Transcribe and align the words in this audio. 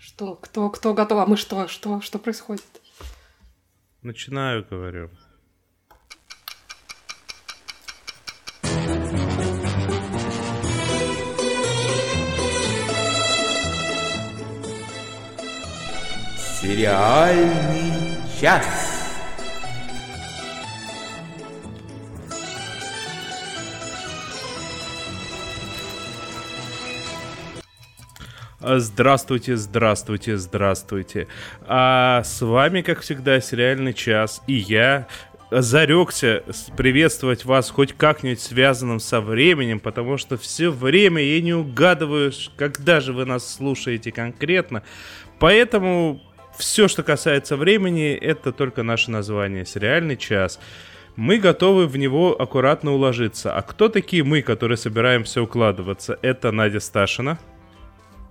Что, 0.00 0.34
кто, 0.34 0.70
кто 0.70 0.94
готов? 0.94 1.18
А 1.18 1.26
мы 1.26 1.36
что, 1.36 1.68
что, 1.68 2.00
что 2.00 2.18
происходит? 2.18 2.64
Начинаю, 4.00 4.66
говорю. 4.68 5.10
Сериальный 16.62 18.16
час. 18.40 18.89
Здравствуйте, 28.62 29.56
здравствуйте, 29.56 30.36
здравствуйте. 30.36 31.28
А 31.66 32.22
с 32.22 32.42
вами, 32.42 32.82
как 32.82 33.00
всегда, 33.00 33.40
сериальный 33.40 33.94
час. 33.94 34.42
И 34.46 34.52
я 34.52 35.06
зарекся 35.50 36.42
приветствовать 36.76 37.46
вас 37.46 37.70
хоть 37.70 37.94
как-нибудь 37.94 38.40
связанным 38.40 39.00
со 39.00 39.22
временем, 39.22 39.80
потому 39.80 40.18
что 40.18 40.36
все 40.36 40.68
время 40.68 41.22
я 41.22 41.40
не 41.40 41.54
угадываю, 41.54 42.32
когда 42.56 43.00
же 43.00 43.14
вы 43.14 43.24
нас 43.24 43.50
слушаете 43.50 44.12
конкретно. 44.12 44.82
Поэтому 45.38 46.20
все, 46.56 46.86
что 46.86 47.02
касается 47.02 47.56
времени, 47.56 48.12
это 48.12 48.52
только 48.52 48.82
наше 48.82 49.10
название 49.10 49.64
«Сериальный 49.64 50.18
час». 50.18 50.60
Мы 51.16 51.38
готовы 51.38 51.86
в 51.86 51.96
него 51.96 52.40
аккуратно 52.40 52.92
уложиться. 52.92 53.54
А 53.54 53.62
кто 53.62 53.88
такие 53.88 54.22
мы, 54.22 54.42
которые 54.42 54.76
собираемся 54.76 55.42
укладываться? 55.42 56.18
Это 56.22 56.52
Надя 56.52 56.80
Сташина. 56.80 57.38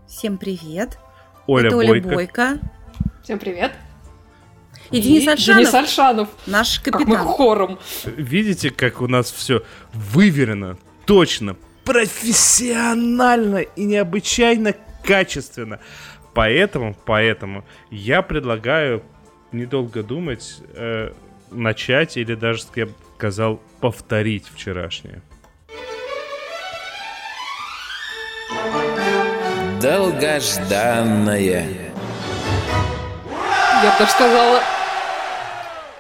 Всем 0.10 0.40
привет. 0.40 0.98
Оля 1.46 1.68
Это 1.68 1.76
Бойко. 1.76 1.92
Оля 1.92 2.02
Бойко. 2.02 2.60
Всем 3.24 3.38
привет. 3.38 3.72
И, 4.90 5.00
Денис 5.02 5.28
Альшанов, 5.28 5.62
Денис 5.62 5.74
Альшанов. 5.74 6.30
наш 6.48 6.80
Как 6.80 6.96
мы 6.96 7.06
капитан. 7.06 7.28
хором. 7.28 7.80
Видите, 8.06 8.72
как 8.72 9.02
у 9.02 9.08
нас 9.08 9.32
все 9.32 9.64
выверено, 9.94 10.80
точно, 11.06 11.56
профессионально 11.86 13.58
и 13.58 13.84
необычайно 13.84 14.74
качественно. 15.04 15.80
Поэтому, 16.34 16.98
поэтому 17.06 17.66
я 17.92 18.24
предлагаю, 18.24 19.04
недолго 19.52 20.02
думать, 20.02 20.58
э, 20.74 21.14
начать 21.52 22.18
или 22.18 22.34
даже, 22.34 22.64
я 22.76 22.88
бы 22.88 22.94
сказал, 23.18 23.62
повторить 23.80 24.48
вчерашнее. 24.48 25.22
Долгожданная. 29.82 31.66
Я 33.82 33.92
бы 33.92 34.00
даже 34.00 34.12
сказала... 34.12 34.60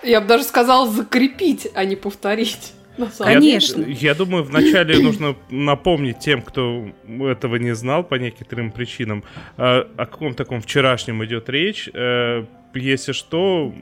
Я 0.04 0.22
бы 0.22 0.28
даже 0.28 0.44
сказала 0.44 0.90
закрепить, 0.90 1.68
а 1.74 1.86
не 1.86 1.96
повторить. 1.96 2.74
Конечно. 3.18 3.82
Я, 3.84 4.10
я 4.10 4.16
думаю, 4.16 4.44
вначале 4.44 5.00
нужно 5.04 5.36
напомнить 5.50 6.20
тем, 6.20 6.42
кто 6.42 6.90
этого 7.08 7.56
не 7.56 7.74
знал 7.74 8.04
по 8.04 8.16
некоторым 8.16 8.72
причинам, 8.72 9.24
э, 9.58 9.62
о 9.62 10.06
каком 10.06 10.34
таком 10.34 10.62
вчерашнем 10.62 11.24
идет 11.24 11.50
речь. 11.50 11.90
Э, 11.94 12.44
Если 12.74 13.14
что, 13.14 13.74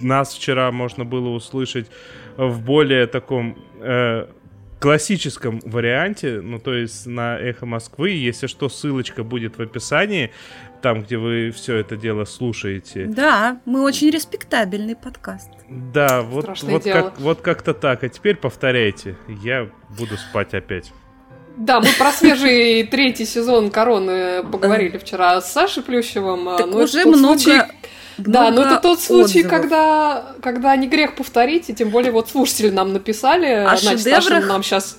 нас 0.00 0.34
вчера 0.34 0.72
можно 0.72 1.04
было 1.04 1.28
услышать 1.28 1.86
в 2.36 2.60
более 2.64 3.06
таком 3.06 3.58
э, 3.80 4.26
классическом 4.78 5.60
варианте, 5.64 6.40
ну 6.40 6.58
то 6.58 6.74
есть 6.74 7.06
на 7.06 7.38
Эхо 7.38 7.66
Москвы. 7.66 8.10
Если 8.10 8.46
что, 8.46 8.68
ссылочка 8.68 9.24
будет 9.24 9.58
в 9.58 9.62
описании, 9.62 10.32
там, 10.82 11.02
где 11.02 11.16
вы 11.18 11.50
все 11.50 11.76
это 11.76 11.96
дело 11.96 12.24
слушаете. 12.24 13.06
Да, 13.06 13.60
мы 13.64 13.82
очень 13.82 14.10
респектабельный 14.10 14.96
подкаст. 14.96 15.50
Да, 15.68 16.22
вот, 16.22 16.44
Страшное 16.44 16.74
вот, 16.74 16.84
дело. 16.84 17.02
как, 17.02 17.20
вот 17.20 17.40
как-то 17.40 17.74
так. 17.74 18.04
А 18.04 18.08
теперь 18.08 18.36
повторяйте. 18.36 19.16
Я 19.42 19.68
буду 19.98 20.16
спать 20.16 20.54
опять. 20.54 20.92
Да, 21.56 21.80
мы 21.80 21.88
про 21.98 22.12
свежий 22.12 22.84
третий 22.84 23.24
сезон 23.24 23.70
«Короны» 23.70 24.42
поговорили 24.44 24.98
вчера 24.98 25.40
с 25.40 25.52
Сашей 25.52 25.82
Плющевым. 25.82 26.56
Так 26.56 26.66
ну, 26.66 26.80
это 26.80 26.84
уже 26.84 27.04
много, 27.06 27.38
случай- 27.38 27.62
Да, 28.18 28.44
но 28.44 28.50
много 28.50 28.68
это 28.72 28.80
тот 28.80 29.00
случай, 29.00 29.40
отзывов. 29.40 29.50
когда, 29.50 30.26
когда 30.42 30.76
не 30.76 30.86
грех 30.86 31.16
повторить, 31.16 31.70
и 31.70 31.74
тем 31.74 31.90
более 31.90 32.12
вот 32.12 32.28
слушатели 32.28 32.70
нам 32.70 32.92
написали, 32.92 33.46
О 33.46 33.76
шедеврах 33.76 34.00
Сташина 34.22 34.40
нам 34.46 34.62
сейчас 34.62 34.98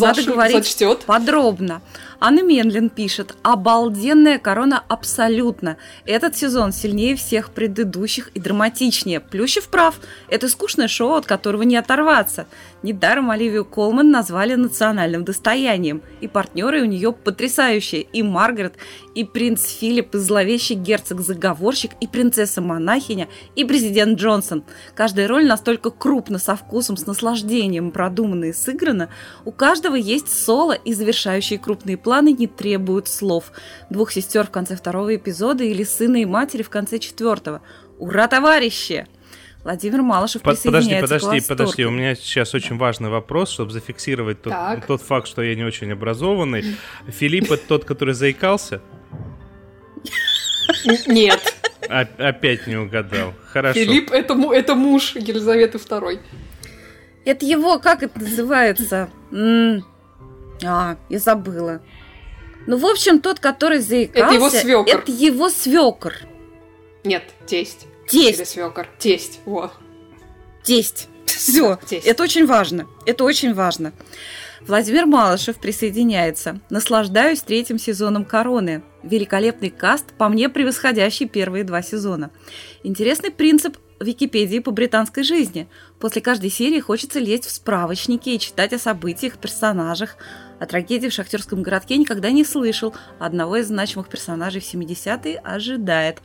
надо 0.00 0.22
говорить 0.22 0.56
зачтет. 0.56 1.04
подробно. 1.06 1.82
Анна 2.18 2.42
Менлин 2.42 2.88
пишет, 2.88 3.36
обалденная 3.42 4.38
корона 4.38 4.82
абсолютно. 4.88 5.76
Этот 6.06 6.36
сезон 6.36 6.72
сильнее 6.72 7.14
всех 7.14 7.50
предыдущих 7.50 8.30
и 8.34 8.40
драматичнее. 8.40 9.20
Плющев 9.20 9.68
прав, 9.68 10.00
это 10.28 10.48
скучное 10.48 10.88
шоу, 10.88 11.14
от 11.14 11.26
которого 11.26 11.62
не 11.62 11.76
оторваться. 11.76 12.46
Недаром 12.82 13.30
Оливию 13.30 13.64
Колман 13.64 14.10
назвали 14.10 14.54
национальным 14.54 15.24
достоянием. 15.24 16.02
И 16.20 16.28
партнеры 16.28 16.82
у 16.82 16.86
нее 16.86 17.12
потрясающие. 17.12 18.02
И 18.02 18.22
Маргарет, 18.22 18.74
и 19.14 19.24
принц 19.24 19.66
Филипп, 19.66 20.14
и 20.14 20.18
зловещий 20.18 20.74
герцог-заговорщик, 20.74 21.92
и 22.00 22.06
принцесса-монахиня, 22.06 23.28
и 23.56 23.64
президент 23.64 24.18
Джонсон. 24.18 24.64
Каждая 24.94 25.28
роль 25.28 25.46
настолько 25.46 25.90
крупно, 25.90 26.38
со 26.38 26.56
вкусом, 26.56 26.96
с 26.96 27.06
наслаждением 27.06 27.90
продумана 27.90 28.46
и 28.46 28.52
сыграна. 28.52 29.10
У 29.44 29.52
каждого 29.52 29.96
есть 29.96 30.28
соло, 30.28 30.72
и 30.72 30.94
завершающие 30.94 31.58
крупные 31.58 31.96
планы 32.06 32.32
не 32.32 32.46
требуют 32.46 33.08
слов. 33.08 33.50
Двух 33.90 34.12
сестер 34.12 34.46
в 34.46 34.50
конце 34.50 34.76
второго 34.76 35.16
эпизода 35.16 35.64
или 35.64 35.82
сына 35.82 36.22
и 36.22 36.24
матери 36.24 36.62
в 36.62 36.70
конце 36.70 37.00
четвертого. 37.00 37.62
Ура, 37.98 38.28
товарищи! 38.28 39.08
Владимир 39.64 40.02
Малышев 40.02 40.42
Под- 40.42 40.54
подожди, 40.62 40.70
присоединяется 40.90 41.18
подожди, 41.18 41.48
подожди. 41.48 41.84
У 41.84 41.90
меня 41.90 42.14
сейчас 42.14 42.54
очень 42.54 42.78
важный 42.78 43.08
вопрос, 43.10 43.50
чтобы 43.50 43.72
зафиксировать 43.72 44.40
тот, 44.40 44.52
Так. 44.52 44.86
тот 44.86 45.02
факт, 45.02 45.26
что 45.26 45.42
я 45.42 45.56
не 45.56 45.64
очень 45.64 45.90
образованный. 45.90 46.76
Филипп 47.08 47.50
это 47.50 47.66
тот, 47.66 47.84
который 47.84 48.14
заикался? 48.14 48.80
Нет, 51.08 51.56
А- 51.88 52.06
опять 52.18 52.68
не 52.68 52.76
угадал. 52.76 53.34
Хорошо. 53.52 53.80
Филипп 53.80 54.12
это, 54.12 54.34
это 54.52 54.76
муж 54.76 55.16
Елизаветы 55.16 55.78
II. 55.78 56.20
Это 57.24 57.44
его, 57.44 57.80
как 57.80 58.04
это 58.04 58.20
называется? 58.20 59.08
М, 59.32 59.84
А, 60.64 60.96
я 61.10 61.18
забыла. 61.18 61.82
Ну, 62.66 62.76
в 62.76 62.86
общем, 62.86 63.20
тот, 63.20 63.38
который 63.38 63.78
заикался... 63.78 64.34
его 64.34 64.50
свёкор. 64.50 64.94
Это 64.94 65.12
его 65.12 65.48
свекор. 65.48 66.14
Нет, 67.04 67.22
тесть. 67.46 67.86
Или 68.12 68.32
Тесть. 68.32 68.50
свекор. 68.50 68.88
Тесть. 68.98 69.40
Во. 69.44 69.72
Тесть. 70.62 71.08
Все. 71.26 71.78
Тесть. 71.86 72.06
Это 72.06 72.22
очень 72.22 72.46
важно. 72.46 72.86
Это 73.04 73.24
очень 73.24 73.54
важно. 73.54 73.92
Владимир 74.60 75.06
Малышев 75.06 75.58
присоединяется. 75.58 76.60
Наслаждаюсь 76.70 77.42
третьим 77.42 77.78
сезоном 77.78 78.24
«Короны». 78.24 78.82
Великолепный 79.04 79.70
каст, 79.70 80.06
по 80.18 80.28
мне 80.28 80.48
превосходящий 80.48 81.28
первые 81.28 81.62
два 81.62 81.82
сезона. 81.82 82.30
Интересный 82.82 83.30
принцип 83.30 83.76
Википедии 84.00 84.58
по 84.58 84.72
британской 84.72 85.22
жизни. 85.22 85.68
После 86.00 86.20
каждой 86.20 86.50
серии 86.50 86.80
хочется 86.80 87.20
лезть 87.20 87.46
в 87.46 87.50
справочники 87.50 88.30
и 88.30 88.38
читать 88.38 88.72
о 88.72 88.78
событиях, 88.78 89.38
персонажах. 89.38 90.16
О 90.58 90.66
трагедии 90.66 91.08
в 91.08 91.12
шахтерском 91.12 91.62
городке 91.62 91.96
никогда 91.96 92.30
не 92.30 92.44
слышал. 92.44 92.94
Одного 93.18 93.56
из 93.56 93.66
значимых 93.66 94.08
персонажей 94.08 94.60
в 94.60 94.64
70-е 94.64 95.38
ожидает. 95.38 96.20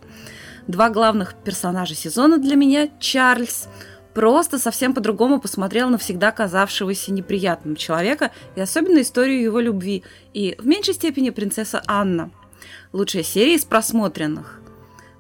Два 0.68 0.90
главных 0.90 1.36
персонажа 1.36 1.96
сезона 1.96 2.38
для 2.38 2.56
меня– 2.56 2.90
Чарльз. 3.00 3.68
Просто 4.14 4.60
совсем 4.60 4.94
по-другому 4.94 5.40
посмотрел 5.40 5.90
на 5.90 5.98
всегда 5.98 6.32
казавшегося 6.32 7.14
неприятным 7.14 7.76
человека 7.76 8.32
и 8.56 8.62
особенно 8.62 9.02
историю 9.02 9.42
его 9.42 9.60
любви. 9.60 10.04
И 10.34 10.56
в 10.60 10.66
меньшей 10.66 10.94
степени 10.94 11.30
принцесса 11.30 11.82
Анна. 11.88 12.32
Лучшая 12.94 13.24
серия 13.24 13.56
из 13.56 13.66
просмотренных. 13.66 14.62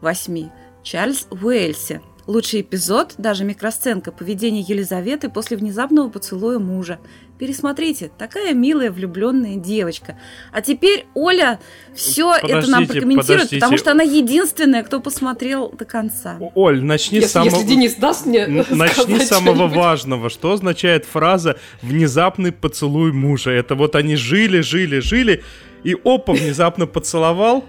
Восьми. 0.01 0.51
Чарльз 0.83 1.27
в 1.29 1.45
Уэльсе. 1.45 2.01
Лучший 2.27 2.61
эпизод, 2.61 3.15
даже 3.17 3.43
микросценка 3.43 4.11
поведения 4.11 4.61
Елизаветы 4.61 5.27
после 5.29 5.57
внезапного 5.57 6.09
поцелуя 6.09 6.59
мужа. 6.59 6.99
Пересмотрите, 7.39 8.11
такая 8.15 8.53
милая 8.53 8.91
влюбленная 8.91 9.55
девочка. 9.55 10.19
А 10.51 10.61
теперь 10.61 11.07
Оля 11.15 11.59
все 11.95 12.35
это 12.35 12.47
нам 12.47 12.83
Подождите, 12.83 12.93
прокомментирует, 12.93 13.27
подождите. 13.27 13.55
потому 13.55 13.77
что 13.79 13.91
она 13.91 14.03
единственная, 14.03 14.83
кто 14.83 14.99
посмотрел 14.99 15.69
до 15.71 15.85
конца. 15.85 16.37
Оль, 16.53 16.83
начни 16.83 17.21
с 17.21 17.31
самого... 17.31 17.49
если 17.49 17.67
Денис 17.67 17.95
даст 17.95 18.27
мне 18.27 18.45
Начни 18.69 19.19
с 19.19 19.27
самого 19.27 19.67
важного. 19.67 20.29
Что 20.29 20.51
означает 20.51 21.05
фраза 21.05 21.57
«внезапный 21.81 22.51
поцелуй 22.51 23.11
мужа»? 23.11 23.49
Это 23.49 23.73
вот 23.73 23.95
они 23.95 24.15
жили, 24.15 24.61
жили, 24.61 24.99
жили, 24.99 25.43
и 25.83 25.95
опа, 26.03 26.33
внезапно 26.33 26.85
поцеловал? 26.85 27.65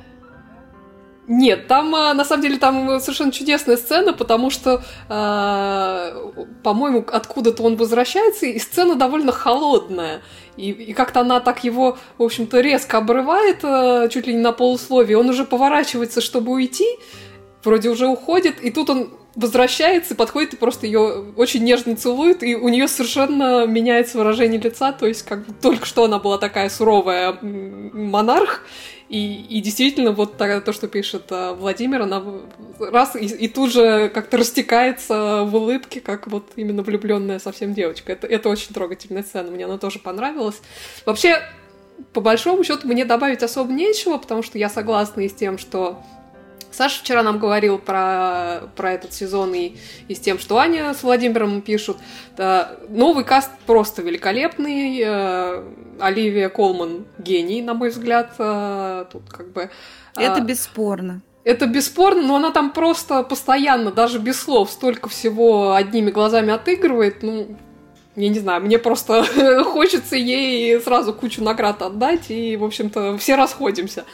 Нет, 1.35 1.67
там, 1.67 1.95
а, 1.95 2.13
на 2.13 2.27
самом 2.27 2.43
деле, 2.43 2.59
там 2.59 3.01
совершенно 3.01 3.33
чудесная 3.33 3.79
сцена, 3.79 4.13
потому 4.13 4.51
что, 4.51 4.83
э, 5.09 6.43
по-моему, 6.63 7.07
откуда-то 7.11 7.63
он 7.63 7.77
возвращается, 7.77 8.45
и 8.45 8.59
сцена 8.59 8.97
довольно 8.97 9.33
холодная. 9.33 10.21
И, 10.59 10.71
и 10.71 10.93
как-то 10.93 11.21
она 11.21 11.41
так 11.41 11.65
его, 11.65 11.97
в 12.19 12.23
общем-то, 12.23 12.61
резко 12.61 12.99
обрывает, 12.99 13.61
э, 13.63 14.11
чуть 14.11 14.27
ли 14.27 14.35
не 14.35 14.41
на 14.41 14.53
полусловие. 14.53 15.17
Он 15.17 15.31
уже 15.31 15.45
поворачивается, 15.45 16.21
чтобы 16.21 16.53
уйти, 16.53 16.99
вроде 17.65 17.89
уже 17.89 18.09
уходит, 18.09 18.63
и 18.63 18.71
тут 18.71 18.91
он 18.91 19.09
возвращается, 19.35 20.15
подходит 20.15 20.55
и 20.55 20.57
просто 20.57 20.87
ее 20.87 21.33
очень 21.37 21.65
нежно 21.65 21.97
целует, 21.97 22.43
и 22.43 22.55
у 22.55 22.69
нее 22.69 22.87
совершенно 22.87 23.67
меняется 23.67 24.19
выражение 24.19 24.61
лица, 24.61 24.93
то 24.93 25.07
есть 25.07 25.23
как 25.23 25.47
бы 25.47 25.55
только 25.55 25.87
что 25.87 26.05
она 26.05 26.19
была 26.19 26.39
такая 26.39 26.69
суровая 26.69 27.39
монарх, 27.41 28.63
и, 29.09 29.45
и 29.49 29.61
действительно 29.61 30.13
вот 30.13 30.39
то, 30.39 30.73
что 30.73 30.89
пишет 30.89 31.25
э, 31.31 31.53
Владимир, 31.53 32.01
она 32.01 32.23
раз 32.79 33.15
и, 33.15 33.27
и 33.27 33.47
тут 33.47 33.71
же 33.71 34.09
как-то 34.09 34.39
растекается 34.39 35.45
в 35.45 35.55
улыбке, 35.55 36.01
как 36.01 36.29
вот 36.29 36.53
именно 36.57 36.83
влюбленная 36.83 37.39
совсем 37.39 37.75
девочка. 37.75 38.13
Это, 38.13 38.27
это 38.27 38.49
очень 38.49 38.73
трогательная 38.73 39.23
сцена, 39.23 39.51
мне 39.51 39.67
она 39.67 39.77
тоже 39.77 39.99
понравилась. 39.99 40.63
Вообще, 41.05 41.43
по 42.15 42.23
большому 42.23 42.65
счету, 42.65 42.89
мне 42.89 43.05
добавить 43.05 43.43
особо 43.43 43.71
нечего, 43.71 44.17
потому 44.17 44.43
что 44.43 44.57
я 44.57 44.71
согласна 44.71 45.21
и 45.21 45.29
с 45.29 45.35
тем, 45.35 45.59
что 45.59 46.03
Саша 46.73 47.01
вчера 47.01 47.23
нам 47.23 47.39
говорил 47.39 47.79
про, 47.79 48.63
про 48.77 48.93
этот 48.93 49.13
сезон 49.13 49.55
и, 49.55 49.77
и 50.09 50.15
с 50.15 50.21
тем, 50.21 50.39
что 50.39 50.59
Аня 50.59 50.95
с 50.95 51.03
Владимиром 51.03 51.63
пишут. 51.63 51.99
Да, 52.37 52.73
новый 52.89 53.25
каст 53.25 53.51
просто 53.67 54.03
великолепный. 54.03 55.03
Э, 55.05 55.63
Оливия 56.01 56.49
Колман 56.49 57.07
гений, 57.19 57.63
на 57.63 57.75
мой 57.75 57.91
взгляд. 57.91 58.33
Э, 58.39 59.05
тут 59.13 59.29
как 59.29 59.53
бы... 59.53 59.71
Это 60.17 60.41
э, 60.41 60.45
бесспорно. 60.45 61.23
Это 61.45 61.67
бесспорно, 61.67 62.23
но 62.23 62.37
она 62.37 62.51
там 62.51 62.73
просто 62.73 63.23
постоянно, 63.25 63.91
даже 63.91 64.19
без 64.19 64.41
слов, 64.41 64.71
столько 64.71 65.09
всего 65.09 65.75
одними 65.75 66.11
глазами 66.11 66.53
отыгрывает. 66.53 67.23
Ну, 67.23 67.57
я 68.17 68.29
не 68.29 68.39
знаю, 68.39 68.63
мне 68.63 68.79
просто 68.79 69.25
хочется 69.65 70.17
ей 70.17 70.81
сразу 70.81 71.15
кучу 71.15 71.43
наград 71.43 71.83
отдать, 71.83 72.31
и, 72.31 72.57
в 72.57 72.65
общем-то, 72.65 73.17
все 73.19 73.37
расходимся. 73.37 74.05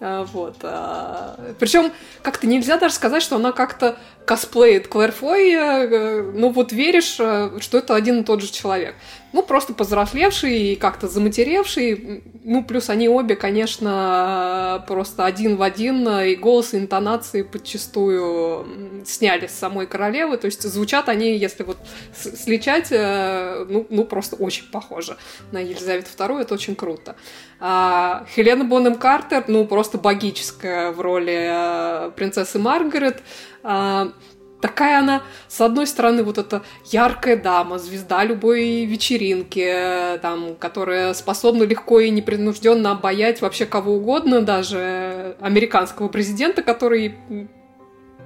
А, 0.00 0.24
вот. 0.24 0.56
А, 0.62 1.54
Причем 1.58 1.90
как-то 2.22 2.46
нельзя 2.46 2.78
даже 2.78 2.94
сказать, 2.94 3.22
что 3.22 3.36
она 3.36 3.52
как-то 3.52 3.98
косплеит 4.24 4.86
Клэр 4.88 5.10
Фой, 5.10 5.52
э, 5.52 6.22
ну 6.34 6.50
вот 6.50 6.70
веришь, 6.70 7.16
э, 7.18 7.58
что 7.60 7.78
это 7.78 7.94
один 7.96 8.20
и 8.20 8.24
тот 8.24 8.42
же 8.42 8.52
человек. 8.52 8.94
Ну, 9.32 9.42
просто 9.42 9.74
повзрослевший 9.74 10.72
и 10.72 10.76
как-то 10.76 11.06
заматеревший. 11.06 12.22
Ну, 12.44 12.64
плюс 12.64 12.88
они 12.88 13.08
обе, 13.08 13.36
конечно, 13.36 14.82
просто 14.88 15.26
один 15.26 15.56
в 15.56 15.62
один, 15.62 16.08
и 16.08 16.34
голос, 16.34 16.72
и 16.72 16.78
интонации 16.78 17.42
подчастую 17.42 19.04
сняли 19.04 19.46
с 19.46 19.52
самой 19.52 19.86
королевы. 19.86 20.38
То 20.38 20.46
есть 20.46 20.62
звучат 20.62 21.10
они, 21.10 21.36
если 21.36 21.62
вот 21.62 21.76
сличать, 22.14 22.88
э, 22.90 23.66
ну, 23.68 23.86
ну 23.90 24.04
просто 24.04 24.36
очень 24.36 24.64
похоже 24.70 25.18
на 25.52 25.58
Елизавету 25.58 26.08
II, 26.16 26.40
это 26.40 26.54
очень 26.54 26.74
круто. 26.74 27.14
А 27.60 28.24
Хелена 28.34 28.64
Бонем 28.64 28.94
Картер, 28.94 29.44
ну, 29.46 29.66
просто 29.66 29.98
богическая 29.98 30.90
в 30.90 31.00
роли 31.00 32.10
принцессы 32.16 32.58
Маргарет. 32.58 33.22
Такая 34.60 34.98
она, 34.98 35.22
с 35.46 35.60
одной 35.60 35.86
стороны, 35.86 36.24
вот 36.24 36.36
эта 36.38 36.62
яркая 36.86 37.36
дама, 37.36 37.78
звезда 37.78 38.24
любой 38.24 38.84
вечеринки, 38.86 40.18
там, 40.20 40.56
которая 40.56 41.14
способна 41.14 41.62
легко 41.62 42.00
и 42.00 42.10
непринужденно 42.10 42.90
обаять 42.90 43.40
вообще 43.40 43.66
кого 43.66 43.94
угодно, 43.94 44.42
даже 44.42 45.36
американского 45.40 46.08
президента, 46.08 46.62
который 46.62 47.14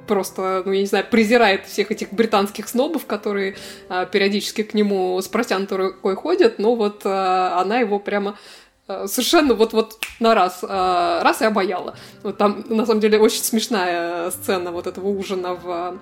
просто, 0.06 0.62
ну, 0.64 0.73
я 0.73 0.81
не 0.81 0.87
знаю, 0.87 1.06
презирает 1.11 1.67
всех 1.67 1.90
этих 1.90 2.12
британских 2.12 2.69
снобов, 2.69 3.06
которые 3.06 3.56
а, 3.88 4.05
периодически 4.06 4.62
к 4.62 4.75
нему 4.75 5.20
с 5.20 5.29
протянутой 5.29 5.93
ходят, 6.17 6.58
но 6.58 6.75
вот 6.75 7.02
а, 7.05 7.61
она 7.61 7.79
его 7.79 7.99
прямо 7.99 8.37
а, 8.88 9.06
совершенно 9.06 9.55
вот-вот 9.55 9.99
на 10.19 10.34
раз, 10.34 10.62
раз 10.62 11.40
и 11.40 11.44
обаяла. 11.44 11.94
Вот 12.23 12.37
там, 12.37 12.64
на 12.69 12.84
самом 12.87 13.00
деле, 13.00 13.19
очень 13.19 13.43
смешная 13.43 14.31
сцена 14.31 14.73
вот 14.73 14.87
этого 14.87 15.08
ужина 15.08 15.55
в 15.55 15.99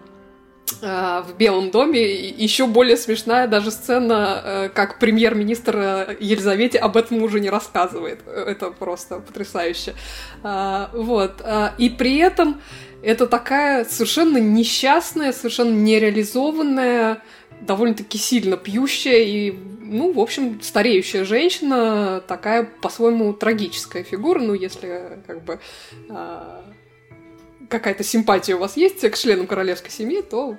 в 0.80 1.26
Белом 1.38 1.70
доме. 1.70 2.02
Еще 2.02 2.66
более 2.66 2.96
смешная 2.96 3.46
даже 3.46 3.70
сцена, 3.70 4.70
как 4.74 4.98
премьер-министр 4.98 6.16
Елизавете 6.20 6.78
об 6.78 6.96
этом 6.96 7.22
уже 7.22 7.40
не 7.40 7.50
рассказывает. 7.50 8.20
Это 8.26 8.70
просто 8.70 9.20
потрясающе. 9.20 9.94
Вот. 10.42 11.42
И 11.78 11.88
при 11.90 12.18
этом 12.18 12.60
это 13.02 13.26
такая 13.26 13.84
совершенно 13.84 14.38
несчастная, 14.38 15.32
совершенно 15.32 15.74
нереализованная, 15.74 17.22
довольно-таки 17.60 18.18
сильно 18.18 18.56
пьющая 18.56 19.18
и 19.18 19.54
ну, 19.90 20.12
в 20.12 20.20
общем, 20.20 20.60
стареющая 20.62 21.24
женщина, 21.24 22.22
такая 22.28 22.62
по-своему 22.80 23.32
трагическая 23.32 24.04
фигура, 24.04 24.38
ну, 24.38 24.54
если 24.54 25.18
как 25.26 25.42
бы 25.42 25.58
э, 26.08 26.60
какая-то 27.70 28.04
симпатия 28.04 28.54
у 28.56 28.58
вас 28.58 28.76
есть 28.76 29.08
к 29.08 29.16
членам 29.16 29.46
королевской 29.46 29.90
семьи, 29.90 30.20
то, 30.20 30.56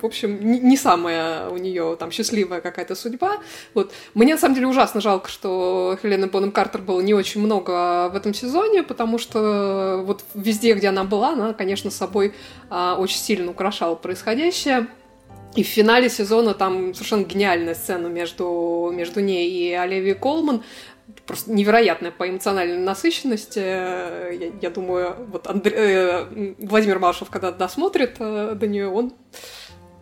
в 0.00 0.06
общем, 0.06 0.38
не, 0.40 0.60
не 0.60 0.76
самая 0.76 1.48
у 1.50 1.56
нее 1.58 1.96
там 1.98 2.10
счастливая 2.10 2.60
какая-то 2.60 2.94
судьба. 2.94 3.38
Вот. 3.74 3.92
Мне, 4.14 4.34
на 4.34 4.40
самом 4.40 4.54
деле, 4.54 4.68
ужасно 4.68 5.00
жалко, 5.00 5.28
что 5.28 5.98
Хелена 6.00 6.28
Бонем 6.28 6.52
Картер 6.52 6.80
было 6.80 7.00
не 7.00 7.12
очень 7.12 7.42
много 7.42 8.08
в 8.08 8.16
этом 8.16 8.32
сезоне, 8.32 8.82
потому 8.82 9.18
что 9.18 10.02
вот 10.06 10.24
везде, 10.34 10.72
где 10.74 10.88
она 10.88 11.04
была, 11.04 11.30
она, 11.30 11.52
конечно, 11.52 11.90
собой 11.90 12.32
э, 12.70 12.94
очень 12.98 13.18
сильно 13.18 13.50
украшала 13.50 13.96
происходящее. 13.96 14.86
И 15.54 15.62
в 15.62 15.66
финале 15.66 16.08
сезона 16.08 16.54
там 16.54 16.94
совершенно 16.94 17.24
гениальная 17.24 17.74
сцена 17.74 18.06
между, 18.06 18.90
между 18.94 19.20
ней 19.20 19.50
и 19.50 19.72
Оливией 19.74 20.14
Колман. 20.14 20.62
Просто 21.26 21.52
невероятная 21.52 22.10
по 22.10 22.28
эмоциональной 22.28 22.78
насыщенности. 22.78 23.58
Я, 23.58 24.52
я 24.60 24.70
думаю, 24.70 25.14
вот 25.30 25.46
Андре... 25.46 25.74
Э, 25.76 26.54
Владимир 26.58 26.98
Малышев, 26.98 27.30
когда 27.30 27.52
досмотрит 27.52 28.16
э, 28.18 28.54
до 28.56 28.66
нее, 28.66 28.88
он, 28.88 29.12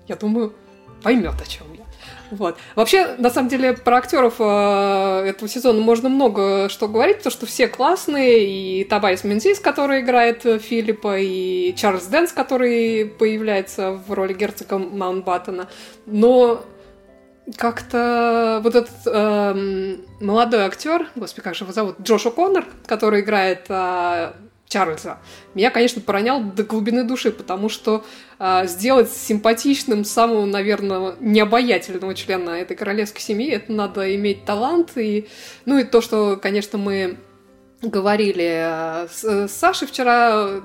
я 0.08 0.16
думаю, 0.16 0.54
поймет, 1.02 1.34
о 1.40 1.46
чем 1.46 1.66
я. 1.74 1.84
Вот. 2.30 2.56
Вообще, 2.74 3.16
на 3.18 3.28
самом 3.28 3.48
деле, 3.48 3.74
про 3.74 3.98
актеров 3.98 4.36
э, 4.38 5.24
этого 5.26 5.48
сезона 5.48 5.80
можно 5.80 6.08
много 6.08 6.68
что 6.70 6.88
говорить, 6.88 7.18
потому 7.18 7.32
что 7.32 7.44
все 7.44 7.68
классные, 7.68 8.46
и 8.80 8.84
Тобайас 8.84 9.22
Мензис, 9.22 9.58
который 9.60 10.00
играет 10.00 10.42
Филиппа, 10.42 11.18
и 11.18 11.74
Чарльз 11.74 12.06
Дэнс, 12.06 12.32
который 12.32 13.04
появляется 13.04 13.92
в 13.92 14.12
роли 14.12 14.32
герцога 14.32 14.78
Маунтбаттена. 14.78 15.68
Но 16.06 16.64
как-то 17.56 18.60
вот 18.62 18.74
этот 18.74 19.06
э, 19.06 19.96
молодой 20.20 20.60
актер, 20.60 21.08
господи, 21.16 21.42
как 21.42 21.54
же 21.54 21.64
его 21.64 21.72
зовут, 21.72 21.96
Джош 22.00 22.26
О'Коннор, 22.26 22.64
который 22.86 23.20
играет 23.20 23.66
э, 23.68 24.32
Чарльза, 24.68 25.18
меня, 25.54 25.70
конечно, 25.70 26.00
поронял 26.00 26.42
до 26.42 26.62
глубины 26.62 27.02
души, 27.02 27.32
потому 27.32 27.68
что 27.68 28.04
э, 28.38 28.66
сделать 28.66 29.10
симпатичным 29.10 30.04
самого, 30.04 30.46
наверное, 30.46 31.16
необаятельного 31.18 32.14
члена 32.14 32.50
этой 32.50 32.76
королевской 32.76 33.20
семьи, 33.20 33.50
это 33.50 33.72
надо 33.72 34.14
иметь 34.14 34.44
талант. 34.44 34.92
И, 34.96 35.28
ну 35.64 35.78
и 35.78 35.84
то, 35.84 36.00
что, 36.00 36.38
конечно, 36.40 36.78
мы 36.78 37.18
говорили 37.82 39.08
с, 39.10 39.48
с 39.48 39.52
Сашей 39.52 39.88
вчера, 39.88 40.60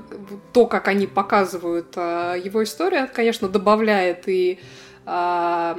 то, 0.54 0.68
как 0.68 0.88
они 0.88 1.08
показывают 1.08 1.94
э, 1.96 2.42
его 2.44 2.64
историю, 2.64 3.10
конечно, 3.12 3.50
добавляет 3.50 4.28
и 4.28 4.60
э, 5.06 5.76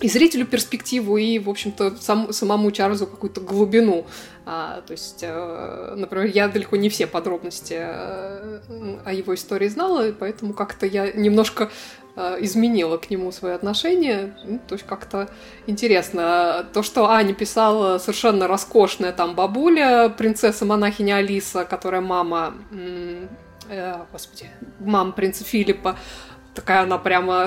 и 0.00 0.08
зрителю 0.08 0.44
перспективу, 0.46 1.16
и, 1.16 1.38
в 1.38 1.48
общем-то, 1.48 1.96
сам, 2.00 2.32
самому 2.32 2.70
Чарльзу 2.72 3.06
какую-то 3.06 3.40
глубину. 3.40 4.06
А, 4.44 4.82
то 4.82 4.92
есть, 4.92 5.20
э, 5.22 5.94
например, 5.96 6.26
я 6.26 6.48
далеко 6.48 6.76
не 6.76 6.88
все 6.88 7.06
подробности 7.06 7.76
э, 7.78 8.60
о 9.04 9.12
его 9.12 9.34
истории 9.34 9.68
знала, 9.68 10.12
поэтому 10.18 10.52
как-то 10.52 10.84
я 10.84 11.12
немножко 11.12 11.70
э, 12.16 12.38
изменила 12.40 12.96
к 12.98 13.08
нему 13.08 13.30
свое 13.30 13.54
отношение. 13.54 14.36
Ну, 14.44 14.60
то 14.66 14.74
есть 14.74 14.84
как-то 14.84 15.30
интересно. 15.66 16.66
То, 16.72 16.82
что 16.82 17.08
Аня 17.08 17.32
писала, 17.32 17.98
совершенно 17.98 18.48
роскошная 18.48 19.12
там 19.12 19.36
бабуля, 19.36 20.08
принцесса-монахиня 20.08 21.16
Алиса, 21.16 21.64
которая 21.64 22.00
мама... 22.00 22.54
Э, 23.68 23.98
господи, 24.12 24.50
мама 24.80 25.12
принца 25.12 25.44
Филиппа, 25.44 25.96
такая 26.54 26.82
она 26.82 26.98
прямо 26.98 27.46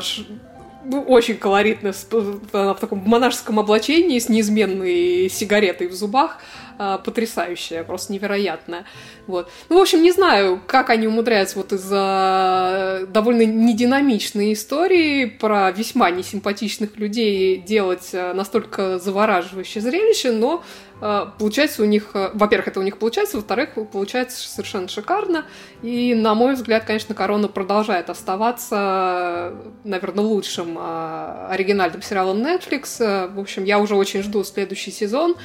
очень 1.07 1.37
колоритно, 1.37 1.91
в 1.91 2.77
таком 2.79 2.99
монашеском 3.05 3.59
облачении 3.59 4.19
с 4.19 4.29
неизменной 4.29 5.29
сигаретой 5.29 5.87
в 5.87 5.93
зубах. 5.93 6.37
А, 6.79 6.99
потрясающая, 6.99 7.83
просто 7.83 8.13
невероятная. 8.13 8.85
Вот. 9.25 9.49
Ну, 9.69 9.79
в 9.79 9.81
общем, 9.81 10.03
не 10.03 10.11
знаю, 10.11 10.61
как 10.67 10.91
они 10.91 11.07
умудряются 11.07 11.57
вот 11.57 11.73
из-за 11.73 13.07
довольно 13.09 13.45
нединамичной 13.45 14.53
истории 14.53 15.25
про 15.25 15.71
весьма 15.71 16.11
несимпатичных 16.11 16.97
людей 16.97 17.57
делать 17.57 18.11
а, 18.13 18.35
настолько 18.35 18.99
завораживающее 18.99 19.81
зрелище, 19.81 20.31
но 20.31 20.63
а, 21.01 21.33
получается 21.39 21.81
у 21.81 21.85
них, 21.85 22.11
во-первых, 22.13 22.67
это 22.67 22.79
у 22.79 22.83
них 22.83 22.99
получается, 22.99 23.37
во-вторых, 23.37 23.69
получается 23.91 24.47
совершенно 24.47 24.87
шикарно. 24.87 25.45
И, 25.81 26.13
на 26.13 26.35
мой 26.35 26.53
взгляд, 26.53 26.85
конечно, 26.85 27.15
Корона 27.15 27.47
продолжает 27.47 28.11
оставаться, 28.11 29.55
наверное, 29.83 30.23
лучшим 30.23 30.77
оригинальным 30.79 32.03
сериалом 32.03 32.37
Netflix. 32.37 33.33
В 33.33 33.39
общем, 33.39 33.63
я 33.63 33.79
уже 33.79 33.95
очень 33.95 34.21
жду 34.21 34.43
следующий 34.43 34.91
сезон. 34.91 35.35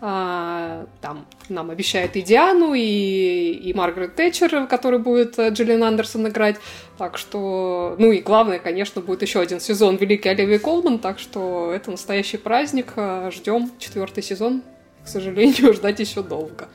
А, 0.00 0.86
там 1.00 1.26
нам 1.48 1.70
обещают 1.70 2.14
и 2.14 2.22
Диану, 2.22 2.74
и, 2.74 2.80
и 2.80 3.74
Маргарет 3.74 4.14
Тэтчер, 4.14 4.66
который 4.68 5.00
будет 5.00 5.38
э, 5.38 5.50
Джиллиан 5.50 5.82
Андерсон 5.82 6.28
играть. 6.28 6.56
Так 6.98 7.18
что, 7.18 7.96
ну 7.98 8.12
и 8.12 8.20
главное, 8.20 8.60
конечно, 8.60 9.00
будет 9.00 9.22
еще 9.22 9.40
один 9.40 9.58
сезон 9.60 9.96
Великий 9.96 10.28
Оливии 10.28 10.58
Колман, 10.58 11.00
так 11.00 11.18
что 11.18 11.72
это 11.72 11.90
настоящий 11.90 12.36
праздник. 12.36 12.92
Э, 12.96 13.30
Ждем 13.32 13.70
четвертый 13.78 14.22
сезон. 14.22 14.62
К 15.04 15.08
сожалению, 15.08 15.72
ждать 15.74 15.98
еще 15.98 16.22
долго. 16.22 16.68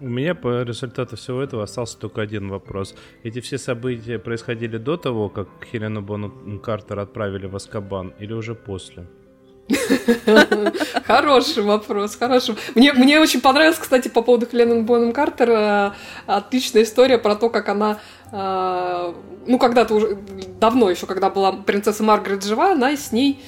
У 0.00 0.08
меня 0.08 0.36
по 0.36 0.62
результату 0.62 1.16
всего 1.16 1.42
этого 1.42 1.64
остался 1.64 1.98
только 1.98 2.20
один 2.22 2.48
вопрос. 2.48 2.94
Эти 3.24 3.40
все 3.40 3.58
события 3.58 4.20
происходили 4.20 4.78
до 4.78 4.96
того, 4.96 5.28
как 5.28 5.48
Хелену 5.72 6.02
Бону 6.02 6.60
Картер 6.60 7.00
отправили 7.00 7.46
в 7.46 7.56
Аскабан, 7.56 8.14
или 8.20 8.32
уже 8.32 8.54
после? 8.54 9.08
Хороший 11.06 11.62
вопрос, 11.62 12.16
хороший. 12.16 12.56
Мне, 12.74 12.92
мне 12.92 13.20
очень 13.20 13.40
понравилось, 13.40 13.78
кстати, 13.78 14.08
по 14.08 14.22
поводу 14.22 14.46
Хелены 14.46 14.82
Бонем 14.82 15.12
Картер, 15.12 15.50
э, 15.50 15.92
отличная 16.26 16.82
история 16.82 17.18
про 17.18 17.36
то, 17.36 17.50
как 17.50 17.68
она, 17.68 17.98
э, 18.32 19.12
ну, 19.46 19.58
когда-то 19.58 19.94
уже, 19.94 20.18
давно 20.60 20.90
еще, 20.90 21.06
когда 21.06 21.30
была 21.30 21.52
принцесса 21.52 22.02
Маргарет 22.02 22.44
жива, 22.44 22.72
она 22.72 22.96
с 22.96 23.12
ней 23.12 23.42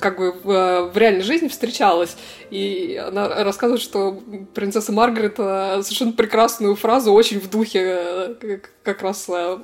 как 0.00 0.18
бы 0.18 0.32
в, 0.32 0.90
в 0.92 0.96
реальной 0.96 1.22
жизни 1.22 1.48
встречалась. 1.48 2.16
И 2.50 3.00
она 3.04 3.44
рассказывает, 3.44 3.82
что 3.82 4.20
принцесса 4.54 4.92
Маргарет 4.92 5.34
э, 5.38 5.82
совершенно 5.82 6.12
прекрасную 6.12 6.76
фразу, 6.76 7.12
очень 7.12 7.40
в 7.40 7.50
духе 7.50 7.80
э, 7.82 8.58
как 8.82 9.02
раз 9.02 9.26
э, 9.28 9.58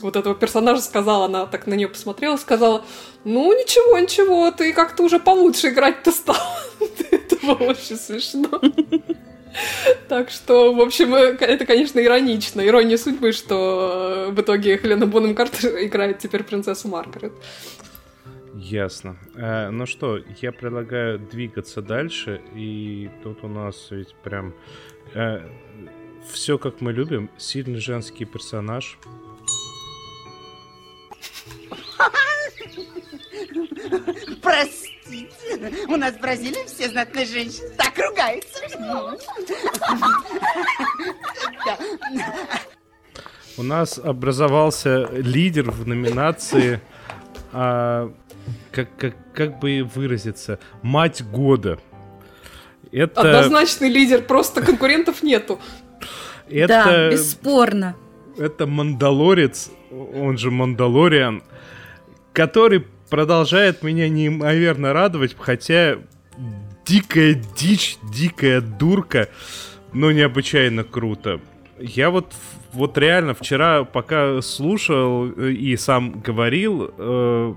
вот 0.00 0.16
этого 0.16 0.34
персонажа 0.34 0.82
сказала. 0.82 1.26
Она 1.26 1.46
так 1.46 1.66
на 1.66 1.74
нее 1.74 1.88
посмотрела, 1.88 2.36
сказала, 2.36 2.84
ну 3.24 3.52
ничего, 3.52 3.98
ничего, 3.98 4.50
ты 4.50 4.72
как-то 4.72 5.02
уже 5.02 5.18
получше 5.18 5.68
играть-то 5.68 6.12
стал. 6.12 6.36
Это 7.10 7.36
было 7.36 7.70
очень 7.70 7.96
смешно. 7.96 8.60
Так 10.08 10.30
что, 10.30 10.72
в 10.72 10.80
общем, 10.80 11.14
это, 11.14 11.66
конечно, 11.66 11.98
иронично. 12.00 12.66
Ирония 12.66 12.96
судьбы, 12.96 13.32
что 13.32 14.28
в 14.30 14.40
итоге 14.40 14.76
Хелена 14.78 15.06
Бонем 15.06 15.34
Картер 15.34 15.84
играет 15.84 16.18
теперь 16.18 16.44
принцессу 16.44 16.88
Маргарет. 16.88 17.32
Ясно. 18.60 19.16
Э, 19.36 19.70
ну 19.70 19.86
что, 19.86 20.18
я 20.42 20.50
предлагаю 20.50 21.20
двигаться 21.20 21.80
дальше, 21.80 22.42
и 22.56 23.08
тут 23.22 23.44
у 23.44 23.48
нас 23.48 23.86
ведь 23.90 24.16
прям 24.16 24.52
э, 25.14 25.48
все 26.28 26.58
как 26.58 26.80
мы 26.80 26.92
любим, 26.92 27.30
сильный 27.38 27.78
женский 27.78 28.24
персонаж. 28.24 28.98
Простите, 34.42 35.86
у 35.86 35.96
нас 35.96 36.14
в 36.14 36.20
Бразилии 36.20 36.66
все 36.66 36.88
знатные 36.88 37.26
женщины 37.26 37.68
так 37.76 37.96
ругаются. 37.96 38.64
У 43.56 43.62
нас 43.62 43.98
образовался 43.98 45.06
лидер 45.12 45.70
в 45.70 45.86
номинации 45.86 46.80
а, 47.52 48.12
как, 48.70 48.88
как, 48.96 49.14
как 49.34 49.58
бы 49.60 49.88
выразиться, 49.94 50.58
мать 50.82 51.22
года. 51.24 51.78
Это... 52.92 53.20
Однозначный 53.20 53.90
лидер, 53.90 54.22
просто 54.22 54.62
конкурентов 54.62 55.22
нету. 55.22 55.58
Это... 56.48 56.68
Да, 56.68 57.10
бесспорно. 57.10 57.96
Это 58.36 58.66
Мандалорец, 58.66 59.70
он 59.90 60.38
же 60.38 60.50
Мандалориан, 60.50 61.42
который 62.32 62.86
продолжает 63.10 63.82
меня 63.82 64.08
неимоверно 64.08 64.92
радовать, 64.92 65.36
хотя 65.38 65.98
дикая 66.86 67.34
дичь, 67.56 67.98
дикая 68.02 68.60
дурка, 68.60 69.28
но 69.92 70.12
необычайно 70.12 70.84
круто. 70.84 71.40
Я 71.78 72.10
вот 72.10 72.32
вот 72.72 72.98
реально 72.98 73.34
вчера, 73.34 73.84
пока 73.84 74.42
слушал 74.42 75.30
э, 75.30 75.52
и 75.52 75.76
сам 75.76 76.20
говорил, 76.20 76.90
э, 76.96 77.54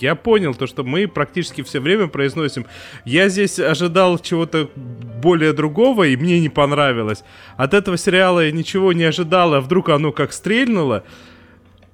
я 0.00 0.14
понял 0.14 0.54
то, 0.54 0.66
что 0.66 0.84
мы 0.84 1.06
практически 1.06 1.62
все 1.62 1.80
время 1.80 2.06
произносим. 2.06 2.66
Я 3.04 3.28
здесь 3.28 3.58
ожидал 3.58 4.18
чего-то 4.18 4.70
более 4.74 5.52
другого, 5.52 6.04
и 6.04 6.16
мне 6.16 6.40
не 6.40 6.48
понравилось. 6.48 7.24
От 7.56 7.74
этого 7.74 7.98
сериала 7.98 8.40
я 8.40 8.52
ничего 8.52 8.92
не 8.92 9.04
ожидал, 9.04 9.54
а 9.54 9.60
вдруг 9.60 9.90
оно 9.90 10.12
как 10.12 10.32
стрельнуло. 10.32 11.04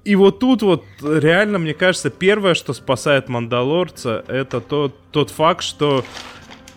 И 0.05 0.15
вот 0.15 0.39
тут 0.39 0.61
вот 0.63 0.83
реально, 1.01 1.59
мне 1.59 1.73
кажется, 1.73 2.09
первое, 2.09 2.53
что 2.53 2.73
спасает 2.73 3.27
Мандалорца, 3.27 4.23
это 4.27 4.61
тот, 4.61 4.95
тот 5.11 5.29
факт, 5.29 5.63
что 5.63 6.05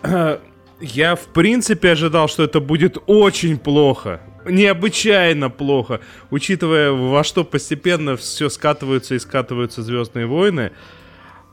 э, 0.03 0.39
я 0.81 1.15
в 1.15 1.27
принципе 1.27 1.91
ожидал, 1.91 2.27
что 2.27 2.43
это 2.43 2.59
будет 2.59 2.97
очень 3.07 3.57
плохо 3.57 4.19
необычайно 4.45 5.49
плохо, 5.49 6.01
учитывая, 6.29 6.91
во 6.91 7.23
что 7.23 7.43
постепенно 7.43 8.15
все 8.15 8.49
скатываются 8.49 9.15
и 9.15 9.19
скатываются 9.19 9.81
Звездные 9.81 10.25
войны. 10.25 10.71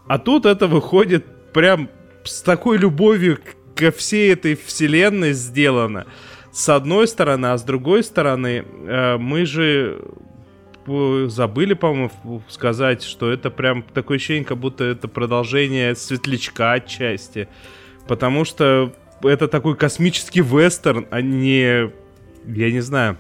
А 0.07 0.19
тут 0.19 0.47
это 0.47 0.67
выходит 0.67 1.53
прям 1.53 1.89
с 2.25 2.43
такой 2.43 2.79
любовью 2.79 3.39
ко 3.75 3.91
всей 3.91 4.33
этой 4.33 4.55
вселенной 4.57 5.33
сделано. 5.33 6.07
С 6.53 6.69
одной 6.69 7.09
стороны, 7.09 7.47
а 7.47 7.59
с 7.59 7.63
другой 7.63 8.05
стороны, 8.05 8.65
э, 8.87 9.17
мы 9.17 9.47
же 9.47 10.03
забыли, 11.29 11.75
по-моему, 11.75 12.43
сказать, 12.49 13.03
что 13.03 13.31
это 13.31 13.51
прям 13.51 13.83
такое 13.83 14.17
ощущение, 14.17 14.45
как 14.45 14.59
будто 14.59 14.85
это 14.85 15.09
продолжение 15.09 15.95
светлячка 15.95 16.73
отчасти. 16.73 17.49
Потому 18.09 18.45
что 18.45 18.93
это 19.23 19.47
такой 19.49 19.77
космический 19.77 20.41
вестерн, 20.41 21.07
а 21.11 21.21
не 21.21 21.93
я 22.47 22.71
не 22.71 22.81
знаю, 22.81 23.19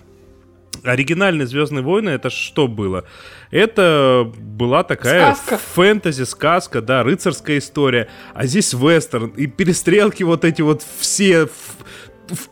оригинальные 0.83 1.47
Звездные 1.47 1.83
войны 1.83 2.11
это 2.11 2.31
что 2.31 2.69
было? 2.69 3.05
Это 3.50 4.31
была 4.38 4.83
такая 4.83 5.35
сказка. 5.35 5.59
фэнтези 5.59 6.25
сказка, 6.25 6.81
да, 6.81 7.02
рыцарская 7.02 7.59
история. 7.59 8.09
А 8.35 8.47
здесь 8.47 8.73
вестерн 8.73 9.31
и 9.31 9.47
перестрелки 9.47 10.23
вот 10.23 10.45
эти 10.45 10.62
вот 10.62 10.85
все 10.99 11.47
в, 11.47 11.50
в, 12.29 12.49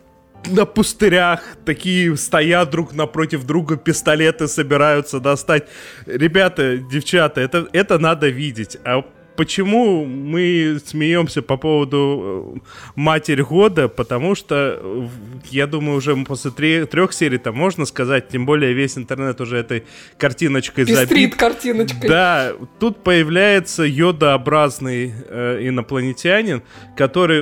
на 0.51 0.67
пустырях 0.67 1.43
такие 1.65 2.17
стоят 2.17 2.71
друг 2.71 2.93
напротив 2.93 3.45
друга, 3.45 3.77
пистолеты 3.77 4.49
собираются 4.49 5.21
достать. 5.21 5.69
Ребята, 6.07 6.77
девчата, 6.79 7.41
это, 7.41 7.69
это 7.73 7.99
надо 7.99 8.29
видеть. 8.29 8.77
А 8.85 9.05
почему 9.37 10.05
мы 10.05 10.81
смеемся 10.85 11.43
по 11.43 11.57
поводу 11.57 12.55
э, 12.57 12.61
Матерь 12.95 13.43
года? 13.43 13.89
Потому 13.89 14.35
что, 14.35 14.79
э, 14.81 15.09
я 15.51 15.67
думаю, 15.67 15.99
уже 15.99 16.17
после 16.25 16.51
трех 16.87 17.13
серий 17.13 17.39
там 17.39 17.55
можно 17.55 17.85
сказать, 17.87 18.29
тем 18.29 18.47
более 18.47 18.73
весь 18.73 18.97
интернет 18.99 19.41
уже 19.41 19.59
этой 19.59 19.85
картиночкой 20.19 20.87
Пестрит 20.87 21.09
забит. 21.09 21.35
картиночкой. 21.37 22.09
Да, 22.09 22.53
тут 22.79 23.03
появляется 23.03 23.83
йодообразный 23.85 25.13
э, 25.29 25.59
инопланетянин, 25.69 26.63
который, 26.97 27.41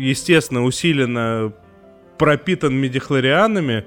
естественно, 0.00 0.64
усиленно 0.64 1.52
пропитан 2.18 2.74
медихлорианами 2.74 3.84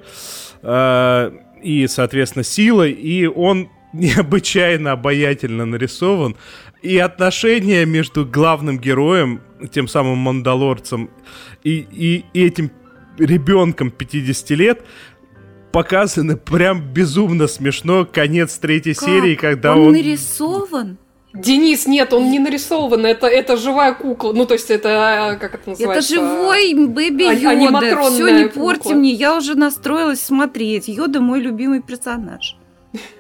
э, 0.62 1.32
и, 1.62 1.88
соответственно, 1.88 2.44
силой, 2.44 2.92
и 2.92 3.28
он 3.28 3.70
необычайно 3.94 4.94
обаятельно 4.94 5.66
нарисован. 5.66 6.36
И 6.82 6.98
отношения 6.98 7.86
между 7.86 8.26
главным 8.26 8.80
героем, 8.80 9.42
тем 9.72 9.88
самым 9.88 10.18
Мандалорцем, 10.18 11.12
и, 11.64 11.86
и, 11.92 12.26
и 12.34 12.46
этим 12.46 12.72
ребенком 13.18 13.92
50 13.92 14.50
лет 14.52 14.84
показаны 15.72 16.38
прям 16.38 16.82
безумно 16.82 17.48
смешно. 17.48 18.06
Конец 18.06 18.58
третьей 18.58 18.94
как? 18.94 19.08
серии, 19.08 19.36
когда 19.36 19.74
он... 19.74 19.88
Он 19.88 19.92
нарисован? 19.94 20.98
Денис, 21.34 21.88
нет, 21.88 22.12
он 22.12 22.30
не 22.30 22.40
нарисован, 22.40 23.06
это, 23.06 23.26
это 23.26 23.56
живая 23.56 23.94
кукла. 23.94 24.34
Ну, 24.34 24.46
то 24.46 24.54
есть 24.54 24.70
это, 24.70 25.38
как 25.40 25.56
это 25.56 25.70
называется? 25.70 26.14
Это 26.16 26.22
живой 26.22 26.74
Бэби 26.74 27.24
а, 27.24 27.54
Йода. 27.54 28.04
Все, 28.10 28.30
не 28.30 28.50
порти 28.50 28.94
мне, 28.94 29.12
я 29.12 29.38
уже 29.38 29.56
настроилась 29.56 30.22
смотреть. 30.22 30.90
Йода 30.90 31.22
мой 31.22 31.40
любимый 31.40 31.82
персонаж. 31.82 32.58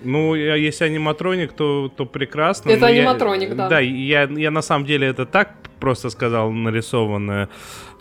Ну, 0.04 0.36
если 0.36 0.86
аниматроник, 0.86 1.54
то, 1.54 1.90
то 1.96 2.06
прекрасно. 2.06 2.70
Это 2.72 2.82
но 2.82 2.90
я- 2.90 3.02
аниматроник, 3.02 3.56
да. 3.56 3.70
Да, 3.70 3.80
я, 3.80 4.24
я 4.24 4.52
на 4.52 4.62
самом 4.62 4.86
деле 4.86 5.08
это 5.08 5.26
так 5.26 5.56
просто 5.80 6.10
сказал, 6.10 6.52
нарисованное, 6.52 7.48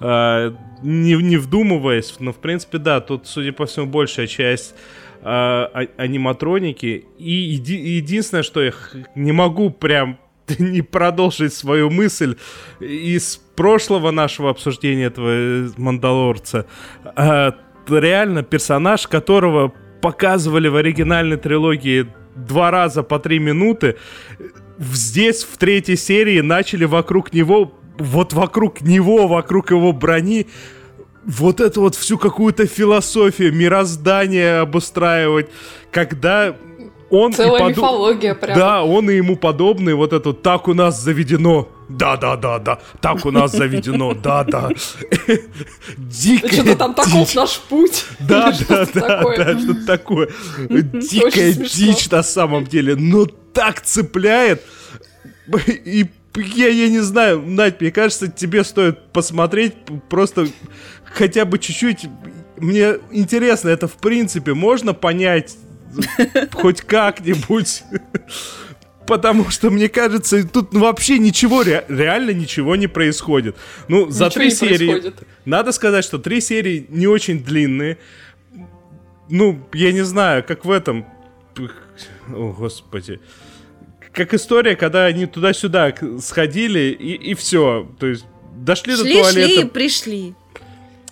э, 0.01 0.53
не, 0.83 1.15
не 1.15 1.37
вдумываясь. 1.37 2.17
Но, 2.19 2.33
в 2.33 2.37
принципе, 2.39 2.79
да, 2.79 3.01
тут, 3.01 3.27
судя 3.27 3.53
по 3.53 3.65
всему, 3.67 3.87
большая 3.87 4.27
часть 4.27 4.75
э, 5.23 5.25
а- 5.25 5.87
аниматроники. 5.97 7.05
И 7.19 7.57
еди- 7.57 7.97
единственное, 7.99 8.43
что 8.43 8.63
я 8.63 8.73
не 9.15 9.33
могу 9.33 9.71
прям 9.71 10.19
не 10.59 10.83
продолжить 10.83 11.55
свою 11.55 11.89
мысль 11.91 12.37
из 12.81 13.37
прошлого 13.57 14.11
нашего 14.11 14.51
обсуждения 14.51 15.05
этого 15.05 15.29
э, 15.31 15.69
Мандалорца. 15.77 16.67
Т- 17.17 17.55
реально 17.89 18.43
персонаж, 18.43 19.07
которого 19.07 19.73
показывали 20.01 20.69
в 20.69 20.77
оригинальной 20.77 21.37
трилогии 21.37 22.07
два 22.35 22.71
раза 22.71 23.03
по 23.03 23.19
три 23.19 23.39
минуты, 23.39 23.97
здесь 24.79 25.45
в 25.45 25.57
третьей 25.59 25.97
серии 25.97 26.41
начали 26.41 26.85
вокруг 26.85 27.33
него, 27.33 27.73
вот 27.99 28.33
вокруг 28.33 28.81
него, 28.81 29.29
вокруг 29.29 29.71
его 29.71 29.93
брони, 29.93 30.47
вот 31.25 31.61
это 31.61 31.81
вот 31.81 31.95
всю 31.95 32.19
какую-то 32.19 32.67
философию, 32.67 33.53
мироздание 33.55 34.61
обустраивать, 34.61 35.49
когда 35.91 36.57
он 37.11 37.33
и 37.33 37.35
Целая 37.35 37.61
поду- 37.61 37.71
мифология 37.83 38.35
прям. 38.35 38.57
да, 38.57 38.83
он 38.85 39.11
и 39.11 39.15
ему 39.17 39.37
подобный, 39.37 39.95
вот 39.95 40.13
это 40.13 40.33
«так 40.33 40.69
у 40.69 40.75
нас 40.75 41.03
заведено», 41.03 41.69
да-да-да-да, 41.97 42.79
так 43.01 43.25
у 43.27 43.31
нас 43.31 43.53
заведено, 43.53 44.15
да-да. 44.23 44.71
Дикая 45.97 46.53
Что-то 46.53 46.77
там 46.77 46.95
таков 46.95 47.35
наш 47.35 47.59
путь. 47.61 48.05
Да, 48.21 48.51
Или 48.57 48.65
да, 48.65 48.85
что-то 48.85 49.01
да, 49.01 49.17
такое. 49.17 49.37
да, 49.37 49.59
что-то 49.59 49.87
такое. 49.87 50.29
Дикая 50.69 51.53
дичь 51.53 52.11
на 52.11 52.23
самом 52.23 52.65
деле, 52.65 52.97
но 52.97 53.27
так 53.27 53.81
цепляет. 53.83 54.63
И 55.67 56.07
я, 56.37 56.69
я 56.69 56.89
не 56.89 57.01
знаю, 57.01 57.43
Надь, 57.43 57.81
мне 57.81 57.91
кажется, 57.91 58.29
тебе 58.29 58.63
стоит 58.63 59.13
посмотреть 59.13 59.75
просто 60.09 60.47
хотя 61.05 61.45
бы 61.45 61.59
чуть-чуть. 61.59 62.07
Мне 62.57 62.95
интересно, 63.11 63.69
это 63.71 63.89
в 63.89 63.95
принципе 63.95 64.55
можно 64.55 64.95
понять 64.95 65.57
хоть 66.53 66.83
как-нибудь. 66.83 67.83
Потому 69.11 69.51
что, 69.51 69.71
мне 69.71 69.89
кажется, 69.89 70.47
тут 70.47 70.73
ну, 70.73 70.81
вообще 70.81 71.19
ничего, 71.19 71.65
ре- 71.65 71.85
реально 71.89 72.31
ничего 72.31 72.77
не 72.77 72.87
происходит. 72.87 73.57
Ну, 73.89 74.09
за 74.09 74.27
Ничего 74.27 74.35
три 74.41 74.45
не 74.45 74.55
серии... 74.55 74.91
происходит. 74.91 75.23
Надо 75.45 75.73
сказать, 75.73 76.05
что 76.05 76.19
три 76.19 76.41
серии 76.41 76.87
не 76.89 77.09
очень 77.09 77.43
длинные. 77.43 77.99
Ну, 79.29 79.59
я 79.73 79.91
не 79.91 80.03
знаю, 80.03 80.45
как 80.45 80.65
в 80.65 80.71
этом... 80.71 81.07
О, 82.29 82.53
господи. 82.53 83.19
Как 84.13 84.33
история, 84.33 84.77
когда 84.77 85.07
они 85.07 85.27
туда-сюда 85.27 85.93
сходили, 86.21 86.97
и, 86.97 87.31
и 87.31 87.35
все. 87.35 87.91
То 87.99 88.07
есть 88.07 88.25
дошли 88.55 88.95
до 88.95 89.03
Шли, 89.03 89.13
туалета, 89.13 89.53
шли 89.55 89.61
и 89.61 89.65
пришли. 89.65 90.35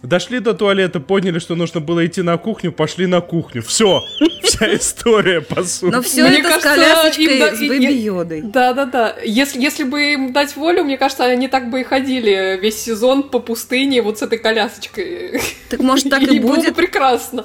Дошли 0.03 0.41
до 0.41 0.55
туалета, 0.55 1.01
поняли, 1.01 1.39
что 1.39 1.55
нужно 1.55 1.81
было 1.81 2.07
идти 2.07 2.23
на 2.23 2.37
кухню, 2.39 2.73
пошли 2.73 3.07
на 3.07 3.21
кухню. 3.21 3.63
Все. 3.63 4.01
Вся 4.43 4.75
история, 4.77 5.41
по 5.41 5.63
сути. 5.65 5.93
Но 5.93 6.03
все 6.03 6.23
Мне 6.29 6.39
это 6.41 6.49
кажется, 6.49 6.69
с 6.69 6.75
колясочкой 6.75 7.39
да- 7.39 7.55
с 7.55 7.61
и- 7.61 7.69
Бэби 7.69 8.39
и-. 8.39 8.43
Да-да-да. 8.43 9.17
Если, 9.25 9.61
если 9.61 9.85
бы 9.85 10.13
им 10.13 10.33
дать 10.33 10.57
волю, 10.57 10.85
мне 10.85 10.97
кажется, 10.99 11.25
они 11.25 11.49
так 11.49 11.71
бы 11.71 11.81
и 11.81 11.85
ходили 11.85 12.59
весь 12.61 12.81
сезон 12.81 13.25
по 13.25 13.39
пустыне 13.41 14.03
вот 14.03 14.19
с 14.19 14.23
этой 14.23 14.39
колясочкой. 14.39 15.41
Так 15.71 15.81
может 15.81 16.09
так 16.11 16.23
и 16.23 16.39
было 16.41 16.51
бы 16.53 16.57
будет? 16.57 16.75
прекрасно. 16.77 17.45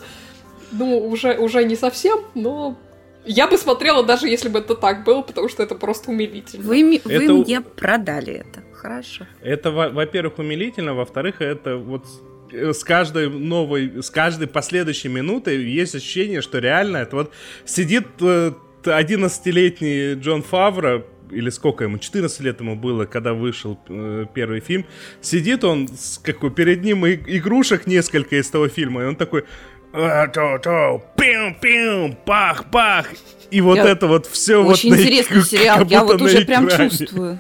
Ну, 0.72 0.98
уже, 1.08 1.38
уже 1.38 1.64
не 1.66 1.76
совсем, 1.76 2.20
но 2.36 2.78
я 3.26 3.48
бы 3.48 3.58
смотрела, 3.58 4.04
даже 4.04 4.28
если 4.28 4.50
бы 4.50 4.60
это 4.60 4.76
так 4.76 5.04
было, 5.04 5.22
потому 5.22 5.48
что 5.50 5.62
это 5.64 5.76
просто 5.76 6.10
умилительно. 6.12 6.64
Вы, 6.64 7.00
вы 7.06 7.14
Это 7.14 7.34
мне 7.34 7.62
продали 7.62 8.34
это. 8.34 8.64
Хорошо. 8.74 9.26
Это, 9.42 9.72
во- 9.72 9.90
во-первых, 9.90 10.40
умилительно, 10.40 10.94
во-вторых, 10.94 11.42
это 11.42 11.78
вот 11.78 12.06
с- 12.54 12.70
э, 12.70 12.74
с 12.74 12.84
каждой 12.84 13.30
новой, 13.30 14.02
с 14.02 14.10
каждой 14.10 14.48
последующей 14.48 15.10
минутой 15.10 15.64
есть 15.64 15.96
ощущение, 15.96 16.42
что 16.42 16.60
реально 16.60 16.98
это 16.98 17.16
вот 17.16 17.32
сидит 17.66 18.08
э, 18.22 18.52
т- 18.84 18.92
11-летний 18.92 20.14
Джон 20.16 20.44
Фавро, 20.44 21.04
или 21.32 21.50
сколько 21.50 21.84
ему, 21.86 21.98
14 21.98 22.40
лет 22.42 22.60
ему 22.60 22.76
было, 22.76 23.06
когда 23.06 23.34
вышел 23.34 23.80
э, 23.90 24.26
первый 24.34 24.60
фильм, 24.60 24.86
сидит 25.22 25.64
он, 25.64 25.88
с, 25.88 26.20
какой, 26.20 26.52
перед 26.52 26.84
ним 26.84 27.06
и- 27.06 27.38
игрушек 27.38 27.88
несколько 27.88 28.36
из 28.36 28.50
того 28.50 28.68
фильма, 28.68 29.04
и 29.04 29.06
он 29.06 29.16
такой... 29.16 29.44
«А, 29.96 30.28
то, 30.28 30.58
то, 30.58 31.04
пим, 31.18 31.54
пим, 31.62 32.18
пах, 32.26 32.66
пах. 32.72 33.08
И 33.52 33.62
вот 33.62 33.76
Я- 33.78 33.88
это 33.90 34.08
вот 34.08 34.26
все 34.26 34.58
Очень 34.64 34.90
вот 34.90 34.98
на 34.98 35.02
интересный 35.04 35.38
эк- 35.42 35.44
сериал. 35.46 35.78
как 35.80 35.92
Я 35.92 36.04
вот 36.04 36.20
на 36.20 36.26
уже 36.26 36.46
прям 36.46 36.68
чувствую. 36.68 37.40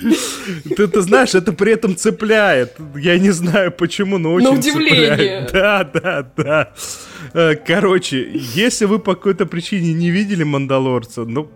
Ты, 0.76 0.88
ты 0.88 1.00
знаешь, 1.02 1.34
это 1.34 1.52
при 1.52 1.72
этом 1.72 1.96
цепляет. 1.96 2.76
Я 2.96 3.18
не 3.18 3.30
знаю 3.30 3.70
почему, 3.72 4.18
но 4.18 4.32
очень 4.32 4.58
удивление. 4.58 5.46
цепляет. 5.46 5.52
Да, 5.52 5.84
да, 5.84 6.32
да. 6.36 6.72
Э, 7.34 7.54
Короче, 7.56 8.30
если 8.54 8.86
вы 8.86 8.98
по 8.98 9.14
какой-то 9.14 9.46
причине 9.46 9.92
не 9.92 10.10
видели 10.10 10.42
Мандалорца, 10.42 11.24
ну... 11.24 11.50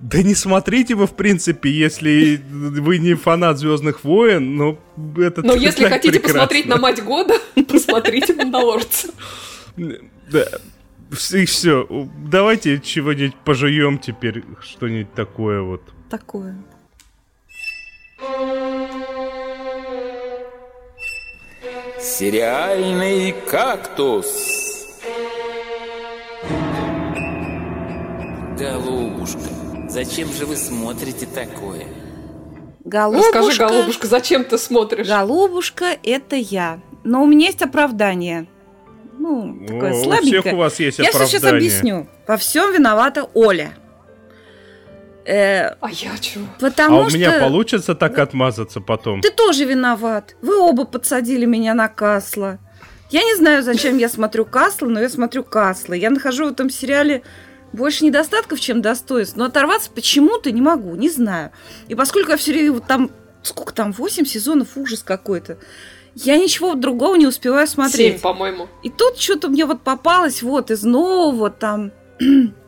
Да 0.00 0.20
не 0.20 0.34
смотрите 0.34 0.96
вы, 0.96 1.06
в 1.06 1.14
принципе, 1.14 1.70
если 1.70 2.40
вы 2.50 2.98
не 2.98 3.14
фанат 3.14 3.58
Звездных 3.58 4.02
войн, 4.02 4.56
но 4.56 4.76
это 5.16 5.42
Но 5.46 5.54
если 5.54 5.84
хотите 5.84 6.14
прекрасно. 6.14 6.40
посмотреть 6.40 6.66
на 6.66 6.76
мать 6.76 7.04
года, 7.04 7.34
посмотрите 7.68 8.34
Мандалорца. 8.34 9.08
Да. 9.76 10.44
И 11.34 11.44
все. 11.44 11.86
Давайте 12.28 12.80
чего-нибудь 12.80 13.36
пожуем 13.44 13.98
теперь, 13.98 14.42
что-нибудь 14.60 15.12
такое 15.14 15.60
вот. 15.60 15.82
Такое. 16.10 16.56
Сериальный 22.00 23.32
кактус. 23.32 24.26
Голубушка, 28.58 29.38
зачем 29.88 30.32
же 30.32 30.46
вы 30.46 30.56
смотрите 30.56 31.26
такое? 31.26 31.86
Голубушка, 32.84 33.38
Расскажи, 33.38 33.58
голубушка, 33.58 34.06
зачем 34.06 34.44
ты 34.44 34.58
смотришь? 34.58 35.08
голубушка, 35.08 35.96
это 36.02 36.36
я. 36.36 36.80
Но 37.04 37.22
у 37.22 37.26
меня 37.26 37.46
есть 37.46 37.62
оправдание. 37.62 38.46
Ну, 39.18 39.56
такое 39.66 39.92
О, 39.92 39.96
у 39.96 40.02
слабенькое. 40.04 40.40
всех 40.42 40.52
у 40.54 40.56
вас 40.56 40.80
есть 40.80 40.98
Я 40.98 41.10
все 41.10 41.26
сейчас 41.26 41.42
оправдание. 41.44 41.56
объясню. 41.58 42.06
Во 42.26 42.36
всем 42.36 42.72
виновата 42.72 43.28
Оля. 43.34 43.72
Э, 45.24 45.74
А 45.80 45.90
я 45.90 46.16
чего? 46.18 46.46
потому 46.58 46.98
а 46.98 47.06
у 47.06 47.08
что 47.08 47.18
меня 47.18 47.38
получится 47.40 47.94
так 47.94 48.18
отмазаться 48.18 48.80
потом? 48.80 49.20
ты 49.20 49.30
тоже 49.30 49.64
виноват. 49.64 50.34
Вы 50.42 50.56
оба 50.58 50.84
подсадили 50.84 51.44
меня 51.44 51.74
на 51.74 51.88
Касла. 51.88 52.58
Я 53.10 53.22
не 53.22 53.36
знаю, 53.36 53.62
зачем 53.62 53.98
я 53.98 54.08
смотрю 54.08 54.44
Касла, 54.44 54.88
но 54.88 55.00
я 55.00 55.08
смотрю 55.08 55.44
Касла. 55.44 55.94
Я 55.94 56.10
нахожу 56.10 56.46
в 56.46 56.52
этом 56.52 56.70
сериале 56.70 57.22
больше 57.72 58.04
недостатков, 58.04 58.58
чем 58.60 58.82
достоинств, 58.82 59.36
но 59.36 59.44
оторваться 59.46 59.90
почему-то 59.90 60.50
не 60.50 60.60
могу, 60.60 60.94
не 60.94 61.08
знаю. 61.10 61.50
И 61.88 61.94
поскольку 61.94 62.30
я 62.30 62.36
все 62.36 62.52
время 62.52 62.72
вот 62.72 62.86
там, 62.86 63.10
сколько 63.42 63.72
там, 63.74 63.92
8 63.92 64.24
сезонов, 64.24 64.76
ужас 64.76 65.02
какой-то, 65.02 65.58
я 66.14 66.36
ничего 66.36 66.74
другого 66.74 67.14
не 67.16 67.26
успеваю 67.26 67.66
смотреть. 67.66 68.14
Семь, 68.14 68.20
по-моему. 68.20 68.68
И 68.82 68.90
тут 68.90 69.18
что-то 69.18 69.48
мне 69.48 69.64
вот 69.66 69.82
попалось 69.82 70.42
вот 70.42 70.70
из 70.70 70.82
нового 70.82 71.48
там. 71.50 71.92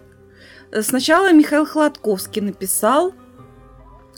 Сначала 0.83 1.33
Михаил 1.33 1.67
Хладковский 1.67 2.43
написал, 2.43 3.15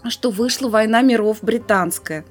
что 0.09 0.31
вышла 0.31 0.69
«Война 0.69 1.03
миров» 1.03 1.39
британская. 1.43 2.25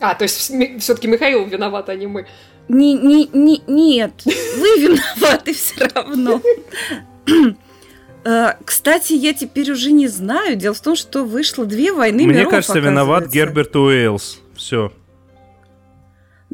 А, 0.00 0.14
то 0.14 0.24
есть 0.24 0.52
все-таки 0.80 1.08
Михаил 1.08 1.46
виноват, 1.46 1.88
а 1.88 1.94
не 1.94 2.06
мы. 2.06 2.26
Не, 2.68 2.94
не, 2.94 3.28
не, 3.32 3.62
нет, 3.66 4.12
вы 4.24 4.32
виноваты 4.78 5.52
все 5.52 5.86
равно. 5.94 6.40
Э, 8.24 8.54
Кстати, 8.64 9.12
я 9.12 9.34
теперь 9.34 9.70
уже 9.70 9.92
не 9.92 10.08
знаю. 10.08 10.56
Дело 10.56 10.74
в 10.74 10.80
том, 10.80 10.96
что 10.96 11.24
вышло 11.24 11.66
две 11.66 11.92
войны 11.92 12.24
Мне 12.26 12.38
миров, 12.38 12.50
кажется, 12.50 12.78
виноват. 12.78 13.28
Герберт 13.28 13.76
Уэйлс. 13.76 14.40
Все. 14.56 14.92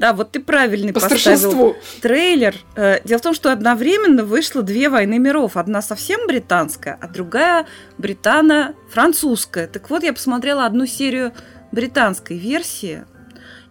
Да, 0.00 0.14
вот 0.14 0.32
ты 0.32 0.40
правильный 0.40 0.94
По 0.94 1.00
поставил 1.00 1.20
старшинству. 1.20 1.76
трейлер. 2.00 2.54
Э, 2.74 3.00
Дело 3.04 3.18
в 3.18 3.22
том, 3.22 3.34
что 3.34 3.52
одновременно 3.52 4.24
вышло 4.24 4.62
две 4.62 4.88
войны 4.88 5.18
миров. 5.18 5.58
Одна 5.58 5.82
совсем 5.82 6.26
британская, 6.26 6.96
а 7.02 7.06
другая 7.06 7.66
британо-французская. 7.98 9.66
Так 9.66 9.90
вот, 9.90 10.02
я 10.02 10.14
посмотрела 10.14 10.64
одну 10.64 10.86
серию 10.86 11.34
британской 11.70 12.38
версии. 12.38 13.04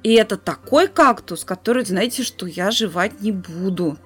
И 0.03 0.13
это 0.13 0.37
такой 0.37 0.87
кактус, 0.87 1.43
который, 1.43 1.83
знаете, 1.83 2.21
что 2.21 2.45
я 2.45 2.69
жевать 2.69 3.21
не 3.21 3.31
буду. 3.31 3.97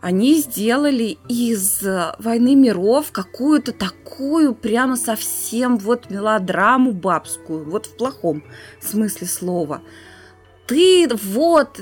Они 0.00 0.40
сделали 0.40 1.18
из 1.28 1.84
э, 1.84 2.14
«Войны 2.18 2.56
миров» 2.56 3.12
какую-то 3.12 3.70
такую 3.70 4.56
прямо 4.56 4.96
совсем 4.96 5.78
вот 5.78 6.10
мелодраму 6.10 6.90
бабскую, 6.90 7.70
вот 7.70 7.86
в 7.86 7.96
плохом 7.96 8.42
смысле 8.80 9.28
слова. 9.28 9.82
Ты 10.70 11.08
вот, 11.12 11.80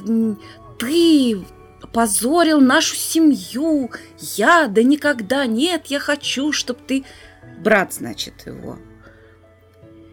ты 0.78 1.44
позорил 1.92 2.58
нашу 2.62 2.96
семью. 2.96 3.90
Я, 4.18 4.66
да 4.66 4.82
никогда 4.82 5.44
нет, 5.44 5.88
я 5.88 6.00
хочу, 6.00 6.52
чтобы 6.52 6.80
ты... 6.86 7.04
Брат, 7.58 7.92
значит, 7.92 8.46
его. 8.46 8.78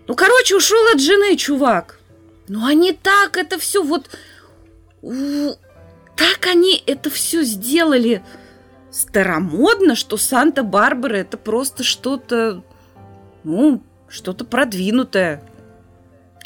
Ну, 0.08 0.16
короче, 0.16 0.58
ушел 0.58 0.92
от 0.94 1.00
жены, 1.00 1.38
чувак. 1.38 2.02
Ну, 2.50 2.66
они 2.66 2.92
так 2.92 3.38
это 3.38 3.58
все 3.58 3.82
вот... 3.82 4.10
Так 5.02 6.46
они 6.46 6.84
это 6.86 7.10
все 7.10 7.44
сделали 7.44 8.26
старомодно, 8.92 9.96
что 9.96 10.18
Санта-Барбара 10.18 11.16
это 11.16 11.38
просто 11.38 11.86
что-то, 11.86 12.62
ну, 13.46 13.82
что-то 14.10 14.44
продвинутое. 14.44 15.42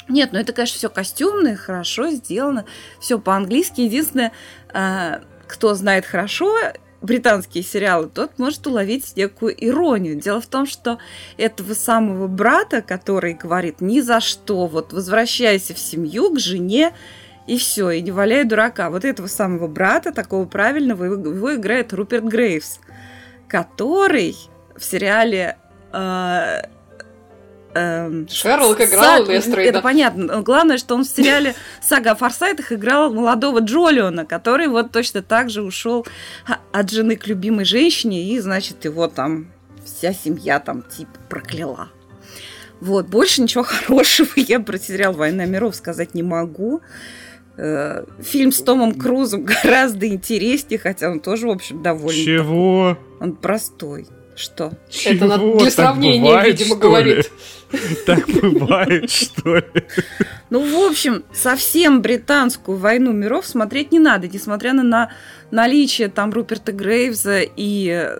Нет, 0.09 0.33
ну 0.33 0.39
это, 0.39 0.53
конечно, 0.53 0.77
все 0.77 0.89
костюмное, 0.89 1.55
хорошо 1.55 2.09
сделано, 2.09 2.65
все 2.99 3.19
по-английски. 3.19 3.81
Единственное, 3.81 4.31
а, 4.73 5.21
кто 5.47 5.75
знает 5.75 6.05
хорошо 6.05 6.55
британские 7.01 7.63
сериалы, 7.63 8.09
тот 8.09 8.37
может 8.39 8.65
уловить 8.67 9.15
некую 9.15 9.55
иронию. 9.57 10.15
Дело 10.15 10.41
в 10.41 10.47
том, 10.47 10.65
что 10.65 10.97
этого 11.37 11.73
самого 11.73 12.27
брата, 12.27 12.81
который 12.81 13.35
говорит 13.35 13.81
ни 13.81 14.01
за 14.01 14.19
что, 14.19 14.67
вот 14.67 14.91
возвращайся 14.91 15.73
в 15.73 15.79
семью 15.79 16.33
к 16.33 16.39
жене, 16.39 16.93
и 17.47 17.57
все, 17.57 17.89
и 17.91 18.01
не 18.01 18.11
валяй 18.11 18.43
дурака. 18.43 18.89
Вот 18.89 19.05
этого 19.05 19.27
самого 19.27 19.67
брата, 19.67 20.11
такого 20.11 20.45
правильного, 20.45 21.05
его 21.05 21.55
играет 21.55 21.93
Руперт 21.93 22.25
Грейвс, 22.25 22.79
который 23.47 24.35
в 24.75 24.83
сериале 24.83 25.57
э, 25.91 26.61
Эм, 27.73 28.27
Шерлок 28.27 28.81
играл 28.81 29.19
Саг... 29.19 29.29
Лестрейда. 29.29 29.69
Это 29.69 29.81
понятно. 29.81 30.41
Главное, 30.41 30.77
что 30.77 30.95
он 30.95 31.03
в 31.03 31.07
сериале 31.07 31.55
«Сага 31.81 32.11
о 32.11 32.15
Форсайтах» 32.15 32.71
играл 32.71 33.13
молодого 33.13 33.59
Джолиона, 33.59 34.25
который 34.25 34.67
вот 34.67 34.91
точно 34.91 35.21
так 35.21 35.49
же 35.49 35.61
ушел 35.61 36.05
от 36.71 36.89
жены 36.89 37.15
к 37.15 37.27
любимой 37.27 37.65
женщине, 37.65 38.23
и, 38.33 38.39
значит, 38.39 38.85
его 38.85 39.07
там 39.07 39.47
вся 39.85 40.13
семья 40.13 40.59
там 40.59 40.81
типа 40.81 41.19
прокляла. 41.29 41.89
Вот, 42.81 43.07
больше 43.07 43.41
ничего 43.41 43.63
хорошего 43.67 44.31
я 44.35 44.59
про 44.59 44.79
сериал 44.79 45.13
«Война 45.13 45.45
миров» 45.45 45.75
сказать 45.75 46.15
не 46.15 46.23
могу. 46.23 46.81
Э, 47.57 48.05
фильм 48.21 48.51
с 48.51 48.61
Томом 48.61 48.93
Крузом 48.93 49.43
гораздо 49.63 50.07
интереснее, 50.07 50.79
хотя 50.79 51.11
он 51.11 51.19
тоже, 51.19 51.47
в 51.47 51.51
общем, 51.51 51.83
довольно... 51.83 52.23
Чего? 52.23 52.97
Он 53.19 53.35
простой. 53.35 54.07
Что? 54.39 54.71
Чего? 54.89 55.25
Это 55.25 55.57
для 55.59 55.69
сравнения, 55.69 56.29
бывает, 56.29 56.59
видимо, 56.59 56.75
говорит. 56.77 57.31
Так 58.07 58.27
бывает, 58.27 59.11
что 59.11 59.57
ли? 59.57 59.85
Ну, 60.49 60.61
в 60.61 60.89
общем, 60.89 61.23
совсем 61.31 62.01
британскую 62.01 62.79
войну 62.79 63.11
миров 63.11 63.45
смотреть 63.45 63.91
не 63.91 63.99
надо, 63.99 64.27
несмотря 64.27 64.73
на 64.73 65.11
наличие 65.51 66.07
там 66.07 66.31
Руперта 66.31 66.71
Грейвза 66.71 67.41
и 67.41 68.17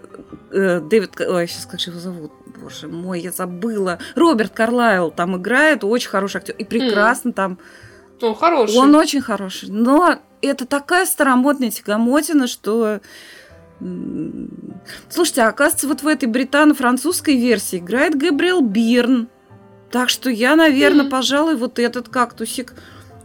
э, 0.52 0.82
Дэвид... 0.82 1.20
Ой, 1.22 1.48
сейчас 1.48 1.66
как 1.66 1.80
же 1.80 1.90
его 1.90 2.00
зовут? 2.00 2.32
Боже 2.62 2.88
мой, 2.88 3.22
я 3.22 3.32
забыла. 3.32 3.98
Роберт 4.14 4.54
Карлайл 4.54 5.10
там 5.10 5.38
играет, 5.38 5.84
очень 5.84 6.10
хороший 6.10 6.38
актер. 6.38 6.54
И 6.56 6.64
прекрасно 6.64 7.30
mm. 7.30 7.34
там... 7.34 7.60
Он 8.22 8.36
хороший. 8.36 8.78
Он 8.78 8.94
очень 8.94 9.22
хороший. 9.22 9.70
Но 9.70 10.20
это 10.42 10.68
такая 10.68 11.08
старомодная 11.08 11.72
тягомотина, 11.72 12.46
что 12.46 13.00
Слушайте, 15.10 15.44
а 15.44 15.50
оказывается, 15.50 15.88
вот 15.88 16.02
в 16.04 16.08
этой 16.08 16.28
британо-французской 16.28 17.38
версии 17.38 17.80
играет 17.80 18.16
Габриэл 18.16 18.62
Бирн. 18.62 19.30
Так 19.92 20.10
что 20.10 20.30
я, 20.30 20.56
наверное, 20.56 21.06
mm-hmm. 21.06 21.10
пожалуй, 21.10 21.56
вот 21.56 21.80
этот 21.80 22.10
кактусик 22.10 22.76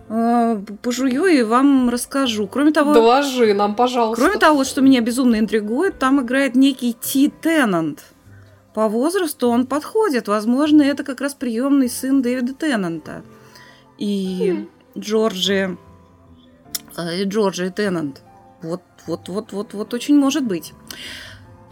э, 0.08 0.62
пожую 0.82 1.26
и 1.26 1.42
вам 1.42 1.90
расскажу. 1.90 2.46
Кроме 2.46 2.72
того... 2.72 2.94
Доложи 2.94 3.52
нам, 3.52 3.74
пожалуйста. 3.74 4.24
Кроме 4.24 4.38
того, 4.38 4.64
что 4.64 4.80
меня 4.80 5.00
безумно 5.00 5.38
интригует, 5.38 5.98
там 5.98 6.22
играет 6.22 6.54
некий 6.54 6.94
Ти 6.94 7.28
Теннант. 7.28 8.04
По 8.72 8.88
возрасту 8.88 9.48
он 9.48 9.66
подходит. 9.66 10.26
Возможно, 10.26 10.82
это 10.82 11.04
как 11.04 11.20
раз 11.20 11.34
приемный 11.34 11.90
сын 11.90 12.22
Дэвида 12.22 12.54
Теннанта. 12.54 13.22
И 13.98 14.50
mm-hmm. 14.50 15.00
Джорджи... 15.00 15.76
Э, 16.96 17.24
Джорджи 17.24 17.70
Теннант. 17.70 18.22
Вот 18.62 18.82
вот, 19.06 19.28
вот, 19.28 19.52
вот, 19.52 19.74
вот 19.74 19.94
очень 19.94 20.16
может 20.16 20.44
быть. 20.44 20.72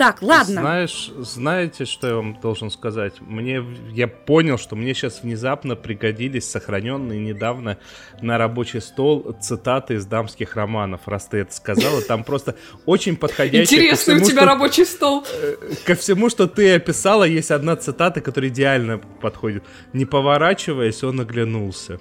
Так, 0.02 0.20
ладно. 0.22 0.62
Знаешь, 0.62 1.12
знаете, 1.18 1.84
что 1.84 2.08
я 2.08 2.14
вам 2.16 2.40
должен 2.40 2.70
сказать? 2.70 3.20
Мне, 3.20 3.62
я 3.92 4.08
понял, 4.08 4.58
что 4.58 4.74
мне 4.74 4.94
сейчас 4.94 5.22
внезапно 5.22 5.76
пригодились 5.76 6.50
сохраненные 6.50 7.20
недавно 7.20 7.78
на 8.20 8.36
рабочий 8.38 8.80
стол 8.80 9.36
цитаты 9.40 9.94
из 9.94 10.06
дамских 10.06 10.56
романов, 10.56 11.02
раз 11.06 11.26
ты 11.26 11.38
это 11.38 11.54
сказала. 11.54 12.02
Там 12.02 12.24
просто 12.24 12.56
очень 12.84 13.16
подходящий. 13.16 13.76
Интересный 13.76 14.14
всему, 14.14 14.26
у 14.26 14.28
тебя 14.28 14.42
что, 14.42 14.50
рабочий 14.50 14.84
стол. 14.84 15.24
Э, 15.40 15.56
ко 15.84 15.94
всему, 15.94 16.30
что 16.30 16.48
ты 16.48 16.74
описала, 16.74 17.24
есть 17.24 17.50
одна 17.50 17.76
цитата, 17.76 18.20
которая 18.20 18.50
идеально 18.50 18.98
подходит. 18.98 19.62
Не 19.92 20.04
поворачиваясь, 20.04 21.04
он 21.04 21.20
оглянулся. 21.20 22.00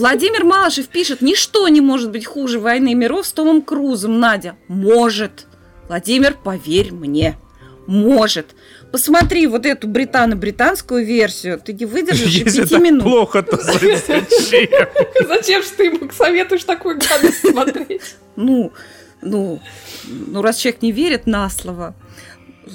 Владимир 0.00 0.44
Малышев 0.44 0.88
пишет, 0.88 1.20
ничто 1.20 1.68
не 1.68 1.82
может 1.82 2.10
быть 2.10 2.24
хуже 2.24 2.58
«Войны 2.58 2.94
миров» 2.94 3.26
с 3.26 3.32
Томом 3.32 3.60
Крузом, 3.60 4.18
Надя. 4.18 4.56
Может. 4.66 5.46
Владимир, 5.88 6.34
поверь 6.42 6.90
мне. 6.90 7.36
Может. 7.86 8.54
Посмотри 8.92 9.46
вот 9.46 9.66
эту 9.66 9.88
британо-британскую 9.88 11.04
версию, 11.04 11.60
ты 11.62 11.74
не 11.74 11.84
выдержишь 11.84 12.32
Если 12.32 12.62
пяти 12.62 12.78
минут. 12.78 13.02
плохо, 13.02 13.42
то 13.42 13.58
зачем? 13.58 14.24
Зачем 15.28 15.62
же 15.62 15.68
ты 15.76 15.84
ему 15.84 16.10
советуешь 16.10 16.64
такую 16.64 16.98
гадость 16.98 17.46
смотреть? 17.50 18.16
Ну, 18.36 18.72
ну, 19.20 19.60
ну, 20.06 20.40
раз 20.40 20.56
человек 20.56 20.80
не 20.80 20.92
верит 20.92 21.26
на 21.26 21.50
слово, 21.50 21.94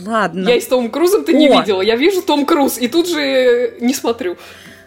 Ладно. 0.06 0.50
Я 0.50 0.58
и 0.58 0.62
с 0.62 0.68
Томом 0.68 0.92
Крузом 0.92 1.24
ты 1.24 1.34
не 1.34 1.48
видела. 1.48 1.82
Я 1.82 1.96
вижу 1.96 2.22
Том 2.22 2.46
Круз, 2.46 2.78
и 2.78 2.88
тут 2.88 3.08
же 3.10 3.78
не 3.80 3.94
смотрю. 3.94 4.38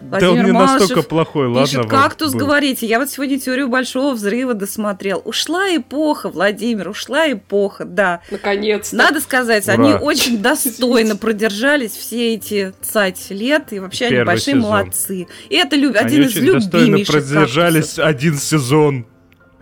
Владимир 0.01 0.33
да 0.33 0.39
он 0.39 0.45
не 0.45 0.51
Малышев 0.51 0.79
настолько 0.79 1.03
плохой, 1.03 1.47
ладно. 1.47 1.65
Пишет, 1.65 1.89
кактус, 1.89 2.31
был. 2.31 2.39
говорите. 2.39 2.85
Я 2.85 2.99
вот 2.99 3.09
сегодня 3.09 3.39
теорию 3.39 3.67
большого 3.67 4.13
взрыва 4.13 4.53
досмотрел. 4.53 5.21
Ушла 5.25 5.75
эпоха, 5.75 6.29
Владимир, 6.29 6.89
ушла 6.89 7.31
эпоха, 7.31 7.85
да. 7.85 8.21
Наконец-то. 8.31 8.95
Надо 8.95 9.19
сказать, 9.19 9.67
Ура. 9.67 9.73
они 9.73 9.93
очень 9.93 10.41
достойно 10.41 11.15
продержались 11.15 11.91
все 11.91 12.35
эти 12.35 12.73
цать 12.81 13.29
лет, 13.29 13.73
и 13.73 13.79
вообще 13.79 14.09
Первый 14.09 14.19
они 14.19 14.25
большие 14.25 14.55
сезон. 14.55 14.69
молодцы. 14.69 15.27
И 15.49 15.55
это 15.55 15.75
люб... 15.75 15.95
один 15.95 16.23
из 16.23 16.35
любимейших 16.35 16.63
достойно 16.63 17.05
продержались 17.05 17.85
кактусов. 17.87 18.05
один 18.05 18.35
сезон. 18.35 19.07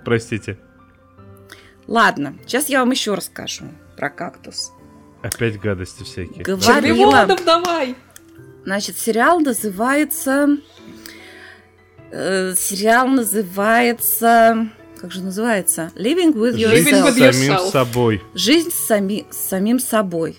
Простите. 0.05 0.57
Ладно, 1.87 2.35
сейчас 2.45 2.69
я 2.69 2.79
вам 2.81 2.91
еще 2.91 3.13
расскажу 3.13 3.65
про 3.97 4.09
кактус. 4.09 4.71
Опять 5.23 5.59
гадости 5.59 6.03
всякие. 6.03 6.43
Говорила... 6.43 7.25
давай! 7.43 7.95
Значит, 8.67 8.99
сериал 8.99 9.39
называется... 9.39 10.57
Э, 12.11 12.53
сериал 12.53 13.07
называется... 13.07 14.67
Как 14.99 15.13
же 15.13 15.23
называется? 15.23 15.93
Living 15.95 16.33
with 16.33 16.57
yourself. 16.57 16.73
Жизнь 16.73 16.99
с 16.99 17.37
самим 17.37 17.59
собой. 17.71 18.23
Жизнь 18.33 18.71
с, 18.71 18.87
сами, 18.87 19.25
с 19.29 19.37
самим 19.37 19.79
собой. 19.79 20.35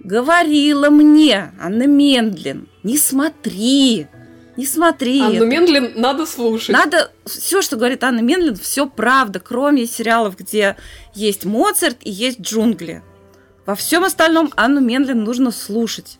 Говорила 0.00 0.90
мне 0.90 1.52
Анна 1.60 1.86
Мендлин, 1.86 2.68
не 2.82 2.98
смотри, 2.98 4.08
не 4.56 4.66
смотри. 4.66 5.20
Анну 5.20 5.36
это. 5.36 5.46
Мендлин 5.46 5.92
надо 5.94 6.26
слушать. 6.26 6.70
Надо 6.70 7.12
все, 7.26 7.62
что 7.62 7.76
говорит 7.76 8.02
Анна 8.02 8.22
Мендлин, 8.22 8.56
все 8.56 8.88
правда, 8.88 9.38
кроме 9.38 9.86
сериалов, 9.86 10.36
где 10.36 10.74
есть 11.14 11.44
Моцарт 11.44 11.98
и 12.00 12.10
есть 12.10 12.40
джунгли. 12.40 13.04
Во 13.66 13.76
всем 13.76 14.02
остальном 14.02 14.52
Анну 14.56 14.80
Мендлин 14.80 15.22
нужно 15.22 15.52
слушать. 15.52 16.18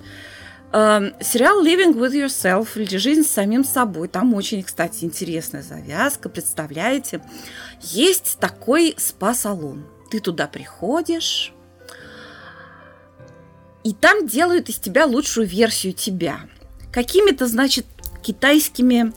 Эм, 0.73 1.15
сериал 1.21 1.65
Living 1.65 1.95
with 1.95 2.13
Yourself 2.13 2.69
или 2.77 2.97
Жизнь 2.97 3.25
с 3.25 3.31
самим 3.31 3.63
собой. 3.63 4.09
Там 4.09 4.33
очень, 4.35 4.63
кстати, 4.63 5.05
интересная 5.05 5.63
завязка. 5.63 6.29
Представляете? 6.29 7.23
Есть 7.81 8.39
такой 8.41 8.95
спа-салон. 8.97 9.85
Ты 10.11 10.21
туда 10.21 10.47
приходишь, 10.47 11.53
и 13.85 13.93
там 13.93 14.27
делают 14.27 14.69
из 14.69 14.79
тебя 14.79 15.07
лучшую 15.07 15.47
версию 15.47 15.93
тебя. 15.93 16.41
Какими-то, 16.93 17.47
значит, 17.47 17.87
китайскими 18.23 19.13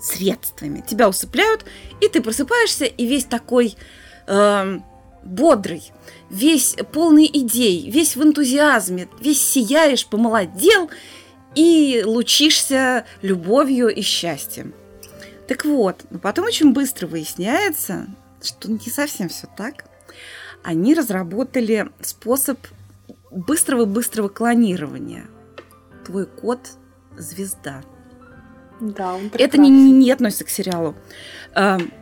средствами. 0.00 0.84
Тебя 0.86 1.08
усыпляют, 1.08 1.64
и 2.00 2.08
ты 2.08 2.22
просыпаешься, 2.22 2.84
и 2.84 3.06
весь 3.06 3.24
такой 3.24 3.76
э, 4.26 4.78
бодрый, 5.24 5.92
весь 6.34 6.76
полный 6.92 7.26
идей, 7.32 7.88
весь 7.90 8.16
в 8.16 8.22
энтузиазме, 8.22 9.08
весь 9.20 9.40
сияешь, 9.40 10.06
помолодел 10.06 10.90
и 11.54 12.02
лучишься 12.04 13.04
любовью 13.22 13.88
и 13.88 14.02
счастьем. 14.02 14.74
Так 15.46 15.64
вот, 15.64 16.04
но 16.10 16.18
потом 16.18 16.46
очень 16.46 16.72
быстро 16.72 17.06
выясняется, 17.06 18.06
что 18.42 18.70
не 18.70 18.90
совсем 18.90 19.28
все 19.28 19.46
так. 19.56 19.84
Они 20.62 20.94
разработали 20.94 21.90
способ 22.00 22.58
быстрого-быстрого 23.30 24.28
клонирования. 24.28 25.26
Твой 26.04 26.26
кот– 26.26 26.60
звезда. 27.18 27.82
Да, 28.80 29.14
он 29.14 29.30
Это 29.34 29.58
не, 29.58 29.70
не 29.70 30.10
относится 30.10 30.44
к 30.44 30.50
сериалу. 30.50 30.94
Эм, 31.54 31.92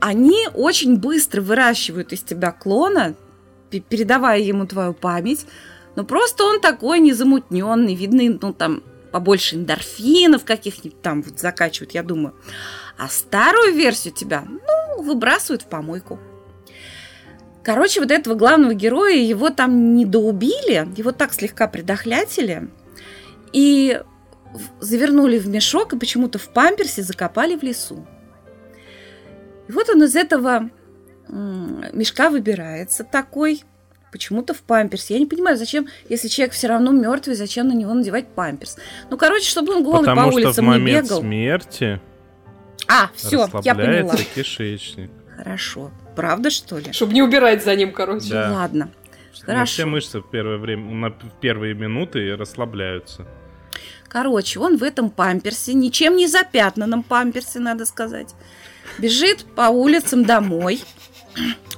они 0.00 0.48
очень 0.54 0.96
быстро 0.96 1.42
выращивают 1.42 2.12
из 2.12 2.22
тебя 2.22 2.52
клона, 2.52 3.14
передавая 3.70 4.40
ему 4.40 4.66
твою 4.66 4.94
память, 4.94 5.46
но 5.96 6.04
просто 6.04 6.44
он 6.44 6.60
такой 6.60 7.00
незамутненный, 7.00 7.94
видно, 7.94 8.38
ну 8.40 8.52
там 8.52 8.82
побольше 9.10 9.56
эндорфинов 9.56 10.44
каких-нибудь 10.44 11.00
там 11.02 11.22
вот 11.22 11.38
закачивают, 11.38 11.92
я 11.92 12.02
думаю. 12.02 12.34
А 12.96 13.08
старую 13.08 13.74
версию 13.74 14.14
тебя, 14.14 14.44
ну, 14.46 15.02
выбрасывают 15.02 15.62
в 15.62 15.66
помойку. 15.66 16.18
Короче, 17.62 18.00
вот 18.00 18.10
этого 18.10 18.34
главного 18.34 18.74
героя, 18.74 19.16
его 19.16 19.50
там 19.50 19.94
не 19.94 20.06
доубили, 20.06 20.88
его 20.96 21.12
так 21.12 21.34
слегка 21.34 21.68
предохлятили, 21.68 22.70
и 23.52 24.00
завернули 24.80 25.38
в 25.38 25.48
мешок 25.48 25.92
и 25.92 25.98
почему-то 25.98 26.38
в 26.38 26.48
памперсе 26.48 27.02
закопали 27.02 27.56
в 27.56 27.62
лесу. 27.62 28.06
И 29.68 29.72
вот 29.72 29.88
он 29.90 30.02
из 30.04 30.16
этого 30.16 30.70
мешка 31.28 32.30
выбирается 32.30 33.04
такой, 33.04 33.62
почему-то 34.12 34.54
в 34.54 34.62
памперсе. 34.62 35.14
Я 35.14 35.20
не 35.20 35.26
понимаю, 35.26 35.56
зачем, 35.56 35.86
если 36.08 36.28
человек 36.28 36.54
все 36.54 36.68
равно 36.68 36.92
мертвый, 36.92 37.36
зачем 37.36 37.68
на 37.68 37.72
него 37.74 37.92
надевать 37.94 38.28
памперс? 38.28 38.76
Ну, 39.10 39.16
короче, 39.16 39.48
чтобы 39.48 39.74
он 39.74 39.84
голый 39.84 40.00
Потому 40.06 40.30
по 40.30 40.34
улицам 40.34 40.52
что 40.52 40.62
в 40.62 40.64
момент 40.64 41.02
не 41.02 41.08
бегал. 41.08 41.20
смерти 41.20 42.00
А, 42.86 43.10
все, 43.14 43.48
я 43.62 43.74
поняла. 43.74 44.14
кишечник. 44.34 45.10
Хорошо. 45.36 45.90
Правда, 46.16 46.50
что 46.50 46.78
ли? 46.78 46.92
Чтобы 46.92 47.12
не 47.12 47.22
убирать 47.22 47.62
за 47.62 47.76
ним, 47.76 47.92
короче. 47.92 48.30
Да. 48.30 48.50
Ладно. 48.52 48.90
Ну, 49.40 49.46
Хорошо. 49.46 49.72
Все 49.72 49.84
мышцы 49.84 50.20
в 50.20 50.28
первое 50.30 50.58
время, 50.58 50.92
на 50.94 51.10
в 51.10 51.38
первые 51.40 51.74
минуты 51.74 52.34
расслабляются. 52.34 53.26
Короче, 54.08 54.58
он 54.58 54.78
в 54.78 54.82
этом 54.82 55.10
памперсе, 55.10 55.74
ничем 55.74 56.16
не 56.16 56.26
запятнанном 56.26 57.02
памперсе, 57.02 57.60
надо 57.60 57.84
сказать, 57.84 58.34
бежит 58.98 59.44
по 59.54 59.68
улицам 59.68 60.24
домой. 60.24 60.82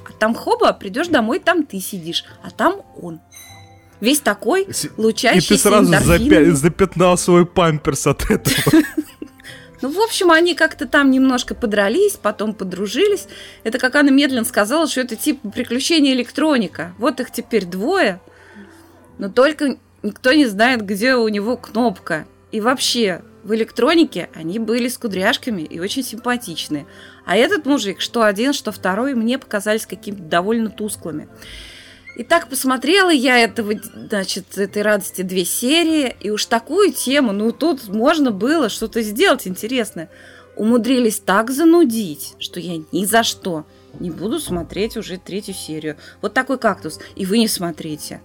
А 0.07 0.11
там 0.13 0.33
хоба, 0.33 0.73
придешь 0.73 1.07
домой, 1.07 1.39
там 1.39 1.63
ты 1.63 1.79
сидишь, 1.79 2.25
а 2.43 2.51
там 2.51 2.81
он. 3.01 3.19
Весь 3.99 4.19
такой, 4.19 4.67
лучащийся 4.97 5.53
И 5.53 5.57
ты 5.57 5.61
сразу 5.61 5.91
запя- 5.93 6.51
запятнал 6.51 7.17
свой 7.17 7.45
памперс 7.45 8.07
от 8.07 8.29
этого. 8.29 8.83
Ну, 9.81 9.89
в 9.89 9.99
общем, 9.99 10.29
они 10.29 10.53
как-то 10.53 10.87
там 10.87 11.09
немножко 11.09 11.55
подрались, 11.55 12.15
потом 12.21 12.53
подружились. 12.53 13.27
Это 13.63 13.79
как 13.79 13.95
Анна 13.95 14.11
Медлен 14.11 14.45
сказала, 14.45 14.87
что 14.87 15.01
это 15.01 15.15
типа 15.15 15.49
приключения 15.49 16.13
электроника. 16.13 16.93
Вот 16.99 17.19
их 17.19 17.31
теперь 17.31 17.65
двое, 17.65 18.21
но 19.17 19.29
только 19.29 19.77
никто 20.03 20.33
не 20.33 20.45
знает, 20.45 20.85
где 20.85 21.15
у 21.15 21.27
него 21.27 21.57
кнопка. 21.57 22.27
И 22.51 22.61
вообще, 22.61 23.23
в 23.43 23.55
электронике 23.55 24.29
они 24.35 24.59
были 24.59 24.87
с 24.87 24.97
кудряшками 24.99 25.63
и 25.63 25.79
очень 25.79 26.03
симпатичные. 26.03 26.85
А 27.31 27.37
этот 27.37 27.65
мужик, 27.65 28.01
что 28.01 28.23
один, 28.23 28.51
что 28.51 28.73
второй, 28.73 29.15
мне 29.15 29.39
показались 29.39 29.85
какими-то 29.85 30.23
довольно 30.23 30.69
тусклыми. 30.69 31.29
И 32.17 32.25
так 32.25 32.49
посмотрела 32.49 33.09
я 33.09 33.39
этого, 33.39 33.73
значит, 33.95 34.57
этой 34.57 34.81
радости 34.81 35.21
две 35.21 35.45
серии, 35.45 36.13
и 36.19 36.29
уж 36.29 36.45
такую 36.45 36.91
тему, 36.91 37.31
ну 37.31 37.53
тут 37.53 37.87
можно 37.87 38.31
было 38.31 38.67
что-то 38.67 39.01
сделать 39.01 39.47
интересное. 39.47 40.09
Умудрились 40.57 41.21
так 41.21 41.51
занудить, 41.51 42.33
что 42.37 42.59
я 42.59 42.83
ни 42.91 43.05
за 43.05 43.23
что 43.23 43.65
не 43.97 44.11
буду 44.11 44.37
смотреть 44.41 44.97
уже 44.97 45.17
третью 45.17 45.53
серию. 45.53 45.95
Вот 46.21 46.33
такой 46.33 46.57
кактус, 46.57 46.99
и 47.15 47.25
вы 47.25 47.37
не 47.37 47.47
смотрите. 47.47 48.19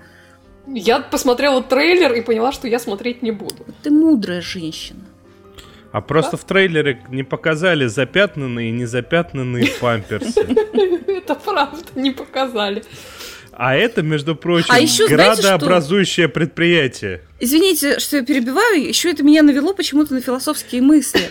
Я 0.66 0.99
посмотрела 0.99 1.62
трейлер 1.62 2.12
и 2.12 2.23
поняла, 2.23 2.51
что 2.51 2.66
я 2.66 2.81
смотреть 2.81 3.23
не 3.23 3.31
буду. 3.31 3.66
Ты 3.85 3.90
мудрая 3.92 4.40
женщина. 4.40 5.05
А 5.97 6.03
просто 6.03 6.37
в 6.37 6.45
трейлере 6.45 7.03
не 7.09 7.23
показали 7.23 7.87
запятнанные 7.87 8.69
и 8.69 8.71
незапятнанные 8.71 9.67
памперсы. 9.81 10.43
Это 11.07 11.35
правда, 11.37 11.79
не 11.95 12.11
показали. 12.11 12.85
А 13.53 13.75
это, 13.75 14.03
между 14.03 14.37
прочим, 14.37 14.67
А 14.69 14.79
еще 14.79 15.09
знаете, 15.09 15.41
что? 15.41 15.49
градообразующее 15.57 16.29
предприятие. 16.29 17.23
Извините, 17.41 17.99
что 17.99 18.19
я 18.19 18.23
перебиваю, 18.27 18.87
еще 18.87 19.11
это 19.11 19.23
меня 19.23 19.43
навело 19.43 19.73
почему-то 19.73 20.13
на 20.13 20.21
философские 20.21 20.83
мысли. 20.83 21.31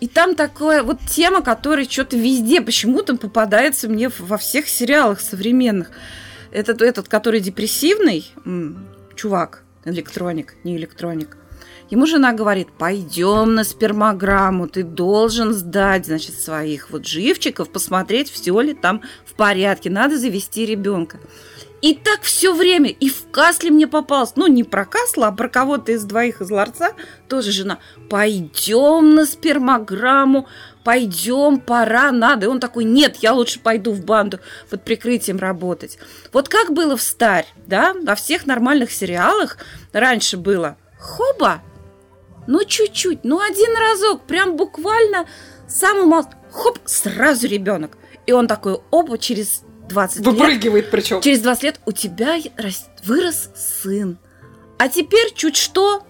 И 0.00 0.06
там 0.06 0.34
такая 0.34 0.82
вот 0.82 0.98
тема, 1.08 1.40
которая 1.40 1.86
что-то 1.88 2.18
везде 2.18 2.60
почему-то 2.60 3.16
попадается 3.16 3.88
мне 3.88 4.10
во 4.18 4.36
всех 4.36 4.68
сериалах 4.68 5.22
современных. 5.22 5.92
Этот, 6.52 6.82
этот 6.82 7.08
который 7.08 7.40
депрессивный, 7.40 8.26
чувак, 9.16 9.62
электроник, 9.86 10.56
не 10.62 10.76
электроник, 10.76 11.37
ему 11.90 12.06
жена 12.06 12.32
говорит, 12.32 12.68
пойдем 12.76 13.54
на 13.54 13.64
спермограмму, 13.64 14.68
ты 14.68 14.82
должен 14.82 15.52
сдать, 15.52 16.06
значит, 16.06 16.40
своих 16.40 16.90
вот 16.90 17.06
живчиков, 17.06 17.70
посмотреть, 17.70 18.30
все 18.30 18.58
ли 18.60 18.74
там 18.74 19.02
в 19.24 19.34
порядке, 19.34 19.90
надо 19.90 20.18
завести 20.18 20.66
ребенка. 20.66 21.18
И 21.80 21.94
так 21.94 22.22
все 22.22 22.54
время, 22.54 22.90
и 22.90 23.08
в 23.08 23.30
Касле 23.30 23.70
мне 23.70 23.86
попалось, 23.86 24.32
ну, 24.34 24.48
не 24.48 24.64
про 24.64 24.84
Касла, 24.84 25.28
а 25.28 25.32
про 25.32 25.48
кого-то 25.48 25.92
из 25.92 26.02
двоих 26.02 26.40
из 26.40 26.50
ларца, 26.50 26.92
тоже 27.28 27.52
жена, 27.52 27.78
пойдем 28.10 29.14
на 29.14 29.24
спермограмму, 29.24 30.48
пойдем, 30.82 31.60
пора, 31.60 32.10
надо. 32.10 32.46
И 32.46 32.48
он 32.48 32.58
такой, 32.58 32.82
нет, 32.82 33.16
я 33.20 33.32
лучше 33.32 33.60
пойду 33.60 33.92
в 33.92 34.04
банду 34.04 34.40
под 34.70 34.82
прикрытием 34.82 35.38
работать. 35.38 35.98
Вот 36.32 36.48
как 36.48 36.72
было 36.72 36.96
в 36.96 37.02
Старь, 37.02 37.46
да, 37.66 37.94
во 38.02 38.16
всех 38.16 38.46
нормальных 38.46 38.90
сериалах 38.90 39.58
раньше 39.92 40.36
было, 40.36 40.76
хоба, 40.98 41.62
ну, 42.48 42.64
чуть-чуть, 42.64 43.24
ну, 43.24 43.40
один 43.40 43.76
разок, 43.76 44.22
прям 44.22 44.56
буквально 44.56 45.26
самый 45.68 46.06
мал... 46.06 46.24
Хоп, 46.50 46.78
сразу 46.86 47.46
ребенок. 47.46 47.98
И 48.24 48.32
он 48.32 48.48
такой, 48.48 48.80
оба, 48.90 49.18
через 49.18 49.62
20 49.90 50.16
лет 50.16 50.26
Выпрыгивает 50.26 50.90
причем. 50.90 51.20
Через 51.20 51.40
20 51.40 51.62
лет 51.62 51.80
у 51.84 51.92
тебя 51.92 52.36
вырос 53.04 53.50
сын. 53.54 54.18
А 54.78 54.88
теперь 54.88 55.34
чуть 55.34 55.56
что. 55.56 56.06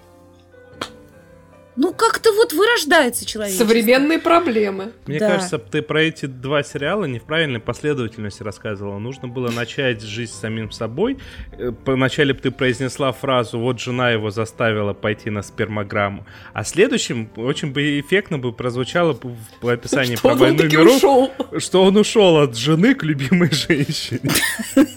Ну, 1.81 1.93
как-то 1.95 2.33
вот 2.33 2.53
вырождается 2.55 3.25
человек. 3.25 3.57
Современные 3.57 4.19
проблемы. 4.19 4.91
Мне 5.07 5.21
Да. 5.21 5.29
кажется, 5.29 5.59
ты 5.59 5.81
про 5.81 6.03
эти 6.03 6.27
два 6.27 6.65
сериала 6.65 7.05
не 7.05 7.21
в 7.21 7.23
правильной 7.23 7.61
последовательности 7.61 8.43
рассказывала. 8.43 8.99
Нужно 8.99 9.29
было 9.29 9.49
начать 9.53 10.03
жизнь 10.03 10.33
с 10.33 10.41
самим 10.41 10.73
собой. 10.73 11.19
Э, 11.53 11.71
Вначале 11.87 12.35
бы 12.35 12.41
ты 12.41 12.51
произнесла 12.51 13.13
фразу 13.13 13.61
«Вот 13.61 13.79
жена 13.79 14.11
его 14.11 14.31
заставила 14.33 14.93
пойти 14.93 15.31
на 15.31 15.43
спермограмму», 15.43 16.27
а 16.53 16.65
следующим 16.65 17.31
очень 17.37 17.71
бы 17.73 18.01
эффектно 18.01 18.39
бы 18.41 18.53
прозвучало 18.53 19.17
в 19.63 19.69
описании 19.69 20.17
Что 20.17 20.23
про 20.23 20.33
он 20.33 20.39
«Войну 20.39 20.65
миров», 20.65 20.97
ушел. 20.97 21.33
что 21.59 21.85
он 21.85 21.97
ушел 21.97 22.39
от 22.39 22.57
жены 22.57 22.97
к 22.97 23.05
любимой 23.05 23.53
женщине, 23.53 24.31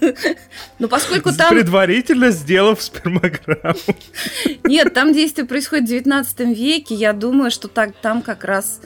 Ну, 0.79 0.87
поскольку 0.87 1.31
там... 1.31 1.49
предварительно 1.53 2.31
сделав 2.31 2.81
спермограмму. 2.81 3.75
Нет, 4.63 4.95
там 4.95 5.13
действие 5.13 5.45
происходит 5.45 5.85
в 5.85 5.89
19 5.89 6.39
веке. 6.57 6.70
Я 6.79 7.13
думаю, 7.13 7.51
что 7.51 7.67
так, 7.67 7.93
там 8.01 8.21
как 8.21 8.43
раз 8.43 8.81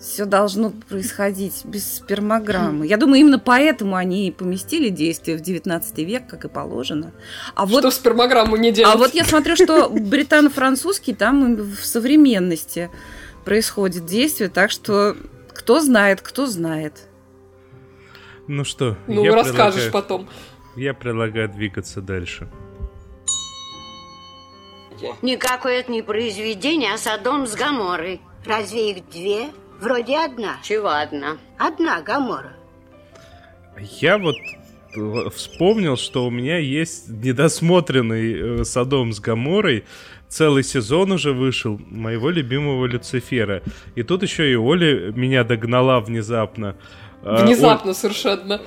все 0.00 0.26
должно 0.26 0.70
происходить 0.70 1.64
без 1.64 1.96
спермограммы. 1.96 2.86
Я 2.86 2.96
думаю, 2.98 3.20
именно 3.20 3.38
поэтому 3.38 3.96
они 3.96 4.28
и 4.28 4.30
поместили 4.30 4.90
действие 4.90 5.36
в 5.36 5.40
19 5.40 5.98
век, 5.98 6.26
как 6.28 6.44
и 6.44 6.48
положено. 6.48 7.12
А 7.54 7.66
вот 7.66 7.80
Что 7.80 7.90
в 7.90 7.94
спермограмму 7.94 8.56
не 8.56 8.70
делать. 8.70 8.94
А 8.94 8.98
вот 8.98 9.14
я 9.14 9.24
смотрю, 9.24 9.56
что 9.56 9.88
британо-французский 9.88 11.14
там 11.14 11.56
в 11.56 11.84
современности 11.84 12.90
происходит 13.44 14.06
действие, 14.06 14.50
так 14.50 14.70
что 14.70 15.16
кто 15.52 15.80
знает, 15.80 16.20
кто 16.20 16.46
знает. 16.46 16.94
Ну 18.46 18.64
что, 18.64 18.96
Ну, 19.08 19.24
я 19.24 19.34
расскажешь 19.34 19.82
предлагаю- 19.84 19.92
потом. 19.92 20.28
Я 20.76 20.94
предлагаю 20.94 21.48
двигаться 21.48 22.00
дальше. 22.00 22.48
Никакое 25.22 25.80
это 25.80 25.90
не 25.90 26.02
произведение, 26.02 26.92
а 26.94 26.98
Содом 26.98 27.46
с 27.46 27.54
Гаморой. 27.54 28.20
Разве 28.44 28.92
их 28.92 29.08
две? 29.10 29.46
Вроде 29.80 30.18
одна. 30.18 30.56
Чего 30.62 30.88
одна? 30.88 31.38
Одна 31.58 32.00
Гамора. 32.02 32.52
Я 34.00 34.18
вот 34.18 34.36
э, 34.96 35.30
вспомнил, 35.34 35.96
что 35.96 36.26
у 36.26 36.30
меня 36.30 36.58
есть 36.58 37.08
недосмотренный 37.08 38.60
э, 38.60 38.64
Содом 38.64 39.12
с 39.12 39.20
Гаморой. 39.20 39.84
Целый 40.28 40.62
сезон 40.62 41.12
уже 41.12 41.32
вышел 41.32 41.80
моего 41.86 42.30
любимого 42.30 42.86
Люцифера. 42.86 43.62
И 43.94 44.02
тут 44.02 44.22
еще 44.22 44.50
и 44.50 44.56
Оля 44.56 45.12
меня 45.12 45.44
догнала 45.44 46.00
внезапно. 46.00 46.76
А, 47.22 47.44
Внезапно 47.44 47.94
совершенно. 47.94 48.60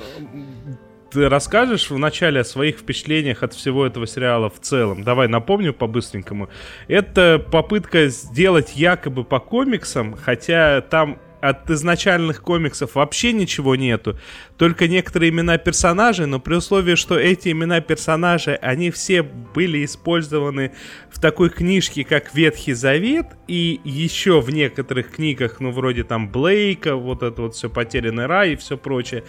Ты 1.12 1.28
расскажешь 1.28 1.90
в 1.90 1.98
начале 1.98 2.40
о 2.40 2.44
своих 2.46 2.78
впечатлениях 2.78 3.44
от 3.44 3.54
всего 3.54 3.86
этого 3.86 4.08
сериала 4.08 4.50
в 4.50 4.62
целом? 4.62 5.04
Давай 5.04 5.28
напомню 5.28 5.74
по-быстренькому. 5.74 6.50
Это 6.88 7.38
попытка 7.52 8.08
сделать 8.08 8.78
якобы 8.78 9.26
по 9.26 9.42
комиксам, 9.42 10.16
хотя 10.16 10.80
там 10.80 11.20
от 11.42 11.70
изначальных 11.70 12.42
комиксов 12.42 12.96
вообще 12.96 13.34
ничего 13.34 13.76
нету. 13.76 14.18
Только 14.58 14.88
некоторые 14.88 15.32
имена 15.32 15.58
персонажей, 15.58 16.28
но 16.28 16.40
при 16.40 16.56
условии, 16.56 16.96
что 16.96 17.18
эти 17.18 17.50
имена 17.50 17.82
персонажей, 17.82 18.56
они 18.56 18.92
все 18.92 19.24
были 19.24 19.84
использованы 19.84 20.72
в 21.10 21.20
такой 21.20 21.50
книжке, 21.50 22.04
как 22.04 22.34
Ветхий 22.34 22.74
Завет, 22.74 23.28
и 23.48 23.82
еще 23.84 24.40
в 24.40 24.52
некоторых 24.52 25.12
книгах, 25.12 25.60
ну, 25.60 25.72
вроде 25.72 26.04
там 26.04 26.32
Блейка, 26.32 26.96
вот 26.96 27.24
это 27.24 27.42
вот 27.42 27.56
все 27.56 27.70
«Потерянный 27.70 28.28
рай» 28.28 28.54
и 28.54 28.56
все 28.56 28.78
прочее, 28.78 29.24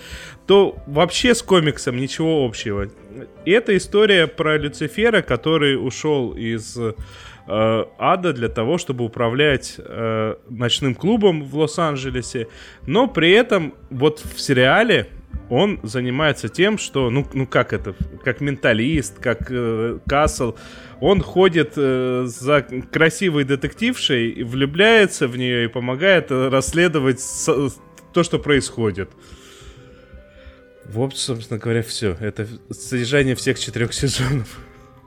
то 0.46 0.76
вообще 0.86 1.34
с 1.34 1.42
комиксом 1.42 1.96
ничего 1.96 2.44
общего. 2.44 2.88
И 3.44 3.50
это 3.50 3.76
история 3.76 4.26
про 4.26 4.58
Люцифера, 4.58 5.22
который 5.22 5.74
ушел 5.74 6.32
из 6.32 6.78
ада 7.98 8.32
для 8.32 8.48
того, 8.48 8.78
чтобы 8.78 9.04
управлять 9.04 9.76
э, 9.78 10.34
ночным 10.48 10.94
клубом 10.94 11.44
в 11.44 11.56
Лос-Анджелесе. 11.58 12.48
Но 12.86 13.08
при 13.08 13.32
этом 13.32 13.74
вот 13.90 14.20
в 14.20 14.40
сериале 14.40 15.08
он 15.50 15.80
занимается 15.82 16.48
тем, 16.48 16.78
что, 16.78 17.10
ну, 17.10 17.26
ну 17.34 17.46
как 17.46 17.72
это, 17.72 17.94
как 18.24 18.40
менталист, 18.40 19.18
как 19.18 19.50
э, 19.50 19.98
Касл, 20.06 20.54
он 21.00 21.20
ходит 21.20 21.74
э, 21.76 22.24
за 22.26 22.62
красивой 22.62 23.44
детектившей, 23.44 24.44
влюбляется 24.44 25.28
в 25.28 25.36
нее 25.36 25.64
и 25.64 25.68
помогает 25.68 26.30
э, 26.30 26.48
расследовать 26.48 27.20
с, 27.20 27.76
то, 28.12 28.22
что 28.22 28.38
происходит. 28.38 29.10
Вот, 30.86 31.16
собственно 31.16 31.60
говоря, 31.60 31.82
все. 31.82 32.16
Это 32.20 32.46
содержание 32.70 33.34
всех 33.34 33.58
четырех 33.58 33.92
сезонов. 33.92 34.58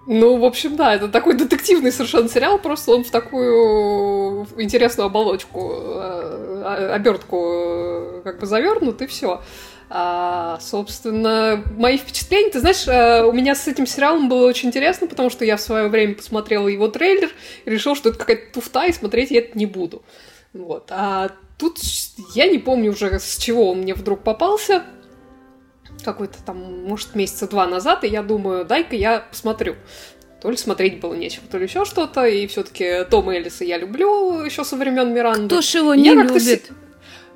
Ну, 0.07 0.37
в 0.37 0.45
общем, 0.45 0.75
да, 0.75 0.93
это 0.93 1.07
такой 1.07 1.35
детективный 1.35 1.91
совершенно 1.91 2.29
сериал, 2.29 2.59
просто 2.59 2.91
он 2.91 3.03
в 3.03 3.09
такую 3.09 4.47
интересную 4.57 5.07
оболочку, 5.07 5.73
э, 5.73 6.91
обертку 6.93 7.37
э, 7.37 8.21
как 8.23 8.39
бы 8.39 8.45
завернут, 8.45 9.01
и 9.01 9.07
все. 9.07 9.41
А, 9.89 10.59
собственно, 10.61 11.63
мои 11.75 11.97
впечатления, 11.97 12.51
ты 12.51 12.59
знаешь, 12.59 12.87
э, 12.87 13.23
у 13.23 13.31
меня 13.31 13.55
с 13.55 13.67
этим 13.67 13.87
сериалом 13.87 14.29
было 14.29 14.47
очень 14.47 14.69
интересно, 14.69 15.07
потому 15.07 15.31
что 15.31 15.43
я 15.43 15.57
в 15.57 15.61
свое 15.61 15.87
время 15.87 16.13
посмотрела 16.13 16.67
его 16.67 16.87
трейлер 16.87 17.31
и 17.65 17.69
решил, 17.69 17.95
что 17.95 18.09
это 18.09 18.19
какая-то 18.19 18.53
туфта, 18.53 18.85
и 18.85 18.93
смотреть 18.93 19.31
я 19.31 19.39
это 19.39 19.57
не 19.57 19.65
буду. 19.65 20.03
Вот. 20.53 20.87
А 20.89 21.31
тут 21.57 21.79
я 22.35 22.47
не 22.47 22.59
помню 22.59 22.91
уже, 22.91 23.19
с 23.19 23.37
чего 23.37 23.71
он 23.71 23.79
мне 23.79 23.95
вдруг 23.95 24.21
попался 24.21 24.83
какой-то 26.03 26.37
там, 26.45 26.85
может, 26.85 27.15
месяца 27.15 27.47
два 27.47 27.67
назад, 27.67 28.03
и 28.03 28.07
я 28.07 28.23
думаю, 28.23 28.65
дай-ка 28.65 28.95
я 28.95 29.19
посмотрю. 29.29 29.75
То 30.41 30.51
ли 30.51 30.57
смотреть 30.57 30.99
было 30.99 31.13
нечего, 31.13 31.45
то 31.49 31.57
ли 31.57 31.65
еще 31.65 31.85
что-то, 31.85 32.25
и 32.25 32.45
все-таки 32.47 33.03
Тома 33.09 33.35
Элиса 33.37 33.63
я 33.63 33.77
люблю 33.77 34.41
еще 34.41 34.63
со 34.63 34.75
времен 34.75 35.13
Миранды. 35.13 35.47
Кто 35.47 35.61
ж 35.61 35.75
его 35.75 35.95
не 35.95 36.13
любит? 36.13 36.71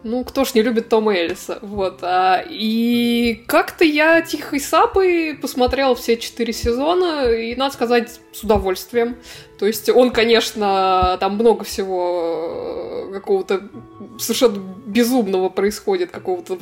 Ну, 0.03 0.23
кто 0.23 0.45
ж 0.45 0.53
не 0.53 0.61
любит 0.61 0.87
Тома 0.87 1.13
Эллиса, 1.13 1.59
вот. 1.61 1.99
А, 2.03 2.41
и 2.47 3.43
как-то 3.47 3.83
я 3.83 4.21
тихой 4.21 4.61
сапой 4.61 5.37
посмотрела 5.41 5.93
все 5.93 6.15
четыре 6.15 6.53
сезона, 6.53 7.29
и, 7.29 7.53
надо 7.55 7.73
сказать, 7.73 8.21
с 8.31 8.41
удовольствием. 8.41 9.17
То 9.57 9.65
есть 9.67 9.89
он, 9.89 10.11
конечно, 10.11 11.17
там 11.19 11.35
много 11.35 11.65
всего 11.65 13.09
э, 13.09 13.13
какого-то 13.13 13.69
совершенно 14.17 14.63
безумного 14.85 15.49
происходит, 15.49 16.11
какого-то 16.11 16.59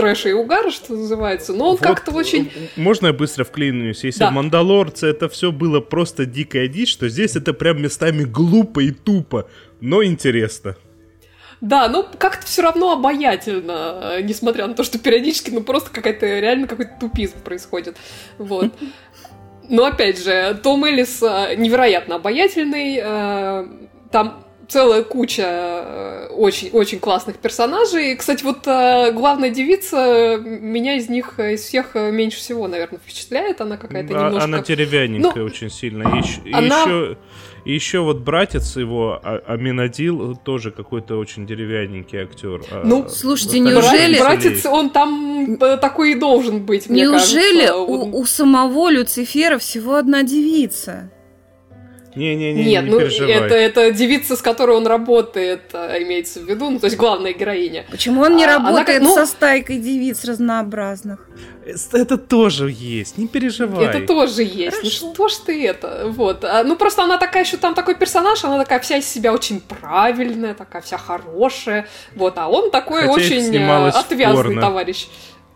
трэша 0.00 0.28
и 0.30 0.32
угара, 0.32 0.70
что 0.70 0.94
называется, 0.94 1.52
но 1.52 1.70
он 1.70 1.70
вот, 1.72 1.80
как-то 1.80 2.12
очень... 2.12 2.50
Можно 2.76 3.08
я 3.08 3.12
быстро 3.12 3.44
вклинюсь? 3.44 4.04
Если 4.04 4.20
да. 4.20 4.30
в 4.30 4.32
«Мандалорце» 4.32 5.08
это 5.08 5.28
все 5.28 5.52
было 5.52 5.80
просто 5.80 6.26
дикая 6.26 6.68
дичь, 6.68 6.96
то 6.96 7.08
здесь 7.08 7.36
это 7.36 7.52
прям 7.52 7.82
местами 7.82 8.24
глупо 8.24 8.80
и 8.80 8.90
тупо, 8.90 9.48
но 9.80 10.02
интересно. 10.02 10.76
Да, 11.60 11.88
ну 11.88 12.06
как-то 12.18 12.46
все 12.46 12.62
равно 12.62 12.92
обаятельно, 12.92 14.20
несмотря 14.22 14.66
на 14.66 14.74
то, 14.74 14.82
что 14.82 14.98
периодически, 14.98 15.50
ну 15.50 15.62
просто 15.62 15.90
какая-то 15.90 16.26
реально 16.26 16.66
какой-то 16.66 16.92
тупизм 16.98 17.40
происходит. 17.44 17.96
Вот. 18.38 18.72
Но 19.68 19.84
опять 19.84 20.22
же, 20.22 20.58
Том 20.62 20.84
Эллис 20.84 21.22
э, 21.22 21.54
невероятно 21.56 22.16
обаятельный. 22.16 22.98
Э, 23.00 23.66
там 24.10 24.44
целая 24.70 25.02
куча 25.02 26.28
очень-очень 26.30 26.98
э, 26.98 27.00
классных 27.00 27.36
персонажей. 27.38 28.14
Кстати, 28.16 28.44
вот 28.44 28.66
э, 28.66 29.12
главная 29.12 29.50
девица 29.50 30.38
меня 30.40 30.96
из 30.96 31.08
них, 31.08 31.38
из 31.38 31.62
всех 31.62 31.96
э, 31.96 32.10
меньше 32.10 32.38
всего, 32.38 32.68
наверное, 32.68 32.98
впечатляет. 32.98 33.60
Она 33.60 33.76
какая-то 33.76 34.14
а, 34.14 34.24
немножко... 34.26 34.44
Она 34.44 34.60
деревянненькая 34.60 35.42
ну, 35.42 35.44
очень 35.44 35.70
сильно. 35.70 36.14
И 36.14 36.18
еще, 36.18 36.40
она... 36.52 36.82
еще, 36.82 37.16
еще 37.64 38.00
вот 38.00 38.18
братец 38.18 38.76
его, 38.76 39.20
а, 39.22 39.42
Аминадил, 39.46 40.36
тоже 40.36 40.70
какой-то 40.70 41.16
очень 41.16 41.46
деревянненький 41.46 42.18
актер. 42.18 42.62
А 42.70 42.82
ну, 42.84 43.08
слушайте, 43.08 43.58
неужели... 43.58 44.18
Братец, 44.18 44.64
он 44.66 44.90
там 44.90 45.58
такой 45.80 46.12
и 46.12 46.14
должен 46.14 46.64
быть, 46.64 46.88
мне 46.88 47.02
Неужели 47.02 47.66
кажется. 47.66 47.76
у, 47.76 48.20
у 48.20 48.24
самого 48.24 48.90
Люцифера 48.90 49.58
всего 49.58 49.96
одна 49.96 50.22
девица? 50.22 51.10
Не-не-не, 52.14 52.64
Нет, 52.64 52.84
не 52.84 52.90
ну 52.90 52.98
переживай. 52.98 53.30
это, 53.30 53.54
это 53.54 53.92
девица, 53.92 54.36
с 54.36 54.42
которой 54.42 54.76
он 54.76 54.86
работает, 54.86 55.62
а, 55.72 55.96
имеется 56.02 56.40
в 56.40 56.48
виду, 56.48 56.70
ну 56.70 56.78
то 56.78 56.86
есть 56.86 56.96
главная 56.96 57.32
героиня. 57.32 57.84
Почему 57.90 58.22
он 58.22 58.36
не 58.36 58.44
а, 58.44 58.58
работает 58.58 59.00
она, 59.00 59.08
ну, 59.10 59.14
со 59.14 59.26
стайкой 59.26 59.78
девиц 59.78 60.24
разнообразных? 60.24 61.28
Это 61.92 62.18
тоже 62.18 62.70
есть, 62.70 63.16
не 63.16 63.28
переживай. 63.28 63.84
Это 63.84 64.06
тоже 64.06 64.42
есть. 64.42 64.78
Хорошо. 64.78 65.06
Ну 65.06 65.14
что 65.14 65.28
ж 65.28 65.32
ты 65.46 65.66
это? 65.66 66.06
Вот. 66.06 66.44
А, 66.44 66.64
ну 66.64 66.76
просто 66.76 67.04
она 67.04 67.18
такая 67.18 67.44
еще 67.44 67.56
там 67.58 67.74
такой 67.74 67.94
персонаж, 67.94 68.42
она 68.44 68.58
такая 68.58 68.80
вся 68.80 68.96
из 68.96 69.06
себя 69.06 69.32
очень 69.32 69.60
правильная, 69.60 70.54
такая 70.54 70.82
вся 70.82 70.98
хорошая. 70.98 71.86
Вот, 72.16 72.38
а 72.38 72.48
он 72.48 72.70
такой 72.70 73.02
Хотя 73.02 73.12
очень 73.12 73.54
э, 73.54 73.88
отвязный 73.90 74.58
товарищ. 74.58 75.06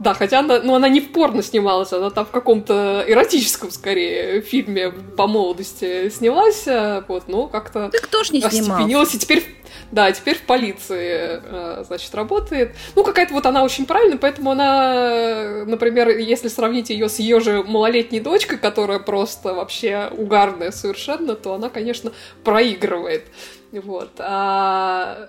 Да, 0.00 0.12
хотя 0.12 0.40
она, 0.40 0.60
ну, 0.60 0.74
она 0.74 0.88
не 0.88 1.00
в 1.00 1.12
порно 1.12 1.42
снималась, 1.42 1.92
она 1.92 2.10
там 2.10 2.26
в 2.26 2.30
каком-то 2.30 3.04
эротическом, 3.06 3.70
скорее, 3.70 4.40
фильме 4.40 4.90
по 4.90 5.28
молодости 5.28 6.08
снялась, 6.08 6.66
э, 6.66 7.04
вот, 7.06 7.24
ну, 7.28 7.46
как-то... 7.46 7.90
Да 7.92 7.98
кто 7.98 8.24
ж 8.24 8.30
не 8.30 8.40
снимался? 8.40 9.16
и 9.16 9.20
теперь, 9.20 9.44
да, 9.92 10.10
теперь 10.10 10.36
в 10.36 10.42
полиции, 10.42 11.40
э, 11.42 11.84
значит, 11.86 12.12
работает. 12.14 12.74
Ну, 12.96 13.04
какая-то 13.04 13.32
вот 13.34 13.46
она 13.46 13.62
очень 13.62 13.86
правильная, 13.86 14.18
поэтому 14.18 14.50
она, 14.50 15.64
например, 15.64 16.08
если 16.08 16.48
сравнить 16.48 16.90
ее 16.90 17.08
с 17.08 17.20
ее 17.20 17.38
же 17.38 17.62
малолетней 17.62 18.20
дочкой, 18.20 18.58
которая 18.58 18.98
просто 18.98 19.54
вообще 19.54 20.10
угарная 20.10 20.72
совершенно, 20.72 21.36
то 21.36 21.54
она, 21.54 21.68
конечно, 21.70 22.12
проигрывает. 22.42 23.26
Вот. 23.70 24.10
А 24.18 25.28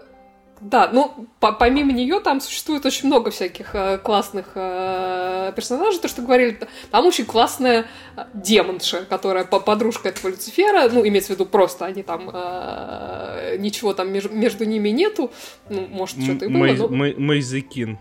да, 0.66 0.90
ну, 0.92 1.28
по 1.40 1.52
помимо 1.52 1.92
нее 1.92 2.20
там 2.20 2.42
существует 2.42 2.86
очень 2.86 3.06
много 3.06 3.30
всяких 3.30 3.76
э, 3.76 4.00
классных 4.00 4.52
э, 4.56 5.54
персонажей, 5.56 6.02
то, 6.02 6.08
что 6.08 6.24
говорили, 6.24 6.60
там 6.90 7.06
очень 7.06 7.26
классная 7.26 7.86
э, 8.16 8.26
демонша, 8.34 9.06
которая 9.06 9.46
по 9.46 9.60
подружка 9.60 10.10
этого 10.10 10.32
Люцифера, 10.32 10.90
ну, 10.90 11.08
имеется 11.08 11.34
в 11.34 11.36
виду 11.36 11.46
просто, 11.46 11.86
они 11.86 12.02
там, 12.02 12.32
э, 12.34 13.58
ничего 13.60 13.94
там 13.94 14.12
меж 14.12 14.26
между 14.32 14.66
ними 14.66 14.90
нету, 14.90 15.32
ну, 15.70 15.86
может, 15.88 16.22
что-то 16.24 16.46
и 16.46 16.48
было, 16.48 16.88
но... 16.88 16.88
Мейзекин. 16.88 18.00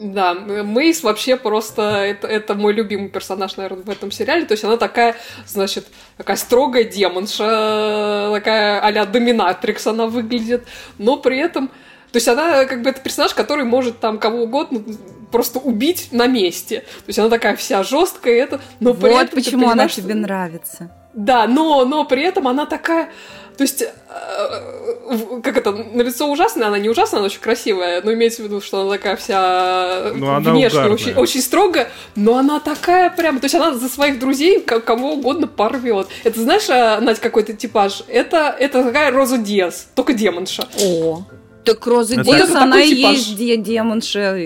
Да, 0.00 0.34
Мейс 0.34 1.02
вообще 1.02 1.36
просто 1.36 1.82
это, 1.82 2.28
это 2.28 2.54
мой 2.54 2.72
любимый 2.72 3.08
персонаж, 3.08 3.56
наверное, 3.56 3.82
в 3.82 3.90
этом 3.90 4.12
сериале. 4.12 4.44
То 4.44 4.52
есть 4.52 4.64
она 4.64 4.76
такая, 4.76 5.16
значит, 5.46 5.86
такая 6.16 6.36
строгая 6.36 6.84
демонша, 6.84 8.30
такая 8.32 8.80
а-ля 8.80 9.04
доминатрикс 9.06 9.86
она 9.86 10.06
выглядит, 10.06 10.66
но 10.98 11.16
при 11.16 11.38
этом... 11.38 11.68
То 12.12 12.16
есть 12.16 12.28
она 12.28 12.64
как 12.64 12.82
бы 12.82 12.90
это 12.90 13.00
персонаж, 13.00 13.34
который 13.34 13.64
может 13.64 14.00
там 14.00 14.18
кого 14.18 14.44
угодно 14.44 14.82
просто 15.30 15.58
убить 15.58 16.08
на 16.10 16.26
месте. 16.26 16.80
То 16.80 17.08
есть 17.08 17.18
она 17.18 17.28
такая 17.28 17.54
вся 17.56 17.82
жесткая, 17.82 18.34
это, 18.34 18.60
но 18.80 18.92
вот 18.92 19.00
при 19.00 19.14
этом 19.14 19.34
почему 19.34 19.68
она 19.68 19.88
тебе 19.88 20.14
нравится. 20.14 20.90
Да, 21.18 21.48
но, 21.48 21.84
но 21.84 22.04
при 22.04 22.22
этом 22.22 22.46
она 22.46 22.64
такая 22.64 23.10
то 23.56 23.62
есть, 23.62 23.82
э, 23.82 25.40
как 25.42 25.56
это, 25.56 25.72
на 25.72 26.02
лицо 26.02 26.30
ужасное, 26.30 26.68
она 26.68 26.78
не 26.78 26.88
ужасная, 26.88 27.18
она 27.18 27.26
очень 27.26 27.40
красивая, 27.40 28.00
но 28.02 28.12
имеется 28.12 28.42
в 28.42 28.44
виду, 28.44 28.60
что 28.60 28.82
она 28.82 28.92
такая 28.92 29.16
вся 29.16 30.12
но 30.14 30.38
внешне 30.38 30.82
очень, 30.82 31.14
очень 31.14 31.42
строгая, 31.42 31.90
но 32.14 32.38
она 32.38 32.60
такая 32.60 33.10
прям, 33.10 33.40
то 33.40 33.46
есть 33.46 33.56
она 33.56 33.74
за 33.74 33.88
своих 33.88 34.20
друзей 34.20 34.60
кого 34.60 35.14
угодно 35.14 35.48
порвет. 35.48 36.06
Это 36.22 36.40
знаешь, 36.40 36.68
э, 36.68 37.00
Надь, 37.00 37.18
какой-то 37.18 37.52
типаж? 37.52 38.04
Это, 38.06 38.54
это 38.56 38.84
такая 38.84 39.10
Роза 39.10 39.38
Диас, 39.38 39.88
только 39.96 40.12
демонша. 40.12 40.68
О, 40.80 41.24
так 41.64 41.84
Роза 41.84 42.22
Диас, 42.22 42.54
она 42.54 42.80
и 42.80 42.94
есть 42.94 43.34
демонша. 43.36 44.38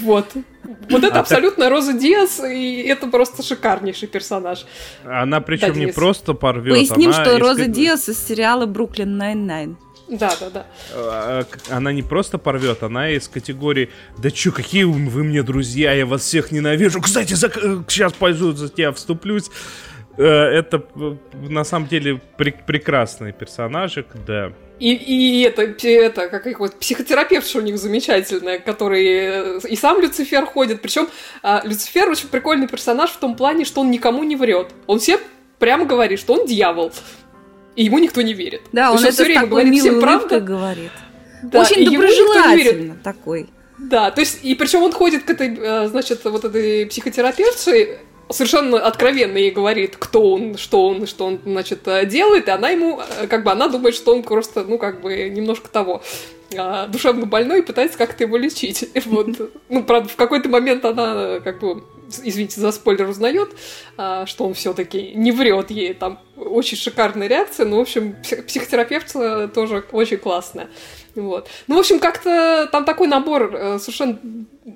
Вот. 0.00 0.26
Вот 0.90 1.04
это 1.04 1.16
а 1.16 1.20
абсолютно 1.20 1.64
так... 1.64 1.72
Роза 1.72 1.92
Диас, 1.92 2.40
и 2.40 2.82
это 2.82 3.06
просто 3.06 3.42
шикарнейший 3.42 4.08
персонаж. 4.08 4.66
Она 5.04 5.40
причем 5.40 5.72
да, 5.72 5.78
не 5.78 5.86
просто 5.86 6.34
порвет. 6.34 6.74
Поясним, 6.74 7.10
она 7.10 7.24
что. 7.24 7.38
Роза 7.38 7.66
Диас 7.66 8.08
из 8.08 8.18
сериала 8.18 8.66
Brooklyn 8.66 9.16
Nine-Nine. 9.16 9.76
Да, 10.08 10.32
да, 10.40 10.50
да. 10.50 10.66
А, 10.94 11.44
она 11.70 11.92
не 11.92 12.02
просто 12.02 12.36
порвет, 12.36 12.82
она 12.82 13.10
из 13.10 13.28
категории 13.28 13.90
Да 14.18 14.30
чё, 14.30 14.52
какие 14.52 14.84
вы 14.84 15.24
мне 15.24 15.42
друзья, 15.42 15.92
я 15.92 16.04
вас 16.04 16.22
всех 16.22 16.52
ненавижу. 16.52 17.00
Кстати, 17.00 17.34
за... 17.34 17.50
сейчас 17.88 18.12
пойду 18.12 18.52
за 18.52 18.68
тебя 18.68 18.92
вступлюсь. 18.92 19.50
Э, 20.18 20.24
это 20.24 20.84
на 21.32 21.64
самом 21.64 21.88
деле 21.88 22.20
прекрасный 22.36 23.32
персонажик, 23.32 24.06
да. 24.26 24.52
И, 24.82 24.94
и 24.94 25.42
это, 25.42 25.62
это, 25.62 26.28
как 26.28 26.48
их 26.48 26.58
вот, 26.58 26.74
психотерапевт 26.74 27.54
у 27.54 27.60
них 27.60 27.78
замечательная, 27.78 28.58
который 28.58 29.06
э, 29.06 29.60
и 29.68 29.76
сам 29.76 30.00
Люцифер 30.00 30.44
ходит. 30.44 30.82
Причем 30.82 31.08
а, 31.40 31.62
Люцифер 31.64 32.10
очень 32.10 32.28
прикольный 32.28 32.66
персонаж 32.66 33.10
в 33.10 33.18
том 33.18 33.36
плане, 33.36 33.64
что 33.64 33.82
он 33.82 33.92
никому 33.92 34.24
не 34.24 34.34
врет. 34.34 34.72
Он 34.88 34.98
всем 34.98 35.20
прямо 35.60 35.84
говорит, 35.84 36.18
что 36.18 36.34
он 36.34 36.46
дьявол. 36.46 36.90
И 37.76 37.84
ему 37.84 38.00
никто 38.00 38.22
не 38.22 38.32
верит. 38.32 38.62
Да, 38.72 38.88
То 38.88 38.96
он 38.96 39.04
это 39.04 39.12
всё 39.12 39.24
время 39.24 39.46
говорит 39.46 39.78
всем 39.78 40.00
правду. 40.00 40.40
говорит. 40.40 40.90
Да, 41.44 41.60
Очень 41.60 41.84
доброжелательно 41.84 42.96
такой. 43.04 43.48
Да, 43.78 44.10
то 44.10 44.20
есть, 44.20 44.40
и 44.42 44.54
причем 44.56 44.82
он 44.82 44.90
ходит 44.90 45.22
к 45.22 45.30
этой, 45.30 45.56
э, 45.56 45.88
значит, 45.88 46.24
вот 46.24 46.44
этой 46.44 46.86
психотерапевтше, 46.86 48.00
совершенно 48.30 48.78
откровенно 48.78 49.38
ей 49.38 49.50
говорит, 49.50 49.96
кто 49.98 50.32
он, 50.32 50.56
что 50.56 50.86
он, 50.86 51.06
что 51.06 51.26
он, 51.26 51.40
значит, 51.44 51.86
э, 51.86 52.06
делает, 52.06 52.48
и 52.48 52.50
она 52.50 52.70
ему, 52.70 53.00
э, 53.00 53.26
как 53.26 53.44
бы, 53.44 53.50
она 53.50 53.68
думает, 53.68 53.94
что 53.94 54.14
он 54.14 54.22
просто, 54.22 54.64
ну, 54.64 54.78
как 54.78 55.00
бы, 55.00 55.28
немножко 55.28 55.68
того, 55.68 56.02
а, 56.56 56.86
душевно 56.86 57.26
больной 57.26 57.60
и 57.60 57.62
пытается 57.62 57.96
как-то 57.98 58.24
его 58.24 58.36
лечить. 58.36 58.88
Вот. 59.06 59.28
Ну, 59.68 59.84
правда, 59.84 60.08
в 60.08 60.16
какой-то 60.16 60.48
момент 60.48 60.84
она, 60.84 61.14
э, 61.16 61.40
как 61.40 61.60
бы, 61.60 61.82
извините 62.22 62.60
за 62.60 62.72
спойлер, 62.72 63.08
узнает, 63.08 63.50
а, 63.96 64.26
что 64.26 64.44
он 64.44 64.54
все-таки 64.54 65.12
не 65.14 65.32
врет 65.32 65.70
ей. 65.70 65.94
Там 65.94 66.20
очень 66.36 66.76
шикарная 66.76 67.26
реакция. 67.26 67.66
Ну, 67.66 67.78
в 67.78 67.80
общем, 67.80 68.16
псих- 68.22 68.46
психотерапевт 68.46 69.12
тоже 69.54 69.84
очень 69.92 70.18
классная. 70.18 70.68
Вот. 71.14 71.48
Ну, 71.66 71.76
в 71.76 71.78
общем, 71.78 71.98
как-то 71.98 72.68
там 72.72 72.84
такой 72.84 73.08
набор 73.08 73.54
э, 73.54 73.78
совершенно 73.78 74.18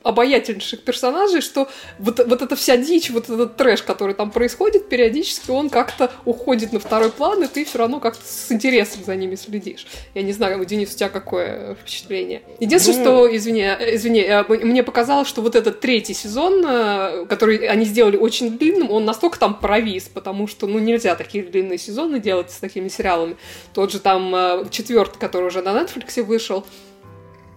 обаятельнейших 0.02 0.82
персонажей, 0.82 1.40
что 1.40 1.68
вот, 1.98 2.18
вот 2.26 2.42
эта 2.42 2.56
вся 2.56 2.76
дичь, 2.76 3.10
вот 3.10 3.30
этот 3.30 3.56
трэш, 3.56 3.82
который 3.82 4.14
там 4.14 4.30
происходит, 4.30 4.88
периодически 4.88 5.50
он 5.50 5.70
как-то 5.70 6.10
уходит 6.24 6.72
на 6.72 6.80
второй 6.80 7.10
план, 7.10 7.44
и 7.44 7.46
ты 7.46 7.64
все 7.64 7.78
равно 7.78 8.00
как-то 8.00 8.22
с 8.24 8.50
интересом 8.50 9.04
за 9.04 9.14
ними 9.14 9.36
следишь. 9.36 9.86
Я 10.14 10.22
не 10.22 10.32
знаю, 10.32 10.64
Денис, 10.64 10.92
у 10.92 10.96
тебя 10.96 11.08
какое 11.08 11.76
впечатление? 11.76 12.42
Единственное, 12.58 12.98
Ну- 12.98 13.04
что, 13.04 13.36
извини, 13.36 13.62
э, 13.62 13.94
извини, 13.94 14.20
э, 14.22 14.44
мне 14.48 14.82
показалось, 14.82 15.28
что 15.28 15.40
вот 15.40 15.54
этот 15.54 15.80
третий 15.80 16.14
сезон, 16.14 16.64
э, 16.66 17.26
который 17.28 17.68
они 17.68 17.84
сделали 17.84 18.16
очень 18.16 18.58
длинным, 18.58 18.90
он 18.90 19.04
настолько 19.04 19.38
там 19.38 19.54
провис, 19.54 20.04
потому 20.12 20.48
что, 20.48 20.66
ну, 20.66 20.78
нельзя 20.80 21.14
такие 21.14 21.44
длинные 21.44 21.78
сезоны 21.78 22.18
делать 22.18 22.50
с 22.50 22.56
такими 22.58 22.88
сериалами. 22.88 23.36
Тот 23.72 23.92
же 23.92 24.00
там 24.00 24.68
четвертый, 24.70 25.18
который 25.18 25.46
уже 25.46 25.62
на 25.62 25.70
Netflix 25.70 26.20
вышел, 26.26 26.66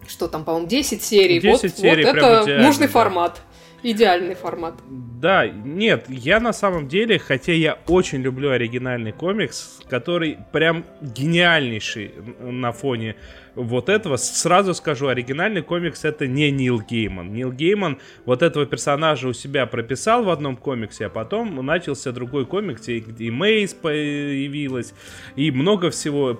что 0.07 0.27
там, 0.27 0.45
по-моему, 0.45 0.67
10 0.67 1.03
серий. 1.03 1.39
10 1.39 1.63
вот, 1.63 1.71
серий, 1.77 2.05
вот 2.05 2.15
это 2.15 2.61
нужный 2.61 2.87
да. 2.87 2.93
формат. 2.93 3.41
Идеальный 3.81 4.35
формат. 4.35 4.75
Да, 4.89 5.47
нет, 5.47 6.05
я 6.09 6.41
на 6.41 6.51
самом 6.51 6.89
деле, 6.89 7.17
хотя 7.17 7.53
я 7.53 7.77
очень 7.87 8.19
люблю 8.21 8.51
оригинальный 8.51 9.13
комикс, 9.13 9.79
который 9.89 10.37
прям 10.51 10.85
гениальнейший 11.01 12.13
на 12.41 12.73
фоне 12.73 13.15
вот 13.63 13.89
этого, 13.89 14.17
сразу 14.17 14.73
скажу, 14.73 15.07
оригинальный 15.07 15.61
комикс 15.61 16.05
это 16.05 16.27
не 16.27 16.49
Нил 16.51 16.81
Гейман. 16.81 17.33
Нил 17.33 17.51
Гейман 17.51 17.99
вот 18.25 18.41
этого 18.41 18.65
персонажа 18.65 19.27
у 19.27 19.33
себя 19.33 19.65
прописал 19.65 20.23
в 20.23 20.29
одном 20.29 20.55
комиксе, 20.55 21.07
а 21.07 21.09
потом 21.09 21.65
начался 21.65 22.11
другой 22.11 22.45
комикс, 22.45 22.87
и, 22.87 22.99
и 22.99 23.29
Мейс 23.29 23.73
появилась, 23.73 24.93
и 25.35 25.51
много 25.51 25.89
всего 25.89 26.39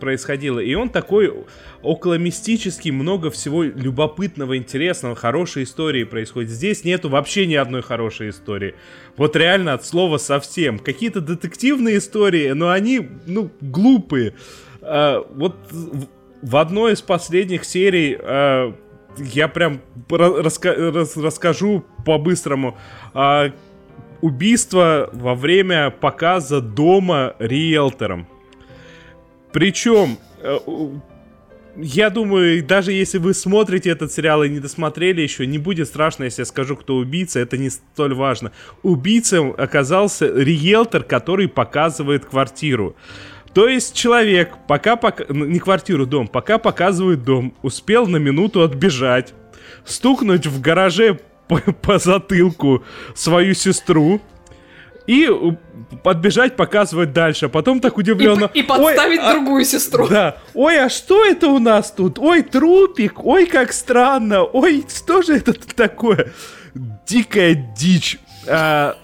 происходило. 0.00 0.58
И 0.58 0.74
он 0.74 0.88
такой 0.88 1.32
около 1.82 2.14
мистический, 2.14 2.90
много 2.90 3.30
всего 3.30 3.62
любопытного, 3.62 4.56
интересного, 4.56 5.14
хорошей 5.14 5.62
истории 5.62 6.04
происходит. 6.04 6.50
Здесь 6.50 6.84
нету 6.84 7.08
вообще 7.08 7.46
ни 7.46 7.54
одной 7.54 7.82
хорошей 7.82 8.30
истории. 8.30 8.74
Вот 9.16 9.36
реально 9.36 9.74
от 9.74 9.84
слова 9.84 10.18
совсем. 10.18 10.78
Какие-то 10.78 11.20
детективные 11.20 11.98
истории, 11.98 12.50
но 12.50 12.70
они, 12.70 13.08
ну, 13.26 13.50
глупые. 13.60 14.34
А, 14.80 15.24
вот 15.34 15.56
в- 16.42 16.56
одной 16.56 16.92
из 16.92 17.02
последних 17.02 17.64
серий 17.64 18.16
а, 18.20 18.74
я 19.16 19.48
прям 19.48 19.80
ра- 20.08 20.42
раска- 20.42 20.90
рас- 20.90 21.16
расскажу 21.16 21.84
по-быстрому. 22.04 22.76
А, 23.14 23.52
убийство 24.20 25.10
во 25.12 25.34
время 25.34 25.90
показа 25.90 26.60
дома 26.60 27.34
риэлтором. 27.38 28.26
Причем, 29.52 30.16
э, 30.40 30.58
я 31.76 32.08
думаю, 32.10 32.64
даже 32.64 32.92
если 32.92 33.18
вы 33.18 33.34
смотрите 33.34 33.90
этот 33.90 34.12
сериал 34.12 34.44
и 34.44 34.48
не 34.48 34.60
досмотрели 34.60 35.20
еще, 35.20 35.46
не 35.46 35.58
будет 35.58 35.88
страшно, 35.88 36.24
если 36.24 36.42
я 36.42 36.46
скажу, 36.46 36.76
кто 36.76 36.96
убийца, 36.96 37.40
это 37.40 37.58
не 37.58 37.68
столь 37.70 38.14
важно. 38.14 38.52
Убийцем 38.82 39.54
оказался 39.56 40.26
риэлтор, 40.26 41.02
который 41.02 41.48
показывает 41.48 42.24
квартиру. 42.24 42.96
То 43.54 43.68
есть 43.68 43.94
человек, 43.94 44.54
пока, 44.66 44.96
пока 44.96 45.24
не 45.28 45.58
квартиру, 45.58 46.06
дом, 46.06 46.26
пока 46.28 46.58
показывает 46.58 47.22
дом, 47.22 47.54
успел 47.62 48.06
на 48.06 48.16
минуту 48.16 48.62
отбежать, 48.62 49.34
стукнуть 49.84 50.46
в 50.46 50.60
гараже 50.60 51.18
по, 51.48 51.58
по 51.58 51.98
затылку 51.98 52.82
свою 53.14 53.54
сестру 53.54 54.20
и 55.06 55.28
подбежать 56.02 56.56
показывать 56.56 57.12
дальше. 57.12 57.46
А 57.46 57.48
потом 57.48 57.80
так 57.80 57.94
И, 57.96 58.00
удивленно... 58.00 58.48
п- 58.48 58.58
и 58.60 58.62
подставить 58.62 59.20
«Ой, 59.20 59.26
а- 59.26 59.32
другую 59.32 59.64
сестру. 59.64 60.08
да. 60.08 60.36
Ой, 60.54 60.78
а 60.84 60.88
что 60.88 61.24
это 61.24 61.48
у 61.48 61.58
нас 61.58 61.90
тут? 61.90 62.18
Ой, 62.18 62.42
трупик. 62.42 63.22
Ой, 63.24 63.44
как 63.46 63.72
странно. 63.72 64.44
Ой, 64.44 64.84
что 64.88 65.20
же 65.22 65.34
это 65.36 65.52
такое? 65.74 66.32
Дикая 67.06 67.54
дичь. 67.76 68.18
А, 68.48 68.96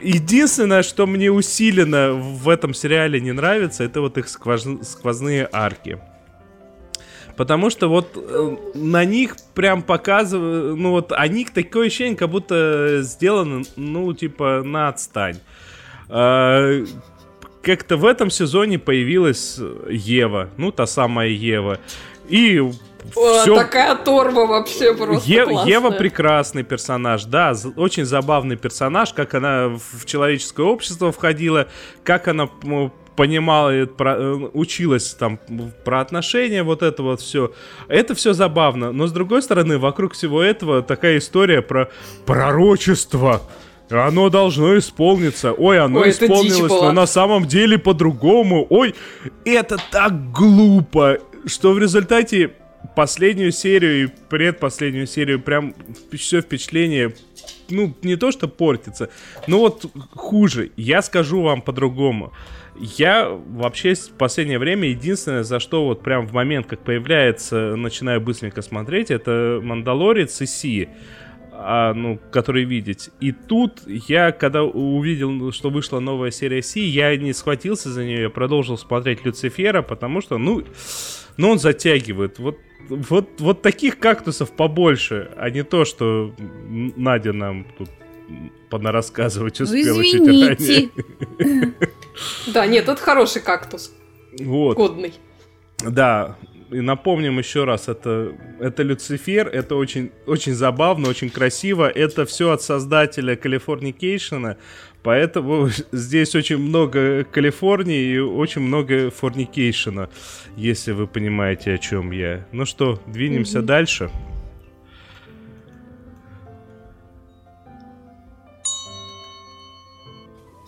единственное, 0.00 0.82
что 0.82 1.06
мне 1.06 1.30
усиленно 1.30 2.12
в 2.12 2.48
этом 2.48 2.74
сериале 2.74 3.20
не 3.20 3.32
нравится, 3.32 3.84
это 3.84 4.00
вот 4.00 4.18
их 4.18 4.26
сквоз- 4.26 4.82
сквозные 4.84 5.48
арки. 5.52 5.98
Потому 7.36 7.70
что 7.70 7.88
вот 7.88 8.12
э, 8.14 8.56
на 8.74 9.04
них 9.04 9.36
прям 9.54 9.82
показывают, 9.82 10.78
ну 10.78 10.90
вот 10.90 11.12
они 11.12 11.46
такое 11.46 11.86
ощущение, 11.86 12.16
как 12.16 12.28
будто 12.28 12.98
сделаны, 13.02 13.64
ну 13.76 14.12
типа 14.12 14.62
на 14.62 14.88
отстань. 14.88 15.38
А, 16.08 16.84
как-то 17.62 17.96
в 17.96 18.04
этом 18.04 18.30
сезоне 18.30 18.78
появилась 18.78 19.58
Ева, 19.88 20.50
ну 20.58 20.72
та 20.72 20.86
самая 20.86 21.28
Ева, 21.28 21.78
и 22.28 22.62
О, 23.14 23.40
все 23.42 23.54
Такая 23.56 23.96
торба 23.96 24.46
вообще 24.46 24.94
просто 24.94 25.28
Е- 25.30 25.44
классная. 25.44 25.72
Ева 25.72 25.90
прекрасный 25.90 26.62
персонаж, 26.62 27.24
да, 27.24 27.54
очень 27.76 28.04
забавный 28.04 28.56
персонаж, 28.56 29.12
как 29.12 29.34
она 29.34 29.68
в 29.68 30.04
человеческое 30.06 30.66
общество 30.66 31.12
входила, 31.12 31.68
как 32.04 32.28
она 32.28 32.48
понимала, 33.16 33.84
про- 33.86 34.16
э, 34.16 34.32
училась 34.54 35.14
там 35.14 35.38
про 35.84 36.00
отношения, 36.00 36.62
вот 36.62 36.82
это 36.82 37.02
вот 37.02 37.20
все. 37.20 37.52
Это 37.88 38.14
все 38.14 38.32
забавно, 38.32 38.92
но 38.92 39.06
с 39.06 39.12
другой 39.12 39.42
стороны, 39.42 39.78
вокруг 39.78 40.14
всего 40.14 40.42
этого 40.42 40.82
такая 40.82 41.18
история 41.18 41.60
про 41.60 41.90
пророчество. 42.24 43.42
Оно 43.90 44.30
должно 44.30 44.78
исполниться. 44.78 45.52
Ой, 45.52 45.78
оно 45.78 46.00
Ой, 46.00 46.10
исполнилось, 46.10 46.70
но 46.70 46.92
на 46.92 47.06
самом 47.06 47.44
деле 47.44 47.76
по-другому. 47.76 48.66
Ой, 48.70 48.94
это 49.44 49.76
так 49.90 50.32
глупо, 50.32 51.18
что 51.44 51.72
в 51.72 51.78
результате 51.78 52.52
последнюю 52.94 53.52
серию 53.52 54.04
и 54.04 54.06
предпоследнюю 54.28 55.06
серию 55.06 55.40
прям 55.40 55.74
все 56.12 56.40
впечатление, 56.40 57.14
ну, 57.70 57.94
не 58.02 58.16
то 58.16 58.30
что 58.32 58.48
портится, 58.48 59.10
но 59.46 59.58
вот 59.58 59.86
хуже. 60.12 60.70
Я 60.76 61.02
скажу 61.02 61.42
вам 61.42 61.62
по-другому. 61.62 62.32
Я 62.78 63.28
вообще 63.28 63.94
в 63.94 64.10
последнее 64.12 64.58
время 64.58 64.88
единственное, 64.88 65.42
за 65.42 65.60
что 65.60 65.84
вот 65.84 66.02
прям 66.02 66.26
в 66.26 66.32
момент, 66.32 66.66
как 66.66 66.80
появляется, 66.80 67.76
начинаю 67.76 68.20
быстренько 68.20 68.62
смотреть, 68.62 69.10
это 69.10 69.60
Мандалорец 69.62 70.40
и 70.40 70.46
Си 70.46 70.88
а, 71.64 71.94
ну, 71.94 72.18
который 72.30 72.64
видеть. 72.64 73.10
И 73.20 73.30
тут 73.30 73.82
я, 73.86 74.32
когда 74.32 74.64
увидел, 74.64 75.52
что 75.52 75.70
вышла 75.70 76.00
новая 76.00 76.30
серия 76.30 76.62
Си, 76.62 76.80
я 76.80 77.16
не 77.16 77.32
схватился 77.32 77.90
за 77.90 78.04
нее, 78.04 78.22
я 78.22 78.30
продолжил 78.30 78.78
смотреть 78.78 79.24
Люцифера, 79.24 79.82
потому 79.82 80.20
что, 80.20 80.38
ну, 80.38 80.64
ну 81.36 81.50
он 81.50 81.58
затягивает. 81.58 82.38
Вот, 82.38 82.58
вот, 82.88 83.40
вот 83.40 83.62
таких 83.62 83.98
кактусов 83.98 84.50
побольше, 84.50 85.30
а 85.36 85.50
не 85.50 85.62
то, 85.62 85.84
что 85.84 86.34
Надя 86.68 87.32
нам 87.32 87.66
тут 87.78 87.90
понарассказывать 88.70 89.60
Ну, 89.60 89.64
успела 89.64 90.02
чуть 90.04 90.14
извините. 90.14 90.90
ранее. 91.38 91.72
Да, 92.52 92.66
нет, 92.66 92.88
это 92.88 93.00
хороший 93.00 93.42
кактус. 93.42 93.92
Вот. 94.40 94.76
Годный. 94.76 95.14
Да, 95.84 96.36
и 96.70 96.80
напомним 96.80 97.38
еще 97.38 97.64
раз, 97.64 97.88
это, 97.88 98.32
это 98.58 98.82
Люцифер, 98.82 99.48
это 99.48 99.76
очень, 99.76 100.10
очень 100.26 100.54
забавно, 100.54 101.08
очень 101.08 101.28
красиво, 101.28 101.88
это 101.88 102.24
все 102.24 102.50
от 102.50 102.62
создателя 102.62 103.36
Californication 103.36 104.42
а, 104.42 104.56
поэтому 105.02 105.68
здесь 105.92 106.34
очень 106.34 106.58
много 106.58 107.24
Калифорнии 107.24 108.14
и 108.14 108.18
очень 108.18 108.62
много 108.62 109.10
fornication 109.10 109.93
а, 109.93 110.08
если 110.56 110.92
вы 110.92 111.06
понимаете, 111.06 111.74
о 111.74 111.78
чем 111.78 112.10
я. 112.10 112.46
Ну 112.52 112.64
что, 112.64 113.00
двинемся 113.06 113.62
дальше. 113.62 114.10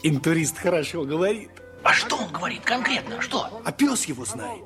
Интурист 0.02 0.58
хорошо 0.58 1.04
говорит, 1.04 1.50
А 1.82 1.92
что 1.94 2.16
он 2.16 2.30
говорит 2.30 2.60
конкретно? 2.62 3.20
Что? 3.22 3.62
а 3.64 3.72
пес 3.72 4.04
его 4.04 4.24
знает. 4.24 4.62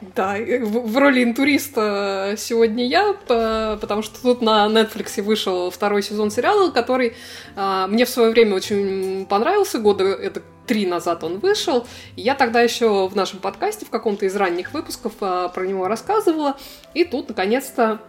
Да, 0.00 0.36
в, 0.38 0.96
роли 0.96 1.22
интуриста 1.22 2.34
сегодня 2.38 2.86
я, 2.86 3.12
потому 3.22 4.00
что 4.02 4.22
тут 4.22 4.40
на 4.40 4.66
Netflix 4.66 5.20
вышел 5.22 5.70
второй 5.70 6.02
сезон 6.02 6.30
сериала, 6.30 6.70
который 6.70 7.14
а, 7.54 7.86
мне 7.86 8.06
в 8.06 8.08
свое 8.08 8.30
время 8.30 8.54
очень 8.54 9.26
понравился, 9.26 9.78
года 9.78 10.04
это 10.04 10.42
три 10.66 10.86
назад 10.86 11.22
он 11.22 11.38
вышел. 11.38 11.86
Я 12.16 12.34
тогда 12.34 12.62
еще 12.62 13.08
в 13.08 13.16
нашем 13.16 13.40
подкасте 13.40 13.84
в 13.84 13.90
каком-то 13.90 14.24
из 14.24 14.34
ранних 14.36 14.72
выпусков 14.72 15.12
а, 15.20 15.48
про 15.48 15.66
него 15.66 15.86
рассказывала. 15.86 16.56
И 16.94 17.04
тут, 17.04 17.28
наконец-то, 17.28 18.00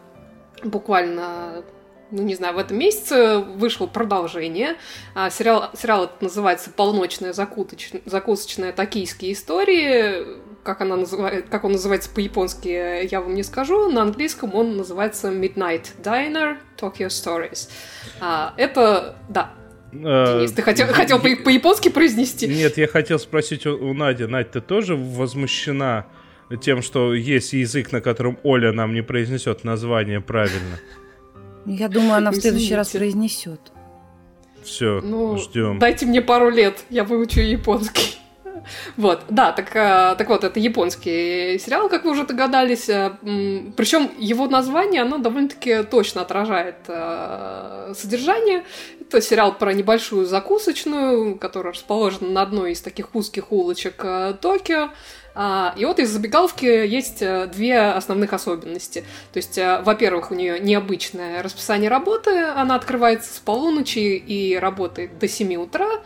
буквально 0.64 1.64
ну, 2.12 2.24
не 2.24 2.36
знаю, 2.36 2.54
в 2.56 2.58
этом 2.58 2.78
месяце 2.78 3.39
вышло 3.39 3.88
продолжение. 3.88 4.76
А, 5.16 5.30
сериал, 5.30 5.72
сериал 5.74 6.06
этот 6.06 6.22
называется 6.22 6.70
«Полночная 6.70 7.34
закуточ... 7.34 7.92
закусочная 8.06 8.72
токийские 8.72 9.34
истории». 9.34 10.51
Как, 10.64 10.82
она 10.82 10.95
называет, 10.95 11.49
как 11.49 11.64
он 11.64 11.72
называется 11.72 12.09
по-японски, 12.09 13.07
я 13.12 13.22
вам 13.22 13.34
не 13.34 13.43
скажу. 13.43 13.89
На 13.89 14.03
английском 14.03 14.53
он 14.53 14.78
называется 14.78 15.32
Midnight 15.32 15.88
Diner 16.03 16.57
Tokyo 16.80 17.07
Stories. 17.07 17.70
А, 18.20 18.53
это, 18.57 19.16
да, 19.28 19.53
а, 19.93 20.38
Денис, 20.38 20.51
ты 20.51 20.62
хотел, 20.62 20.88
хотел 20.88 21.20
по-японски 21.20 21.89
произнести? 21.89 22.47
Нет, 22.47 22.78
я 22.78 22.88
хотел 22.88 23.20
спросить 23.20 23.66
у, 23.66 23.76
у 23.76 23.93
Нади. 23.93 24.26
Надь, 24.26 24.51
ты 24.51 24.62
тоже 24.62 24.95
возмущена 24.95 26.05
тем, 26.62 26.82
что 26.82 27.14
есть 27.14 27.53
язык, 27.53 27.91
на 27.91 28.01
котором 28.01 28.38
Оля 28.43 28.72
нам 28.72 28.93
не 28.93 29.01
произнесет 29.01 29.64
название 29.64 30.22
правильно? 30.22 30.80
Я 31.66 31.89
думаю, 31.89 32.16
она 32.16 32.32
в 32.32 32.36
следующий 32.36 32.76
раз 32.76 32.89
произнесет. 32.89 33.59
Все, 34.64 35.01
ну, 35.01 35.38
ждем. 35.38 35.80
Дайте 35.80 36.05
мне 36.05 36.22
пару 36.22 36.49
лет, 36.49 36.84
я 36.89 37.03
выучу 37.03 37.39
японский. 37.39 38.21
Вот, 38.97 39.24
да, 39.30 39.51
так, 39.51 39.76
э, 39.76 40.16
так 40.18 40.30
вот, 40.30 40.43
это 40.43 40.59
японский 40.59 41.59
сериал, 41.59 41.89
как 41.89 42.05
вы 42.05 42.12
уже 42.12 42.26
догадались. 42.26 42.89
Э, 42.89 43.12
Причем 43.76 44.12
его 44.18 44.47
название, 44.47 45.01
оно 45.01 45.18
довольно-таки 45.18 45.84
точно 45.84 46.22
отражает 46.22 46.78
э, 46.88 47.93
содержание. 47.95 48.64
Это 48.99 49.22
сериал 49.22 49.53
про 49.57 49.74
небольшую 49.74 50.26
закусочную, 50.26 51.38
которая 51.38 51.74
расположена 51.74 52.30
на 52.30 52.41
одной 52.41 52.72
из 52.74 52.82
таких 52.82 53.14
узких 53.14 53.51
улочек 53.51 54.05
Токио. 54.41 54.89
А, 55.34 55.74
и 55.78 55.86
вот 55.86 55.99
из 55.99 56.09
забегаловки 56.09 56.66
есть 56.66 57.24
две 57.51 57.80
основных 57.80 58.34
особенности. 58.34 59.05
То 59.32 59.38
есть, 59.38 59.57
во-первых, 59.57 60.32
у 60.32 60.36
нее 60.36 60.59
необычное 60.59 61.41
расписание 61.41 61.89
работы, 61.89 62.38
она 62.38 62.76
открывается 62.76 63.34
с 63.34 63.39
полуночи 63.39 63.99
и 63.99 64.57
работает 64.57 65.20
до 65.20 65.28
7 65.30 65.55
утра, 65.55 66.01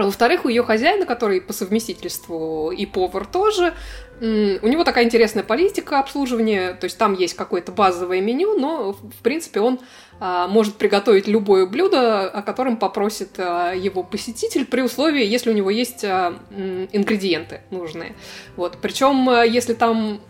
а 0.00 0.04
во-вторых, 0.04 0.44
у 0.44 0.48
ее 0.48 0.62
хозяина, 0.62 1.06
который 1.06 1.40
по 1.40 1.52
совместительству 1.52 2.70
и 2.70 2.86
повар 2.86 3.26
тоже, 3.26 3.74
у 4.20 4.24
него 4.68 4.82
такая 4.82 5.04
интересная 5.04 5.44
политика 5.44 6.00
обслуживания, 6.00 6.74
то 6.74 6.84
есть 6.84 6.98
там 6.98 7.14
есть 7.14 7.34
какое-то 7.34 7.70
базовое 7.70 8.20
меню, 8.20 8.58
но 8.58 8.92
в 8.92 9.22
принципе 9.22 9.60
он 9.60 9.78
а, 10.18 10.48
может 10.48 10.74
приготовить 10.74 11.28
любое 11.28 11.66
блюдо, 11.66 12.28
о 12.28 12.42
котором 12.42 12.76
попросит 12.76 13.38
а, 13.38 13.72
его 13.72 14.02
посетитель, 14.02 14.66
при 14.66 14.80
условии, 14.80 15.24
если 15.24 15.50
у 15.50 15.52
него 15.52 15.70
есть 15.70 16.04
а, 16.04 16.34
ингредиенты 16.50 17.60
нужные. 17.70 18.16
Вот. 18.56 18.78
Причем, 18.82 19.28
если 19.44 19.74
там 19.74 20.20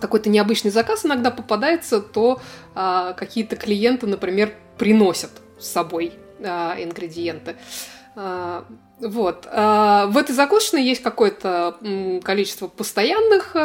какой-то 0.00 0.28
необычный 0.28 0.72
заказ 0.72 1.04
иногда 1.06 1.30
попадается, 1.30 2.00
то 2.00 2.40
какие-то 2.74 3.54
клиенты, 3.54 4.08
например, 4.08 4.52
приносят 4.76 5.30
с 5.60 5.68
собой 5.68 6.14
ингредиенты. 6.40 7.54
Вот. 9.02 9.46
В 9.46 10.16
этой 10.16 10.32
закусочной 10.32 10.84
есть 10.84 11.02
какое-то 11.02 11.76
количество 12.22 12.68
постоянных 12.68 13.56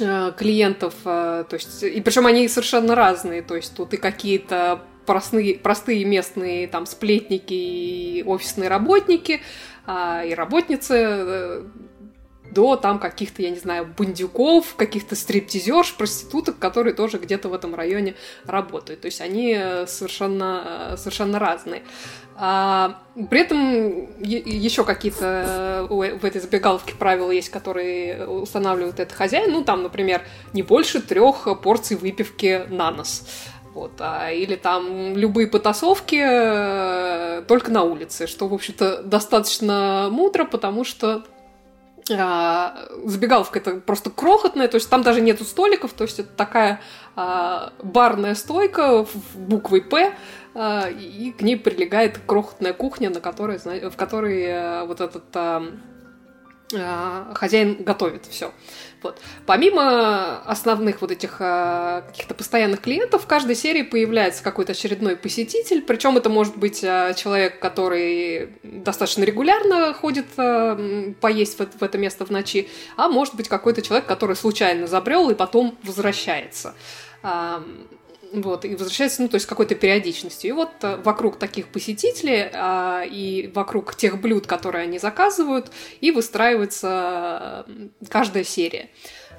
Э, 0.00 0.32
клиентов, 0.36 0.94
э, 1.04 1.44
то 1.48 1.54
есть, 1.54 1.82
и 1.82 2.00
причем 2.00 2.26
они 2.26 2.48
совершенно 2.48 2.94
разные, 2.94 3.42
то 3.42 3.54
есть 3.54 3.76
тут 3.76 3.92
и 3.92 3.96
какие-то 3.98 4.80
простые, 5.04 5.58
простые 5.58 6.04
местные 6.04 6.68
там 6.68 6.86
сплетники 6.86 7.52
и 7.52 8.22
офисные 8.26 8.70
работники, 8.70 9.42
а, 9.86 10.24
и 10.24 10.32
работницы, 10.32 10.94
э, 10.96 11.64
до 12.52 12.76
там 12.76 12.98
каких-то, 12.98 13.42
я 13.42 13.50
не 13.50 13.58
знаю, 13.58 13.92
бандюков, 13.96 14.74
каких-то 14.76 15.14
стриптизерш, 15.16 15.94
проституток, 15.94 16.58
которые 16.58 16.94
тоже 16.94 17.18
где-то 17.18 17.48
в 17.48 17.54
этом 17.54 17.74
районе 17.74 18.14
работают. 18.44 19.02
То 19.02 19.06
есть 19.06 19.20
они 19.20 19.58
совершенно, 19.86 20.94
совершенно 20.96 21.38
разные. 21.38 21.82
А, 22.42 23.02
при 23.28 23.40
этом 23.40 24.22
еще 24.22 24.82
какие-то 24.84 25.86
э, 25.90 26.14
в 26.18 26.24
этой 26.24 26.40
забегаловке 26.40 26.94
правила 26.94 27.30
есть, 27.30 27.50
которые 27.50 28.26
устанавливает 28.26 28.98
этот 28.98 29.14
хозяин. 29.14 29.52
Ну, 29.52 29.62
там, 29.62 29.82
например, 29.82 30.22
не 30.54 30.62
больше 30.62 31.02
трех 31.02 31.46
порций 31.60 31.98
выпивки 31.98 32.64
на 32.70 32.92
нос. 32.92 33.26
Вот, 33.74 33.92
а, 33.98 34.30
или 34.30 34.56
там 34.56 35.16
любые 35.18 35.48
потасовки 35.48 36.18
э, 36.18 37.42
только 37.46 37.70
на 37.70 37.82
улице, 37.82 38.26
что, 38.26 38.48
в 38.48 38.54
общем-то, 38.54 39.02
достаточно 39.02 40.08
мудро, 40.10 40.46
потому 40.46 40.84
что 40.84 41.24
а, 42.10 42.88
забегаловка 43.04 43.58
это 43.58 43.76
просто 43.76 44.10
крохотная, 44.10 44.68
то 44.68 44.76
есть 44.76 44.88
там 44.88 45.02
даже 45.02 45.20
нету 45.20 45.44
столиков, 45.44 45.92
то 45.92 46.04
есть 46.04 46.18
это 46.18 46.30
такая 46.36 46.80
а, 47.16 47.72
барная 47.82 48.34
стойка 48.34 49.04
в 49.04 49.36
буквой 49.36 49.82
П, 49.82 50.14
а, 50.54 50.88
и 50.88 51.32
к 51.32 51.42
ней 51.42 51.56
прилегает 51.56 52.18
крохотная 52.26 52.72
кухня, 52.72 53.10
на 53.10 53.20
которой, 53.20 53.58
в 53.58 53.96
которой 53.96 54.42
э, 54.42 54.84
вот 54.84 55.00
этот 55.00 55.24
а, 55.34 55.64
а, 56.74 57.32
хозяин 57.34 57.82
готовит 57.82 58.26
все. 58.26 58.52
Вот. 59.02 59.20
Помимо 59.46 60.42
основных 60.42 61.00
вот 61.00 61.10
этих 61.10 61.38
каких-то 61.38 62.34
постоянных 62.34 62.80
клиентов, 62.80 63.22
в 63.22 63.26
каждой 63.26 63.56
серии 63.56 63.82
появляется 63.82 64.42
какой-то 64.42 64.72
очередной 64.72 65.16
посетитель, 65.16 65.82
причем 65.82 66.16
это 66.16 66.28
может 66.28 66.56
быть 66.56 66.80
человек, 66.80 67.58
который 67.60 68.50
достаточно 68.62 69.24
регулярно 69.24 69.94
ходит 69.94 70.26
поесть 71.20 71.58
в 71.58 71.60
это, 71.60 71.78
в 71.78 71.82
это 71.82 71.98
место 71.98 72.26
в 72.26 72.30
ночи, 72.30 72.68
а 72.96 73.08
может 73.08 73.34
быть 73.34 73.48
какой-то 73.48 73.82
человек, 73.82 74.06
который 74.06 74.36
случайно 74.36 74.86
забрел 74.86 75.30
и 75.30 75.34
потом 75.34 75.78
возвращается. 75.82 76.74
Вот, 78.32 78.64
и 78.64 78.76
возвращается, 78.76 79.22
ну, 79.22 79.28
то 79.28 79.34
есть 79.36 79.46
какой-то 79.46 79.74
периодичностью. 79.74 80.50
И 80.50 80.52
вот 80.52 80.70
э, 80.82 80.96
вокруг 80.96 81.38
таких 81.38 81.68
посетителей 81.68 82.48
а, 82.52 83.02
и 83.04 83.50
вокруг 83.54 83.96
тех 83.96 84.20
блюд, 84.20 84.46
которые 84.46 84.84
они 84.84 84.98
заказывают, 84.98 85.72
и 86.00 86.12
выстраивается 86.12 87.66
каждая 88.08 88.44
серия. 88.44 88.90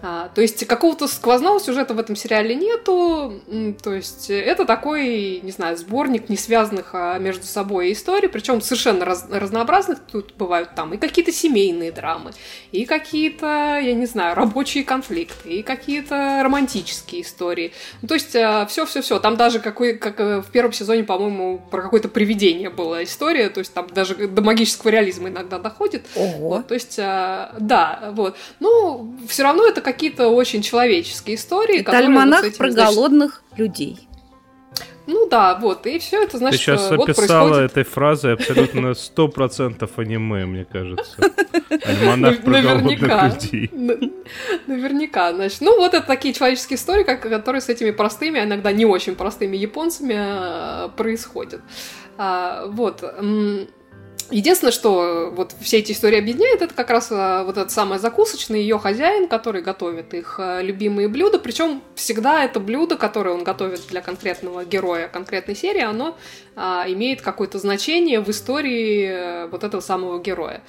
А, 0.03 0.29
то 0.33 0.41
есть 0.41 0.65
какого-то 0.65 1.07
сквозного 1.07 1.59
сюжета 1.59 1.93
в 1.93 1.99
этом 1.99 2.15
сериале 2.15 2.55
нету. 2.55 3.41
То 3.83 3.93
есть 3.93 4.29
это 4.29 4.65
такой, 4.65 5.41
не 5.43 5.51
знаю, 5.51 5.77
сборник 5.77 6.27
не 6.29 6.37
связанных 6.37 6.91
а, 6.93 7.19
между 7.19 7.45
собой 7.45 7.91
историй, 7.91 8.27
причем 8.27 8.61
совершенно 8.61 9.05
раз, 9.05 9.27
разнообразных. 9.29 9.99
Тут 10.11 10.33
бывают 10.37 10.73
там 10.75 10.93
и 10.93 10.97
какие-то 10.97 11.31
семейные 11.31 11.91
драмы, 11.91 12.31
и 12.71 12.85
какие-то, 12.85 13.79
я 13.81 13.93
не 13.93 14.07
знаю, 14.07 14.35
рабочие 14.35 14.83
конфликты, 14.83 15.49
и 15.49 15.63
какие-то 15.63 16.41
романтические 16.43 17.21
истории. 17.21 17.71
Ну, 18.01 18.07
то 18.07 18.15
есть 18.15 18.29
все-все-все. 18.29 19.17
А, 19.17 19.19
там 19.19 19.37
даже 19.37 19.59
какой, 19.59 19.97
как 19.97 20.19
э, 20.19 20.41
в 20.41 20.49
первом 20.51 20.73
сезоне, 20.73 21.03
по-моему, 21.03 21.61
про 21.69 21.83
какое-то 21.83 22.09
привидение 22.09 22.69
была 22.69 23.03
история. 23.03 23.49
То 23.49 23.59
есть 23.59 23.73
там 23.73 23.87
даже 23.87 24.15
до 24.15 24.41
магического 24.41 24.89
реализма 24.89 25.29
иногда 25.29 25.59
доходит. 25.59 26.07
Ого. 26.15 26.49
Вот, 26.49 26.67
то 26.67 26.73
есть, 26.73 26.97
да, 26.97 28.11
вот. 28.13 28.35
Ну, 28.59 29.15
все 29.27 29.43
равно 29.43 29.67
это 29.67 29.81
какие-то 29.91 30.29
очень 30.29 30.61
человеческие 30.61 31.35
истории. 31.35 31.81
Это 31.81 31.97
альманах 31.97 32.43
вот 32.43 32.57
про 32.57 32.71
значит... 32.71 32.95
голодных 32.95 33.43
людей. 33.57 34.07
Ну 35.07 35.27
да, 35.27 35.55
вот, 35.55 35.87
и 35.87 35.99
все 35.99 36.23
это 36.23 36.37
значит... 36.37 36.59
Ты 36.59 36.65
сейчас 36.65 36.89
вот 36.91 37.09
описала 37.09 37.49
происходит... 37.49 37.71
этой 37.71 37.83
фразой 37.83 38.33
абсолютно 38.33 38.93
сто 38.93 39.27
процентов 39.27 39.97
аниме, 39.97 40.45
мне 40.45 40.63
кажется. 40.63 41.17
Альманах 41.85 42.41
про 42.41 42.61
голодных 42.61 43.01
людей. 43.01 43.69
Наверняка, 44.67 45.33
значит. 45.33 45.61
Ну 45.61 45.77
вот 45.77 45.93
это 45.93 46.05
такие 46.05 46.33
человеческие 46.33 46.77
истории, 46.77 47.03
которые 47.03 47.61
с 47.61 47.69
этими 47.69 47.91
простыми, 47.91 48.39
а 48.39 48.45
иногда 48.45 48.71
не 48.71 48.85
очень 48.85 49.15
простыми 49.15 49.57
японцами 49.57 50.15
э, 50.15 50.89
происходят. 50.95 51.61
А, 52.17 52.67
вот. 52.67 53.03
Единственное, 54.31 54.71
что 54.71 55.31
вот 55.35 55.53
все 55.59 55.79
эти 55.79 55.91
истории 55.91 56.17
объединяет, 56.17 56.61
это 56.61 56.73
как 56.73 56.89
раз 56.89 57.09
а, 57.11 57.43
вот 57.43 57.57
этот 57.57 57.71
самый 57.71 57.99
закусочный, 57.99 58.61
ее 58.61 58.79
хозяин, 58.79 59.27
который 59.27 59.61
готовит 59.61 60.13
их 60.13 60.39
а, 60.39 60.61
любимые 60.61 61.09
блюда. 61.09 61.37
Причем 61.37 61.81
всегда 61.95 62.43
это 62.43 62.61
блюдо, 62.61 62.95
которое 62.95 63.35
он 63.35 63.43
готовит 63.43 63.85
для 63.89 64.01
конкретного 64.01 64.63
героя 64.63 65.09
конкретной 65.09 65.55
серии, 65.55 65.81
оно 65.81 66.17
а, 66.55 66.85
имеет 66.87 67.21
какое-то 67.21 67.59
значение 67.59 68.21
в 68.21 68.29
истории 68.29 69.05
э, 69.05 69.47
вот 69.47 69.63
этого 69.63 69.81
самого 69.81 70.19
героя. 70.19 70.61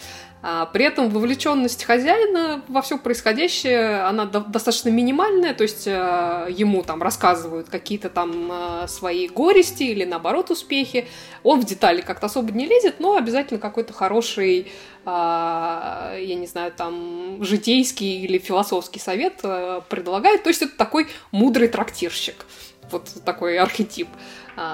А, 0.45 0.67
при 0.67 0.85
этом 0.85 1.09
вовлеченность 1.09 1.85
хозяина 1.85 2.63
во 2.67 2.83
все 2.83 2.99
происходящее, 2.99 4.03
она 4.03 4.25
до- 4.25 4.41
достаточно 4.41 4.89
минимальная, 4.89 5.55
то 5.55 5.63
есть 5.63 5.87
э, 5.87 6.49
ему 6.51 6.83
там 6.83 7.01
рассказывают 7.01 7.69
какие-то 7.69 8.11
там 8.11 8.51
э, 8.51 8.89
свои 8.89 9.29
горести 9.29 9.85
или 9.85 10.05
наоборот 10.05 10.51
успехи. 10.51 11.07
Он 11.45 11.61
в 11.61 11.65
детали 11.65 12.01
как-то 12.01 12.27
особо 12.27 12.51
не 12.51 12.67
лезет, 12.67 12.97
но 12.99 13.15
обязательно 13.15 13.61
какой-то 13.61 13.93
хороший, 13.93 14.73
а, 15.05 16.17
я 16.19 16.35
не 16.35 16.49
знаю, 16.49 16.73
там 16.77 17.45
житейский 17.45 18.23
или 18.25 18.39
философский 18.39 18.99
совет 18.99 19.35
э, 19.45 19.81
предлагает. 19.89 20.43
То 20.43 20.49
есть 20.49 20.63
это 20.63 20.77
такой 20.77 21.07
мудрый 21.31 21.69
трактирщик. 21.69 22.47
Вот 22.91 23.09
такой 23.25 23.59
архетип 23.59 24.09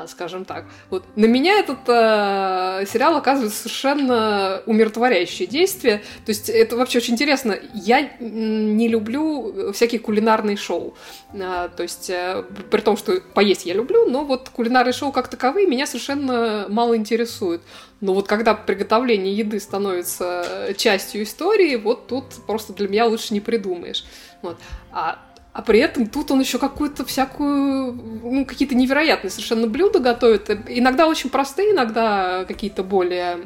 скажем 0.07 0.45
так. 0.45 0.65
Вот 0.91 1.05
на 1.17 1.27
меня 1.27 1.59
этот 1.59 1.79
э, 1.87 2.85
сериал 2.87 3.17
оказывает 3.17 3.53
совершенно 3.53 4.63
умиротворяющее 4.67 5.47
действие. 5.47 5.99
То 6.25 6.31
есть 6.31 6.49
это 6.49 6.77
вообще 6.77 6.99
очень 6.99 7.15
интересно. 7.15 7.59
Я 7.73 8.11
не 8.21 8.89
люблю 8.89 9.73
всякие 9.73 10.01
кулинарные 10.01 10.57
шоу. 10.57 10.95
А, 11.33 11.69
то 11.69 11.83
есть 11.83 12.11
э, 12.11 12.45
при 12.71 12.81
том, 12.81 12.97
что 12.97 13.21
поесть 13.35 13.67
я 13.67 13.75
люблю, 13.75 14.07
но 14.09 14.25
вот 14.25 14.49
кулинарные 14.49 14.93
шоу 14.93 15.13
как 15.13 15.29
таковые 15.29 15.67
меня 15.67 15.87
совершенно 15.87 16.67
мало 16.69 16.97
интересуют. 16.97 17.63
Но 18.01 18.15
вот 18.15 18.29
когда 18.29 18.55
приготовление 18.55 19.35
еды 19.35 19.59
становится 19.59 20.73
частью 20.77 21.25
истории, 21.25 21.77
вот 21.77 22.07
тут 22.07 22.25
просто 22.47 22.73
для 22.73 22.89
меня 22.89 23.07
лучше 23.07 23.35
не 23.35 23.41
придумаешь. 23.41 24.05
Вот. 24.41 24.57
А 24.93 25.19
а 25.53 25.63
при 25.63 25.81
этом 25.81 26.07
тут 26.07 26.31
он 26.31 26.41
еще 26.41 26.59
какую-то 26.59 27.05
всякую, 27.05 27.93
ну, 27.93 28.47
какие-то 28.47 28.75
невероятные 28.75 29.31
совершенно 29.31 29.67
блюда 29.67 29.99
готовит. 29.99 30.51
Иногда 30.69 31.09
очень 31.09 31.31
простые, 31.31 31.73
иногда 31.73 32.45
какие-то 32.45 32.85
более, 32.85 33.39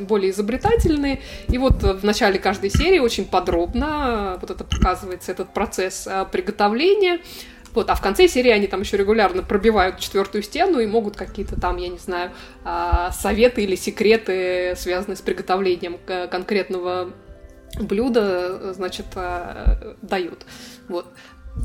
более 0.00 0.32
изобретательные. 0.32 1.22
И 1.48 1.56
вот 1.56 1.82
в 1.82 2.04
начале 2.04 2.38
каждой 2.38 2.70
серии 2.70 2.98
очень 2.98 3.24
подробно 3.24 4.38
вот 4.40 4.50
это 4.50 4.64
показывается, 4.64 5.32
этот 5.32 5.54
процесс 5.54 6.06
а, 6.06 6.24
приготовления. 6.26 7.20
Вот, 7.72 7.90
а 7.90 7.94
в 7.94 8.00
конце 8.00 8.26
серии 8.26 8.50
они 8.50 8.66
там 8.66 8.80
еще 8.80 8.96
регулярно 8.96 9.42
пробивают 9.42 9.98
четвертую 9.98 10.42
стену 10.42 10.78
и 10.78 10.86
могут 10.86 11.16
какие-то 11.16 11.60
там, 11.60 11.76
я 11.76 11.88
не 11.88 11.98
знаю, 11.98 12.32
а, 12.64 13.12
советы 13.12 13.62
или 13.62 13.76
секреты, 13.76 14.74
связанные 14.76 15.16
с 15.16 15.20
приготовлением 15.20 15.98
конкретного 16.30 17.12
блюда, 17.78 18.72
значит, 18.72 19.06
а, 19.14 19.96
дают. 20.02 20.46
Вот 20.88 21.06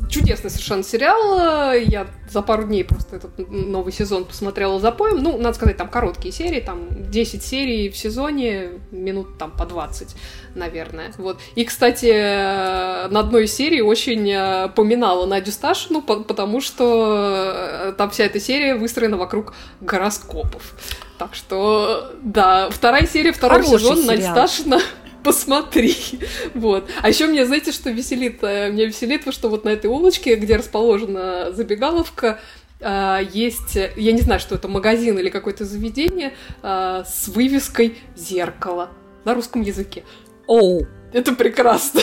чудесный 0.08 0.50
совершенно 0.50 0.82
сериал. 0.82 1.72
Я 1.74 2.06
за 2.28 2.42
пару 2.42 2.64
дней 2.64 2.84
просто 2.84 3.16
этот 3.16 3.38
новый 3.50 3.92
сезон 3.92 4.24
посмотрела 4.24 4.78
за 4.78 4.92
поем. 4.92 5.22
Ну, 5.22 5.38
надо 5.38 5.54
сказать, 5.54 5.76
там 5.76 5.88
короткие 5.88 6.32
серии, 6.32 6.60
там 6.60 7.10
10 7.10 7.42
серий 7.42 7.88
в 7.90 7.96
сезоне, 7.96 8.80
минут 8.90 9.38
там 9.38 9.50
по 9.50 9.64
20, 9.66 10.14
наверное. 10.54 11.12
Вот. 11.18 11.38
И, 11.54 11.64
кстати, 11.64 13.08
на 13.08 13.20
одной 13.20 13.46
серии 13.46 13.80
очень 13.80 14.30
э, 14.30 14.68
поминала 14.74 15.26
Надю 15.26 15.52
Сташину, 15.52 16.02
потому 16.02 16.60
что 16.60 17.52
э, 17.54 17.92
там 17.96 18.10
вся 18.10 18.24
эта 18.24 18.40
серия 18.40 18.74
выстроена 18.74 19.16
вокруг 19.16 19.54
гороскопов. 19.80 20.74
Так 21.18 21.34
что, 21.34 22.12
да, 22.22 22.68
вторая 22.70 23.06
серия, 23.06 23.32
второй 23.32 23.62
Хороший 23.62 23.78
сезон 23.78 23.96
сериал. 23.98 24.16
Надя 24.16 24.30
Сташина 24.30 24.80
посмотри. 25.22 25.96
Вот. 26.54 26.88
А 27.00 27.08
еще 27.08 27.26
мне, 27.26 27.46
знаете, 27.46 27.72
что 27.72 27.90
веселит? 27.90 28.42
Э, 28.42 28.70
меня 28.70 28.86
веселит, 28.86 29.22
что 29.32 29.48
вот 29.48 29.64
на 29.64 29.70
этой 29.70 29.86
улочке, 29.86 30.36
где 30.36 30.56
расположена 30.56 31.52
забегаловка, 31.52 32.40
э, 32.80 33.20
есть, 33.32 33.76
я 33.96 34.12
не 34.12 34.20
знаю, 34.20 34.40
что 34.40 34.54
это, 34.54 34.68
магазин 34.68 35.18
или 35.18 35.28
какое-то 35.28 35.64
заведение 35.64 36.34
э, 36.62 37.04
с 37.06 37.28
вывеской 37.28 37.98
«Зеркало» 38.16 38.90
на 39.24 39.34
русском 39.34 39.62
языке. 39.62 40.04
Оу! 40.46 40.86
Это 41.12 41.34
прекрасно. 41.34 42.00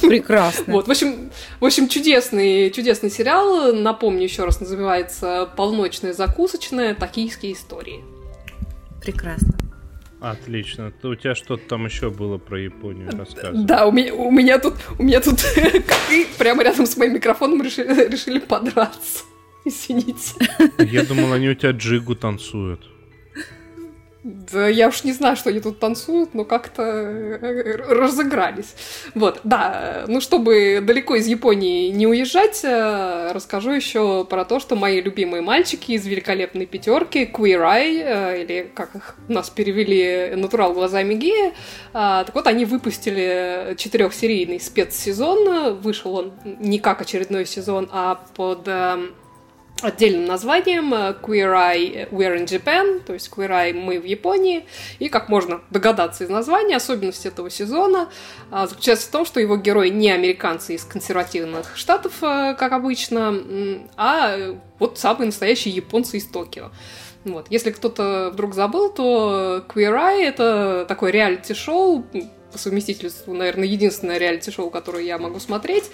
Прекрасно. 0.00 0.64
Вот, 0.72 0.88
в 0.88 0.90
общем, 0.90 1.30
в 1.60 1.64
общем, 1.64 1.88
чудесный, 1.88 2.70
чудесный 2.70 3.10
сериал. 3.10 3.72
Напомню 3.72 4.22
еще 4.22 4.44
раз, 4.44 4.60
называется 4.60 5.48
«Полночная 5.56 6.12
закусочная. 6.12 6.94
Токийские 6.94 7.52
истории». 7.52 8.02
Прекрасно. 9.02 9.69
Отлично. 10.20 10.90
То 10.90 11.10
у 11.10 11.14
тебя 11.14 11.34
что-то 11.34 11.66
там 11.68 11.86
еще 11.86 12.10
было 12.10 12.36
про 12.38 12.60
Японию 12.60 13.10
рассказывать. 13.10 13.66
Да, 13.66 13.86
у 13.86 13.92
меня, 13.92 14.14
у 14.14 14.30
меня 14.30 14.58
тут, 14.58 14.74
у 14.98 15.02
меня 15.02 15.20
тут 15.20 15.40
коты 15.54 16.26
прямо 16.38 16.62
рядом 16.62 16.86
с 16.86 16.96
моим 16.96 17.14
микрофоном 17.14 17.62
решили, 17.62 18.08
решили 18.08 18.38
подраться. 18.38 19.24
Извините. 19.64 20.34
Я 20.78 21.04
думал, 21.04 21.32
они 21.32 21.48
у 21.48 21.54
тебя 21.54 21.70
джигу 21.70 22.14
танцуют. 22.14 22.86
Да 24.22 24.68
я 24.68 24.88
уж 24.88 25.04
не 25.04 25.12
знаю, 25.12 25.34
что 25.34 25.48
они 25.48 25.60
тут 25.60 25.78
танцуют, 25.78 26.34
но 26.34 26.44
как-то 26.44 26.82
э, 26.82 27.76
разыгрались. 27.76 28.74
Вот, 29.14 29.40
да, 29.44 30.04
ну 30.08 30.20
чтобы 30.20 30.80
далеко 30.82 31.14
из 31.14 31.26
Японии 31.26 31.88
не 31.88 32.06
уезжать, 32.06 32.60
э, 32.62 33.32
расскажу 33.32 33.70
еще 33.70 34.26
про 34.26 34.44
то, 34.44 34.60
что 34.60 34.76
мои 34.76 35.00
любимые 35.00 35.40
мальчики 35.40 35.92
из 35.92 36.06
великолепной 36.06 36.66
пятерки, 36.66 37.24
Queer 37.24 37.62
Eye, 37.62 38.02
э, 38.02 38.42
или 38.42 38.70
как 38.74 38.94
их 38.94 39.16
нас 39.28 39.48
перевели, 39.48 40.36
Натурал 40.36 40.74
глазами 40.74 41.14
гея, 41.14 41.54
так 41.92 42.34
вот 42.34 42.46
они 42.46 42.66
выпустили 42.66 43.74
четырехсерийный 43.78 44.60
спецсезон, 44.60 45.78
вышел 45.80 46.14
он 46.14 46.32
не 46.44 46.78
как 46.78 47.00
очередной 47.00 47.46
сезон, 47.46 47.88
а 47.90 48.22
под 48.36 48.68
отдельным 49.82 50.26
названием 50.26 50.92
э, 50.94 51.14
Queer 51.20 51.52
Eye 51.54 52.10
We're 52.10 52.36
in 52.36 52.46
Japan, 52.46 53.00
то 53.00 53.12
есть 53.12 53.30
Queer 53.30 53.50
Eye 53.50 53.72
мы 53.72 53.98
в 53.98 54.04
Японии. 54.04 54.66
И, 54.98 55.08
как 55.08 55.28
можно 55.28 55.60
догадаться 55.70 56.24
из 56.24 56.30
названия, 56.30 56.76
особенность 56.76 57.26
этого 57.26 57.50
сезона 57.50 58.08
а, 58.50 58.66
заключается 58.66 59.08
в 59.08 59.10
том, 59.10 59.24
что 59.24 59.40
его 59.40 59.56
герои 59.56 59.88
не 59.88 60.10
американцы 60.10 60.74
из 60.74 60.84
консервативных 60.84 61.76
штатов, 61.76 62.22
э, 62.22 62.54
как 62.58 62.72
обычно, 62.72 63.34
а 63.96 64.56
вот 64.78 64.98
самые 64.98 65.26
настоящие 65.26 65.74
японцы 65.74 66.18
из 66.18 66.26
Токио. 66.26 66.70
Вот. 67.24 67.46
Если 67.50 67.70
кто-то 67.70 68.30
вдруг 68.32 68.54
забыл, 68.54 68.90
то 68.90 69.64
Queer 69.68 69.94
Eye— 69.94 70.24
это 70.24 70.86
такое 70.88 71.10
реалити-шоу, 71.10 72.06
по 72.50 72.58
совместительству, 72.58 73.32
наверное, 73.32 73.66
единственное 73.66 74.18
реалити-шоу, 74.18 74.70
которое 74.70 75.04
я 75.04 75.18
могу 75.18 75.38
смотреть, 75.38 75.84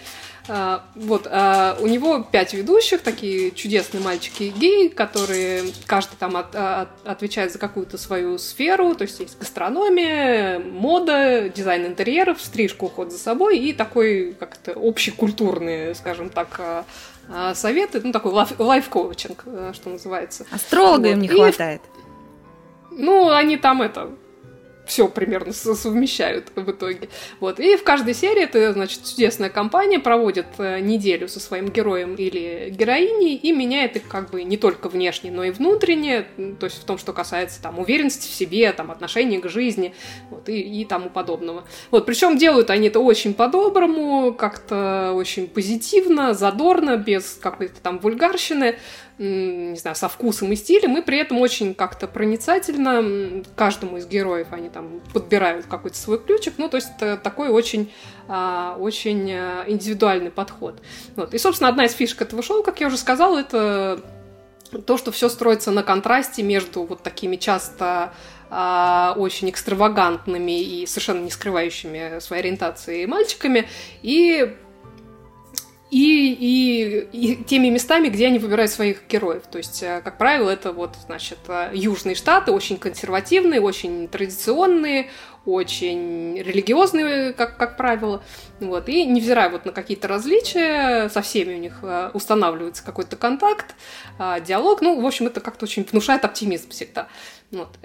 а, 0.49 0.84
вот, 0.94 1.26
а, 1.30 1.76
у 1.80 1.86
него 1.86 2.22
пять 2.22 2.55
ведущих, 2.55 3.03
такие 3.03 3.51
чудесные 3.51 4.03
мальчики 4.03 4.44
и 4.44 4.51
геи, 4.51 4.88
которые 4.88 5.64
каждый 5.86 6.16
там 6.16 6.36
от, 6.36 6.55
от, 6.55 6.88
отвечает 7.05 7.53
за 7.53 7.59
какую-то 7.59 7.99
свою 7.99 8.38
сферу, 8.38 8.94
то 8.94 9.03
есть 9.03 9.18
есть 9.20 9.38
гастрономия, 9.38 10.59
мода, 10.59 11.49
дизайн 11.49 11.86
интерьеров, 11.86 12.40
стрижка, 12.40 12.84
уход 12.84 13.11
за 13.11 13.18
собой 13.18 13.59
и 13.59 13.72
такой 13.72 14.36
как-то 14.38 14.72
общекультурный, 14.72 15.94
скажем 15.94 16.30
так, 16.30 16.61
а, 17.28 17.55
советы, 17.55 18.01
ну 18.05 18.12
такой 18.12 18.32
лайф-коучинг, 18.32 19.72
что 19.72 19.90
называется. 19.90 20.47
Астролога 20.53 21.01
вот. 21.01 21.09
им 21.09 21.20
не 21.20 21.28
и 21.28 21.30
хватает. 21.30 21.82
Ну, 22.92 23.30
они 23.30 23.57
там 23.57 23.82
это 23.82 24.11
все 24.87 25.09
примерно 25.09 25.53
совмещают 25.53 26.53
в 26.55 26.70
итоге. 26.70 27.09
Вот. 27.41 27.61
И 27.61 27.76
в 27.76 27.82
каждой 27.82 28.14
серии 28.14 28.45
это, 28.45 28.72
значит, 28.72 29.05
чудесная 29.05 29.51
компания 29.51 29.99
проводит 29.99 30.47
э, 30.59 30.80
неделю 30.80 31.28
со 31.28 31.41
своим 31.41 31.68
героем 31.68 32.14
или 32.14 32.70
героиней 32.70 33.34
и 33.34 33.53
меняет 33.53 33.97
их 33.97 34.09
как 34.09 34.30
бы 34.30 34.45
не 34.45 34.57
только 34.57 34.89
внешне, 34.89 35.30
но 35.30 35.45
и 35.45 35.51
внутренне, 35.51 36.26
то 36.61 36.66
есть 36.66 36.78
в 36.80 36.84
том, 36.84 36.99
что 36.99 37.12
касается 37.12 37.61
там 37.61 37.78
уверенности 37.78 38.28
в 38.28 38.34
себе, 38.34 38.72
там 38.72 38.91
отношения 38.91 39.41
к 39.41 39.49
жизни 39.49 39.95
вот, 40.30 40.49
и, 40.49 40.61
и 40.61 40.84
тому 40.84 41.11
подобного. 41.11 41.64
Вот. 41.91 42.07
Причем 42.07 42.39
делают 42.39 42.70
они 42.70 42.89
это 42.89 43.01
очень 43.01 43.34
по-доброму, 43.34 44.32
как-то 44.32 45.12
очень 45.14 45.49
позитивно, 45.49 46.32
задорно, 46.32 46.97
без 46.97 47.39
какой-то 47.41 47.80
там 47.80 47.99
вульгарщины 47.99 48.76
не 49.18 49.76
знаю, 49.76 49.96
со 49.96 50.08
вкусом 50.08 50.52
и 50.52 50.56
стилем, 50.56 50.98
и 50.98 51.00
при 51.00 51.18
этом 51.18 51.38
очень 51.38 51.74
как-то 51.74 52.06
проницательно 52.06 53.42
каждому 53.54 53.96
из 53.96 54.06
героев 54.06 54.48
они 54.50 54.68
там 54.68 55.00
подбирают 55.14 55.66
какой-то 55.66 55.96
свой 55.96 56.18
ключик, 56.18 56.54
ну, 56.58 56.68
то 56.68 56.76
есть 56.76 56.90
такой 57.22 57.48
очень, 57.48 57.92
а, 58.28 58.76
очень 58.78 59.32
а, 59.32 59.64
индивидуальный 59.66 60.30
подход. 60.30 60.82
Вот. 61.16 61.32
И, 61.32 61.38
собственно, 61.38 61.70
одна 61.70 61.86
из 61.86 61.92
фишек 61.92 62.20
этого 62.22 62.42
шоу, 62.42 62.62
как 62.62 62.80
я 62.80 62.88
уже 62.88 62.98
сказала, 62.98 63.38
это 63.38 64.02
то, 64.84 64.98
что 64.98 65.12
все 65.12 65.28
строится 65.30 65.70
на 65.70 65.82
контрасте 65.82 66.42
между 66.42 66.82
вот 66.82 67.02
такими 67.02 67.36
часто 67.36 68.12
а, 68.50 69.14
очень 69.16 69.48
экстравагантными 69.48 70.60
и 70.60 70.86
совершенно 70.86 71.20
не 71.20 71.30
скрывающими 71.30 72.20
своей 72.20 72.42
ориентации 72.42 73.06
мальчиками 73.06 73.68
и 74.02 74.56
и, 75.91 76.32
и, 76.32 77.09
и 77.12 77.45
теми 77.45 77.68
местами, 77.68 78.09
где 78.09 78.26
они 78.26 78.39
выбирают 78.39 78.72
своих 78.72 79.07
героев. 79.09 79.45
То 79.51 79.59
есть, 79.59 79.82
э, 79.82 80.01
как 80.03 80.18
правило, 80.18 80.51
это 80.51 80.72
вот, 80.72 80.97
значит, 81.07 81.39
э, 81.47 81.70
южные 81.74 82.16
штаты, 82.16 82.51
очень 82.51 82.76
консервативные, 82.76 83.61
очень 83.61 84.09
традиционные, 84.09 85.11
очень 85.45 86.43
религиозные, 86.43 87.32
как, 87.32 87.57
как 87.57 87.76
правило. 87.76 88.24
Вот. 88.59 88.89
И 88.89 89.05
невзирая 89.05 89.49
вот 89.49 89.64
на 89.64 89.70
какие-то 89.70 90.09
различия, 90.09 91.09
со 91.09 91.22
всеми 91.22 91.55
у 91.55 91.59
них 91.59 91.78
э, 91.82 92.11
устанавливается 92.14 92.84
какой-то 92.84 93.16
контакт, 93.16 93.76
диалог. 94.18 94.80
Ну, 94.80 95.01
в 95.01 95.07
общем, 95.07 95.26
это 95.26 95.41
как-то 95.41 95.66
очень 95.66 95.87
внушает 95.89 96.24
оптимизм 96.24 96.70
всегда. 96.70 97.07
Вот. 97.53 97.78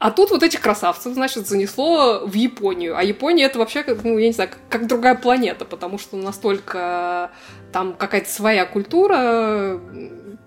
А 0.00 0.10
тут 0.10 0.30
вот 0.30 0.42
этих 0.42 0.62
красавцев, 0.62 1.12
значит, 1.12 1.46
занесло 1.46 2.20
в 2.24 2.32
Японию. 2.32 2.96
А 2.96 3.02
Япония 3.02 3.44
это 3.44 3.58
вообще, 3.58 3.84
ну, 4.02 4.16
я 4.16 4.28
не 4.28 4.32
знаю, 4.32 4.48
как, 4.48 4.58
как 4.70 4.86
другая 4.86 5.14
планета, 5.14 5.66
потому 5.66 5.98
что 5.98 6.16
настолько 6.16 7.30
там 7.70 7.92
какая-то 7.92 8.30
своя 8.30 8.64
культура, 8.64 9.78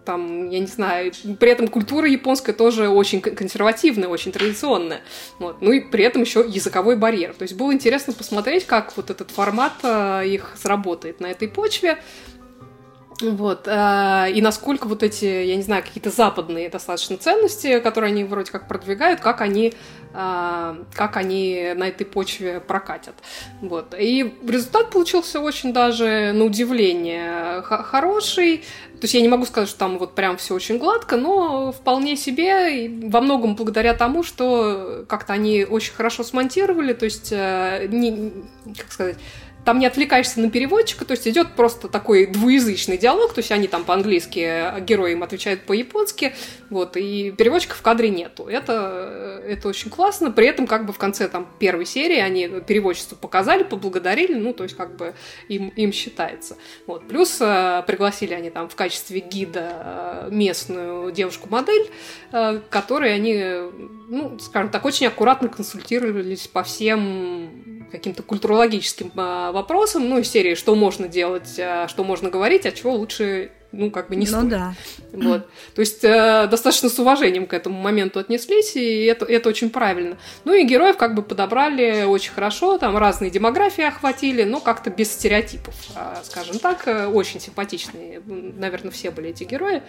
там, 0.06 0.50
я 0.50 0.60
не 0.60 0.66
знаю, 0.66 1.12
при 1.40 1.52
этом 1.52 1.68
культура 1.68 2.08
японская 2.08 2.56
тоже 2.56 2.90
очень 2.90 3.22
консервативная, 3.22 4.10
очень 4.10 4.32
традиционная. 4.32 5.02
Вот. 5.38 5.62
Ну 5.62 5.72
и 5.72 5.82
при 5.82 6.04
этом 6.04 6.24
еще 6.24 6.44
языковой 6.48 6.96
барьер. 6.96 7.36
То 7.36 7.44
есть 7.44 7.56
было 7.56 7.72
интересно 7.72 8.14
посмотреть, 8.14 8.66
как 8.66 8.98
вот 8.98 9.12
этот 9.12 9.30
формат 9.30 9.74
э, 9.84 10.24
их 10.26 10.56
сработает 10.58 11.20
на 11.20 11.28
этой 11.28 11.48
почве. 11.48 12.00
Вот. 13.32 13.68
Э, 13.68 14.28
и 14.32 14.42
насколько 14.42 14.88
вот 14.88 15.04
эти, 15.04 15.26
я 15.26 15.56
не 15.56 15.64
знаю, 15.64 15.84
какие-то 15.84 16.10
западные 16.10 16.70
достаточно 16.70 17.18
ценности, 17.18 17.80
которые 17.80 18.12
они 18.12 18.24
вроде 18.24 18.52
как 18.52 18.68
продвигают, 18.68 19.20
как 19.20 19.42
они, 19.42 19.74
э, 20.14 20.76
как 20.94 21.18
они 21.18 21.74
на 21.76 21.88
этой 21.88 22.06
почве 22.06 22.60
прокатят. 22.60 23.16
Вот. 23.62 23.96
И 23.98 24.34
результат 24.48 24.92
получился 24.92 25.40
очень 25.40 25.74
даже, 25.74 26.32
на 26.34 26.46
удивление, 26.46 27.62
хороший. 27.62 28.64
То 29.04 29.06
есть 29.06 29.16
я 29.16 29.22
не 29.22 29.28
могу 29.28 29.46
сказать, 29.46 29.68
что 29.68 29.80
там 29.80 29.98
вот 29.98 30.16
прям 30.16 30.38
все 30.38 30.56
очень 30.56 30.78
гладко, 30.78 31.18
но 31.18 31.74
вполне 31.74 32.16
себе, 32.16 32.90
во 33.10 33.20
многом 33.20 33.56
благодаря 33.56 33.94
тому, 33.94 34.24
что 34.24 35.04
как-то 35.10 35.34
они 35.34 35.66
очень 35.66 35.94
хорошо 35.94 36.24
смонтировали, 36.24 36.94
то 36.94 37.04
есть, 37.04 37.30
э, 37.32 37.88
не, 37.90 38.32
как 38.78 38.92
сказать, 38.92 39.18
там 39.66 39.80
не 39.80 39.86
отвлекаешься 39.86 40.40
на 40.40 40.50
переводчика, 40.50 41.06
то 41.06 41.12
есть 41.12 41.28
идет 41.28 41.56
просто 41.56 41.88
такой 41.88 42.26
двуязычный 42.26 42.98
диалог, 42.98 43.34
то 43.34 43.40
есть 43.40 43.52
они 43.52 43.68
там 43.68 43.84
по-английски, 43.84 44.80
герои 44.82 45.14
им 45.14 45.24
отвечают 45.24 45.62
по-японски, 45.62 46.34
вот, 46.70 46.98
и 46.98 47.32
переводчика 47.32 47.76
в 47.76 47.82
кадре 47.82 48.10
нету. 48.10 48.48
Это, 48.48 49.42
это 49.46 49.68
очень 49.68 49.90
классно, 49.90 50.32
при 50.32 50.48
этом 50.48 50.68
как 50.68 50.86
бы 50.86 50.94
в 50.94 50.98
конце 50.98 51.28
там 51.28 51.48
первой 51.60 51.86
серии 51.86 52.20
они 52.20 52.48
переводчицу 52.48 53.16
показали, 53.16 53.64
поблагодарили, 53.64 54.36
ну, 54.36 54.54
то 54.54 54.64
есть 54.64 54.76
как 54.76 54.96
бы 54.96 55.14
им, 55.48 55.70
им 55.70 55.94
считается. 55.94 56.58
Вот. 56.88 57.08
Плюс 57.08 57.38
э, 57.40 57.84
пригласили 57.88 58.34
они 58.34 58.50
там 58.50 58.70
в 58.70 58.76
качестве 58.76 59.20
гида 59.20 60.28
э, 60.28 60.30
местную 60.32 61.12
девушку-модель, 61.12 61.90
э, 62.32 62.60
которой 62.70 63.14
они, 63.14 63.36
ну, 64.10 64.38
скажем 64.40 64.70
так, 64.70 64.86
очень 64.86 65.08
аккуратно 65.08 65.48
консультировались 65.50 66.48
по 66.48 66.64
всем 66.64 67.88
каким-то 67.92 68.24
культурологическим 68.24 69.12
вопросам, 69.54 70.10
ну, 70.10 70.20
из 70.20 70.30
серии, 70.30 70.56
что 70.56 70.76
можно 70.76 71.08
делать, 71.08 71.58
а, 71.60 71.88
что 71.88 72.04
можно 72.04 72.30
говорить, 72.30 72.66
а 72.66 72.72
чего 72.72 72.94
лучше 72.94 73.52
ну, 73.74 73.90
как 73.90 74.08
бы 74.10 74.16
не 74.16 74.26
ну 74.26 74.28
стоит. 74.28 74.44
Ну 74.44 74.50
да. 74.50 74.76
Вот. 75.12 75.48
То 75.76 75.80
есть 75.82 76.04
э, 76.04 76.48
достаточно 76.48 76.90
с 76.90 77.00
уважением 77.00 77.48
к 77.48 77.54
этому 77.54 77.80
моменту 77.82 78.20
отнеслись, 78.20 78.76
и 78.76 79.06
это, 79.06 79.26
это 79.26 79.50
очень 79.50 79.72
правильно. 79.72 80.18
Ну 80.46 80.54
и 80.54 80.64
героев 80.64 80.96
как 80.96 81.16
бы 81.16 81.24
подобрали 81.24 82.04
очень 82.04 82.32
хорошо, 82.32 82.78
там 82.78 82.96
разные 82.98 83.32
демографии 83.32 83.84
охватили, 83.84 84.44
но 84.44 84.60
как-то 84.60 84.92
без 84.92 85.12
стереотипов, 85.12 85.76
э, 85.96 86.18
скажем 86.24 86.60
так, 86.60 86.88
э, 86.88 87.08
очень 87.08 87.40
симпатичные, 87.40 88.22
наверное, 88.26 88.92
все 88.92 89.10
были 89.10 89.30
эти 89.32 89.44
герои. 89.44 89.82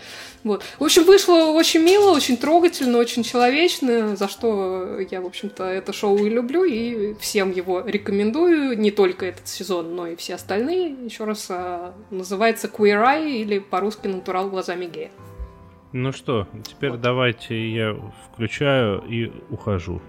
Вот. 0.44 0.62
В 0.78 0.84
общем, 0.84 1.04
вышло 1.04 1.52
очень 1.52 1.80
мило, 1.80 2.12
очень 2.12 2.38
трогательно, 2.38 2.98
очень 2.98 3.22
человечно, 3.22 4.16
за 4.16 4.28
что 4.28 4.98
я, 5.10 5.20
в 5.20 5.26
общем-то, 5.26 5.64
это 5.64 5.92
шоу 5.92 6.16
и 6.24 6.30
люблю, 6.30 6.64
и 6.64 7.14
всем 7.20 7.50
его 7.50 7.82
рекомендую, 7.84 8.78
не 8.78 8.90
только 8.90 9.26
этот 9.26 9.46
сезон, 9.46 9.94
но 9.94 10.06
и 10.06 10.16
все 10.16 10.36
остальные. 10.36 10.96
Еще 11.04 11.24
раз, 11.24 11.46
э, 11.50 11.92
называется 12.10 12.68
Queer 12.68 13.04
Eye 13.04 13.30
или 13.42 13.58
по-русски 13.74 14.06
«Натурал 14.06 14.50
глазами 14.50 14.86
гея». 14.86 15.10
Ну 15.92 16.12
что, 16.12 16.46
теперь 16.62 16.92
вот. 16.92 17.00
давайте 17.00 17.74
я 17.74 17.96
включаю 18.30 19.00
и 19.00 19.32
ухожу. 19.50 20.00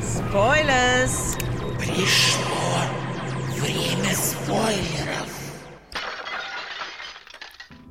Спойлерс! 0.00 1.38
Пришло 1.78 2.80
время 3.60 4.12
спойлеров. 4.12 5.28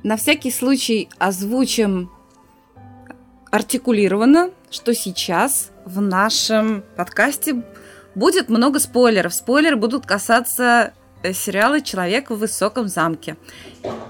На 0.02 0.18
всякий 0.18 0.50
случай 0.50 1.08
озвучим 1.18 2.10
артикулированно, 3.50 4.50
что 4.70 4.94
сейчас 4.94 5.70
в 5.86 6.00
нашем 6.00 6.82
подкасте 6.96 7.62
Будет 8.14 8.48
много 8.48 8.78
спойлеров. 8.78 9.32
Спойлеры 9.34 9.76
будут 9.76 10.06
касаться 10.06 10.92
э, 11.22 11.32
сериала 11.32 11.80
«Человек 11.80 12.30
в 12.30 12.36
высоком 12.36 12.88
замке». 12.88 13.36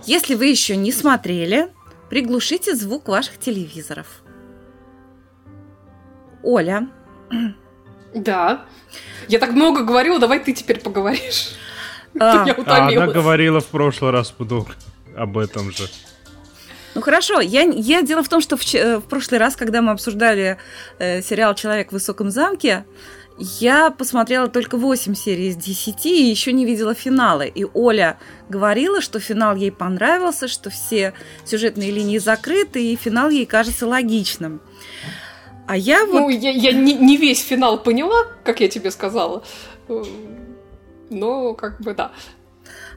Если 0.04 0.34
вы 0.34 0.46
еще 0.46 0.76
не 0.76 0.92
смотрели, 0.92 1.68
приглушите 2.10 2.74
звук 2.74 3.08
ваших 3.08 3.38
телевизоров. 3.38 4.06
Оля. 6.42 6.88
Да. 8.14 8.66
Я 9.28 9.38
так 9.38 9.52
много 9.52 9.84
говорила, 9.84 10.18
давай 10.18 10.40
ты 10.40 10.52
теперь 10.52 10.80
поговоришь. 10.80 11.54
А, 12.20 12.44
а 12.66 12.88
она 12.88 13.06
говорила 13.06 13.60
в 13.60 13.68
прошлый 13.68 14.10
раз 14.10 14.34
об 15.16 15.38
этом 15.38 15.72
же. 15.72 15.88
Ну 16.94 17.00
хорошо, 17.00 17.40
я, 17.40 17.62
я 17.62 18.02
дело 18.02 18.22
в 18.22 18.28
том, 18.28 18.42
что 18.42 18.58
в, 18.58 18.74
э, 18.74 18.98
в 18.98 19.04
прошлый 19.04 19.40
раз, 19.40 19.56
когда 19.56 19.80
мы 19.80 19.92
обсуждали 19.92 20.58
э, 20.98 21.22
сериал 21.22 21.54
Человек 21.54 21.88
в 21.88 21.92
высоком 21.92 22.30
замке, 22.30 22.84
я 23.42 23.90
посмотрела 23.90 24.48
только 24.48 24.76
8 24.76 25.14
серий 25.14 25.48
из 25.48 25.56
10 25.56 26.06
и 26.06 26.30
еще 26.30 26.52
не 26.52 26.64
видела 26.64 26.94
финала. 26.94 27.42
И 27.42 27.64
Оля 27.74 28.18
говорила, 28.48 29.00
что 29.00 29.18
финал 29.20 29.56
ей 29.56 29.72
понравился, 29.72 30.48
что 30.48 30.70
все 30.70 31.12
сюжетные 31.44 31.90
линии 31.90 32.18
закрыты, 32.18 32.92
и 32.92 32.96
финал 32.96 33.30
ей 33.30 33.46
кажется 33.46 33.86
логичным. 33.86 34.60
А 35.66 35.76
я 35.76 36.06
вот... 36.06 36.20
Ну, 36.20 36.28
я, 36.28 36.50
я 36.50 36.72
не, 36.72 36.94
не 36.94 37.16
весь 37.16 37.42
финал 37.42 37.82
поняла, 37.82 38.26
как 38.44 38.60
я 38.60 38.68
тебе 38.68 38.90
сказала. 38.90 39.42
Но 41.10 41.54
как 41.54 41.80
бы 41.80 41.94
да. 41.94 42.12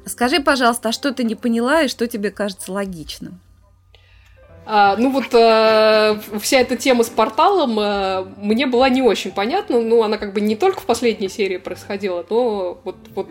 Скажи, 0.05 0.39
пожалуйста, 0.41 0.89
а 0.89 0.91
что 0.91 1.11
ты 1.13 1.23
не 1.23 1.35
поняла 1.35 1.83
и 1.83 1.87
что 1.87 2.07
тебе 2.07 2.31
кажется 2.31 2.71
логичным? 2.71 3.39
А, 4.67 4.95
ну 4.97 5.11
вот 5.11 5.33
э, 5.33 6.19
вся 6.39 6.59
эта 6.59 6.75
тема 6.75 7.03
с 7.03 7.09
порталом 7.09 7.79
э, 7.79 8.25
мне 8.37 8.65
была 8.65 8.89
не 8.89 9.01
очень 9.03 9.31
понятна. 9.31 9.79
Ну, 9.79 10.01
она 10.03 10.17
как 10.17 10.33
бы 10.33 10.41
не 10.41 10.55
только 10.55 10.81
в 10.81 10.85
последней 10.85 11.29
серии 11.29 11.57
происходила, 11.57 12.25
но 12.29 12.79
вот, 12.83 12.95
вот 13.13 13.27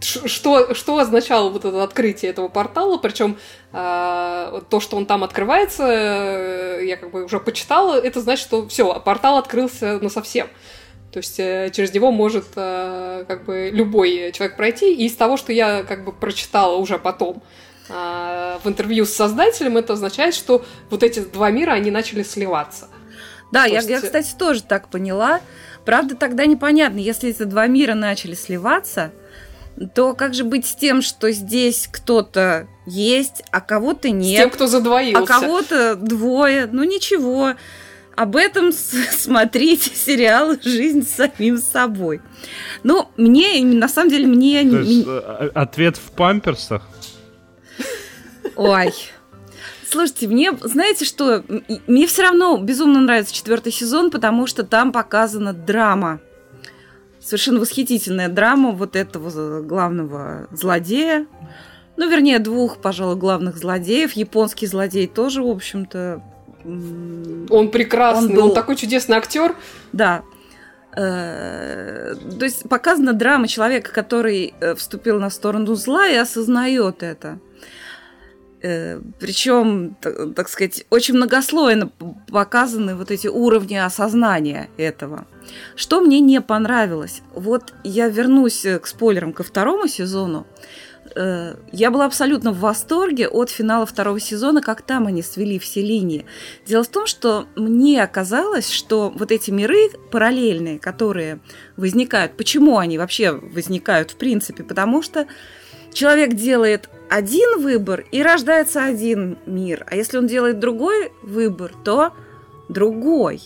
что, 0.00 0.74
что 0.74 0.98
означало 0.98 1.48
вот 1.48 1.64
это 1.64 1.82
открытие 1.82 2.30
этого 2.30 2.48
портала, 2.48 2.98
причем 2.98 3.38
э, 3.72 4.60
то, 4.68 4.80
что 4.80 4.96
он 4.96 5.06
там 5.06 5.24
открывается, 5.24 5.84
э, 5.86 6.86
я 6.86 6.96
как 6.96 7.10
бы 7.10 7.24
уже 7.24 7.40
почитала, 7.40 7.98
это 7.98 8.20
значит, 8.20 8.46
что 8.46 8.68
все, 8.68 9.00
портал 9.00 9.38
открылся 9.38 9.98
на 10.00 10.10
совсем. 10.10 10.48
То 11.12 11.18
есть 11.20 11.40
э, 11.40 11.70
через 11.74 11.92
него 11.94 12.12
может 12.12 12.46
э, 12.56 13.24
как 13.26 13.44
бы 13.44 13.70
любой 13.72 14.30
человек 14.32 14.56
пройти. 14.56 14.94
И 14.94 15.06
из 15.06 15.16
того, 15.16 15.36
что 15.36 15.52
я 15.52 15.82
как 15.82 16.04
бы 16.04 16.12
прочитала 16.12 16.76
уже 16.76 16.98
потом, 16.98 17.42
в 17.88 18.62
интервью 18.64 19.06
с 19.06 19.12
создателем, 19.12 19.76
это 19.76 19.94
означает, 19.94 20.34
что 20.34 20.64
вот 20.90 21.02
эти 21.02 21.20
два 21.20 21.50
мира, 21.50 21.72
они 21.72 21.90
начали 21.90 22.22
сливаться. 22.22 22.88
Да, 23.50 23.64
я, 23.64 23.76
есть... 23.76 23.88
я, 23.88 24.00
кстати, 24.00 24.34
тоже 24.38 24.62
так 24.62 24.88
поняла. 24.88 25.40
Правда, 25.84 26.16
тогда 26.16 26.44
непонятно, 26.46 26.98
если 26.98 27.30
эти 27.30 27.44
два 27.44 27.66
мира 27.66 27.94
начали 27.94 28.34
сливаться, 28.34 29.12
то 29.94 30.14
как 30.14 30.34
же 30.34 30.44
быть 30.44 30.66
с 30.66 30.74
тем, 30.74 31.02
что 31.02 31.30
здесь 31.30 31.88
кто-то 31.90 32.66
есть, 32.84 33.42
а 33.50 33.60
кого-то 33.60 34.10
нет? 34.10 34.38
С 34.38 34.42
тем, 34.42 34.50
кто 34.50 34.66
задвоился. 34.66 35.22
А 35.22 35.26
кого-то 35.26 35.94
двое. 35.96 36.68
Ну 36.70 36.84
ничего. 36.84 37.54
Об 38.16 38.36
этом 38.36 38.72
смотрите 38.72 39.94
сериал 39.94 40.56
«Жизнь 40.62 41.06
с 41.06 41.14
самим 41.14 41.58
собой». 41.58 42.20
Ну, 42.82 43.08
мне, 43.16 43.62
на 43.62 43.88
самом 43.88 44.10
деле, 44.10 44.26
мне... 44.26 44.62
То 44.68 44.80
есть, 44.80 45.04
э, 45.06 45.50
ответ 45.54 45.96
в 45.96 46.10
памперсах? 46.10 46.82
Ой. 48.56 48.92
Слушайте, 49.90 50.28
мне, 50.28 50.52
знаете 50.60 51.04
что, 51.04 51.42
мне 51.86 52.06
все 52.06 52.22
равно 52.22 52.58
безумно 52.58 53.00
нравится 53.00 53.34
четвертый 53.34 53.72
сезон, 53.72 54.10
потому 54.10 54.46
что 54.46 54.62
там 54.64 54.92
показана 54.92 55.52
драма. 55.52 56.20
Совершенно 57.20 57.60
восхитительная 57.60 58.28
драма 58.28 58.72
вот 58.72 58.96
этого 58.96 59.62
главного 59.62 60.46
злодея. 60.50 61.26
Ну, 61.96 62.08
вернее, 62.08 62.38
двух, 62.38 62.78
пожалуй, 62.78 63.16
главных 63.16 63.56
злодеев. 63.56 64.12
Японский 64.12 64.66
злодей 64.66 65.06
тоже, 65.06 65.42
в 65.42 65.48
общем-то... 65.48 66.22
Он 66.64 67.70
прекрасный, 67.70 68.28
он, 68.28 68.34
был... 68.34 68.44
он 68.46 68.54
такой 68.54 68.76
чудесный 68.76 69.16
актер. 69.16 69.56
Да. 69.92 70.22
Э, 70.94 72.14
то 72.38 72.44
есть 72.44 72.68
показана 72.68 73.14
драма 73.14 73.48
человека, 73.48 73.92
который 73.92 74.54
э, 74.60 74.74
вступил 74.74 75.18
на 75.18 75.30
сторону 75.30 75.74
зла 75.74 76.06
и 76.06 76.14
осознает 76.14 77.02
это. 77.02 77.38
Э, 78.60 79.00
Причем, 79.20 79.96
так 80.34 80.48
сказать, 80.48 80.84
очень 80.90 81.14
многослойно 81.14 81.90
показаны 82.28 82.96
вот 82.96 83.10
эти 83.10 83.28
уровни 83.28 83.76
осознания 83.76 84.68
этого. 84.76 85.26
Что 85.76 86.00
мне 86.00 86.20
не 86.20 86.40
понравилось? 86.40 87.22
Вот 87.34 87.72
я 87.84 88.08
вернусь 88.08 88.66
к 88.82 88.86
спойлерам 88.86 89.32
ко 89.32 89.42
второму 89.44 89.86
сезону. 89.86 90.46
э, 91.14 91.54
я 91.72 91.90
была 91.90 92.06
абсолютно 92.06 92.52
в 92.52 92.58
восторге 92.58 93.28
от 93.28 93.50
финала 93.50 93.86
второго 93.86 94.20
сезона, 94.20 94.60
как 94.60 94.82
там 94.82 95.06
они 95.06 95.22
свели 95.22 95.58
все 95.58 95.80
линии. 95.80 96.26
Дело 96.66 96.82
в 96.82 96.88
том, 96.88 97.06
что 97.06 97.46
мне 97.56 98.02
оказалось, 98.02 98.70
что 98.70 99.10
вот 99.14 99.30
эти 99.30 99.50
миры 99.52 99.90
параллельные, 100.10 100.78
которые 100.78 101.38
возникают, 101.76 102.36
почему 102.36 102.78
они 102.78 102.98
вообще 102.98 103.30
возникают 103.30 104.10
в 104.10 104.16
принципе? 104.16 104.64
Потому 104.64 105.00
что 105.02 105.26
человек 105.92 106.34
делает 106.34 106.88
один 107.08 107.60
выбор 107.60 108.04
и 108.12 108.22
рождается 108.22 108.84
один 108.84 109.38
мир, 109.46 109.84
а 109.88 109.96
если 109.96 110.18
он 110.18 110.26
делает 110.26 110.58
другой 110.58 111.10
выбор, 111.22 111.72
то 111.84 112.12
другой. 112.68 113.42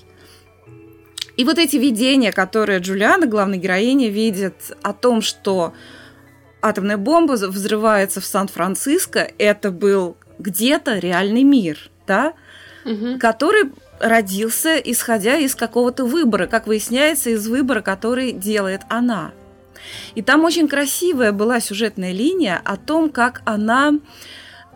И 1.36 1.44
вот 1.44 1.58
эти 1.58 1.76
видения, 1.76 2.32
которые 2.32 2.80
Джулиана, 2.80 3.26
главная 3.26 3.58
героиня, 3.58 4.08
видит 4.08 4.76
о 4.82 4.92
том, 4.92 5.22
что 5.22 5.72
атомная 6.60 6.98
бомба 6.98 7.32
взрывается 7.32 8.20
в 8.20 8.26
Сан-Франциско, 8.26 9.30
это 9.38 9.70
был 9.70 10.16
где-то 10.38 10.98
реальный 10.98 11.42
мир, 11.42 11.90
да, 12.06 12.34
угу. 12.84 13.18
который 13.18 13.72
родился, 13.98 14.76
исходя 14.76 15.36
из 15.36 15.54
какого-то 15.54 16.04
выбора, 16.04 16.46
как 16.46 16.66
выясняется, 16.66 17.30
из 17.30 17.46
выбора, 17.46 17.80
который 17.80 18.32
делает 18.32 18.82
она. 18.88 19.32
И 20.14 20.22
там 20.22 20.44
очень 20.44 20.68
красивая 20.68 21.32
была 21.32 21.60
сюжетная 21.60 22.12
линия 22.12 22.60
о 22.64 22.76
том, 22.76 23.10
как 23.10 23.42
она 23.44 23.94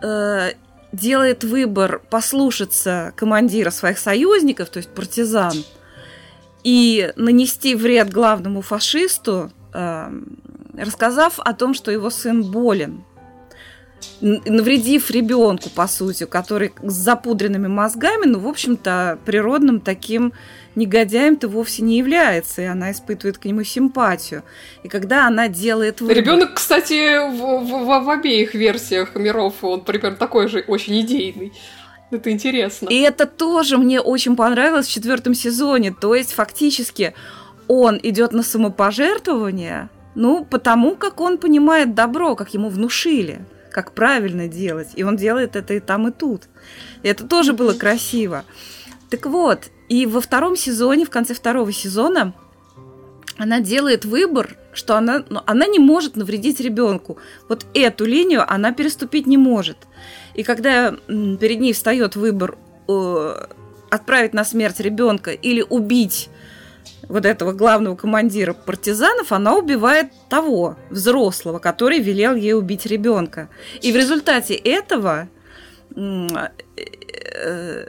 э, 0.02 0.52
делает 0.92 1.44
выбор 1.44 2.00
послушаться 2.10 3.12
командира 3.16 3.70
своих 3.70 3.98
союзников, 3.98 4.70
то 4.70 4.78
есть 4.78 4.90
партизан, 4.90 5.54
и 6.64 7.12
нанести 7.16 7.74
вред 7.74 8.10
главному 8.10 8.60
фашисту, 8.62 9.52
э, 9.72 10.10
рассказав 10.76 11.38
о 11.38 11.52
том, 11.54 11.74
что 11.74 11.90
его 11.90 12.10
сын 12.10 12.42
болен, 12.42 13.04
навредив 14.20 15.10
ребенку, 15.10 15.70
по 15.70 15.86
сути, 15.86 16.24
который 16.24 16.72
с 16.82 16.92
запудренными 16.92 17.68
мозгами, 17.68 18.26
ну, 18.26 18.38
в 18.38 18.48
общем-то, 18.48 19.18
природным 19.24 19.80
таким 19.80 20.32
негодяем-то 20.74 21.48
вовсе 21.48 21.82
не 21.82 21.98
является, 21.98 22.62
и 22.62 22.66
она 22.66 22.92
испытывает 22.92 23.38
к 23.38 23.44
нему 23.44 23.64
симпатию. 23.64 24.42
И 24.82 24.88
когда 24.88 25.26
она 25.26 25.48
делает 25.48 26.00
выбор... 26.00 26.16
Ребенок, 26.16 26.54
кстати, 26.54 27.28
в, 27.30 27.64
в, 27.64 28.04
в 28.04 28.10
обеих 28.10 28.54
версиях 28.54 29.14
миров, 29.16 29.54
он 29.62 29.82
примерно 29.82 30.16
такой 30.16 30.48
же, 30.48 30.64
очень 30.66 31.00
идейный. 31.00 31.52
Это 32.10 32.30
интересно. 32.30 32.88
И 32.88 33.00
это 33.00 33.26
тоже 33.26 33.78
мне 33.78 34.00
очень 34.00 34.36
понравилось 34.36 34.86
в 34.86 34.92
четвертом 34.92 35.34
сезоне. 35.34 35.92
То 35.98 36.14
есть, 36.14 36.34
фактически, 36.34 37.14
он 37.68 37.98
идет 38.02 38.32
на 38.32 38.42
самопожертвование, 38.42 39.88
ну, 40.14 40.44
потому 40.44 40.94
как 40.94 41.20
он 41.20 41.38
понимает 41.38 41.94
добро, 41.94 42.36
как 42.36 42.54
ему 42.54 42.68
внушили, 42.68 43.40
как 43.76 43.92
правильно 43.92 44.48
делать. 44.48 44.88
И 44.94 45.02
он 45.02 45.16
делает 45.16 45.54
это 45.54 45.74
и 45.74 45.80
там, 45.80 46.08
и 46.08 46.10
тут. 46.10 46.48
И 47.02 47.08
это 47.08 47.26
тоже 47.26 47.52
было 47.52 47.74
красиво. 47.74 48.46
Так 49.10 49.26
вот, 49.26 49.64
и 49.90 50.06
во 50.06 50.22
втором 50.22 50.56
сезоне, 50.56 51.04
в 51.04 51.10
конце 51.10 51.34
второго 51.34 51.70
сезона, 51.72 52.32
она 53.36 53.60
делает 53.60 54.06
выбор, 54.06 54.56
что 54.72 54.96
она, 54.96 55.26
ну, 55.28 55.42
она 55.44 55.66
не 55.66 55.78
может 55.78 56.16
навредить 56.16 56.58
ребенку. 56.58 57.18
Вот 57.50 57.66
эту 57.74 58.06
линию 58.06 58.50
она 58.50 58.72
переступить 58.72 59.26
не 59.26 59.36
может. 59.36 59.76
И 60.32 60.42
когда 60.42 60.92
перед 61.06 61.60
ней 61.60 61.74
встает 61.74 62.16
выбор 62.16 62.56
э, 62.88 63.46
отправить 63.90 64.32
на 64.32 64.46
смерть 64.46 64.80
ребенка 64.80 65.32
или 65.32 65.60
убить 65.68 66.30
вот 67.08 67.26
этого 67.26 67.52
главного 67.52 67.96
командира 67.96 68.52
партизанов, 68.52 69.32
она 69.32 69.56
убивает 69.56 70.08
того 70.28 70.76
взрослого, 70.90 71.58
который 71.58 72.00
велел 72.00 72.34
ей 72.34 72.54
убить 72.54 72.86
ребенка. 72.86 73.48
И 73.80 73.92
в 73.92 73.96
результате 73.96 74.54
этого 74.54 75.28
э, 75.94 76.26
э, 76.76 77.86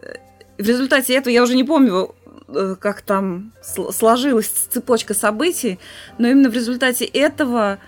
в 0.58 0.68
результате 0.68 1.14
этого, 1.14 1.32
я 1.32 1.44
уже 1.44 1.56
не 1.56 1.64
помню, 1.64 2.16
э, 2.48 2.76
как 2.80 3.02
там 3.02 3.54
сложилась 3.62 4.48
цепочка 4.48 5.14
событий, 5.14 5.80
но 6.18 6.28
именно 6.28 6.50
в 6.50 6.54
результате 6.54 7.06
этого 7.06 7.80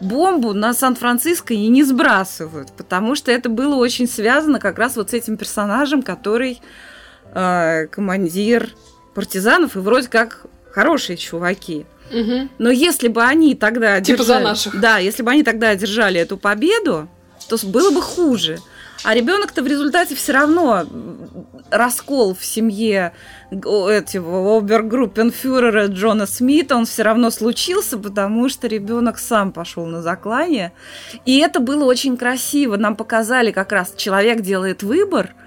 бомбу 0.00 0.52
на 0.52 0.74
Сан-Франциско 0.74 1.54
и 1.54 1.68
не 1.68 1.84
сбрасывают, 1.84 2.72
потому 2.76 3.14
что 3.14 3.30
это 3.30 3.48
было 3.48 3.76
очень 3.76 4.08
связано 4.08 4.58
как 4.58 4.78
раз 4.78 4.96
вот 4.96 5.10
с 5.10 5.14
этим 5.14 5.36
персонажем, 5.36 6.02
который 6.02 6.60
э, 7.34 7.86
командир 7.88 8.70
партизанов, 9.14 9.76
и 9.76 9.78
вроде 9.78 10.08
как 10.08 10.46
хорошие 10.70 11.16
чуваки. 11.16 11.86
Угу. 12.10 12.48
Но 12.58 12.70
если 12.70 13.08
бы 13.08 13.22
они 13.22 13.54
тогда 13.54 14.00
типа 14.00 14.18
держали, 14.18 14.42
за 14.42 14.48
наших. 14.48 14.80
да, 14.80 14.98
если 14.98 15.22
бы 15.22 15.30
они 15.30 15.42
тогда 15.42 15.70
одержали 15.70 16.20
эту 16.20 16.36
победу, 16.36 17.08
то 17.48 17.56
было 17.64 17.90
бы 17.90 18.02
хуже. 18.02 18.58
А 19.04 19.14
ребенок-то 19.14 19.62
в 19.62 19.66
результате 19.66 20.14
все 20.14 20.32
равно 20.32 20.86
раскол 21.70 22.34
в 22.34 22.42
семье 22.42 23.12
этого 23.50 24.56
обергруппенфюрера 24.56 25.88
Джона 25.88 26.26
Смита, 26.26 26.74
он 26.74 26.86
все 26.86 27.02
равно 27.02 27.30
случился, 27.30 27.98
потому 27.98 28.48
что 28.48 28.66
ребенок 28.66 29.18
сам 29.18 29.52
пошел 29.52 29.84
на 29.84 30.00
заклание. 30.00 30.72
И 31.26 31.38
это 31.38 31.60
было 31.60 31.84
очень 31.84 32.16
красиво. 32.16 32.76
Нам 32.76 32.96
показали 32.96 33.52
как 33.52 33.72
раз, 33.72 33.92
человек 33.96 34.40
делает 34.40 34.82
выбор– 34.82 35.34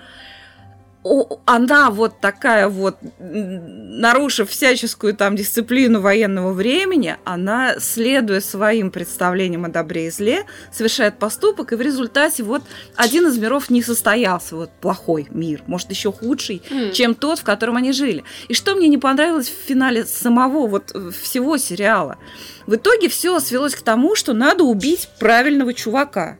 она 1.45 1.89
вот 1.89 2.19
такая 2.19 2.67
вот, 2.67 2.97
нарушив 3.19 4.49
всяческую 4.49 5.15
там 5.15 5.35
дисциплину 5.35 6.01
военного 6.01 6.53
времени, 6.53 7.17
она, 7.23 7.79
следуя 7.79 8.39
своим 8.39 8.91
представлениям 8.91 9.65
о 9.65 9.69
добре 9.69 10.07
и 10.07 10.11
зле, 10.11 10.45
совершает 10.71 11.17
поступок, 11.19 11.73
и 11.73 11.75
в 11.75 11.81
результате 11.81 12.43
вот 12.43 12.63
один 12.95 13.27
из 13.27 13.37
миров 13.37 13.69
не 13.69 13.81
состоялся, 13.81 14.55
вот 14.55 14.69
плохой 14.81 15.27
мир, 15.29 15.63
может, 15.67 15.89
еще 15.89 16.11
худший, 16.11 16.61
mm. 16.69 16.91
чем 16.91 17.15
тот, 17.15 17.39
в 17.39 17.43
котором 17.43 17.77
они 17.77 17.91
жили. 17.91 18.23
И 18.47 18.53
что 18.53 18.75
мне 18.75 18.87
не 18.87 18.97
понравилось 18.97 19.49
в 19.49 19.67
финале 19.67 20.05
самого 20.05 20.67
вот 20.67 20.95
всего 21.21 21.57
сериала? 21.57 22.17
В 22.65 22.75
итоге 22.75 23.07
все 23.07 23.39
свелось 23.39 23.75
к 23.75 23.81
тому, 23.81 24.15
что 24.15 24.33
надо 24.33 24.63
убить 24.63 25.09
правильного 25.19 25.73
чувака. 25.73 26.37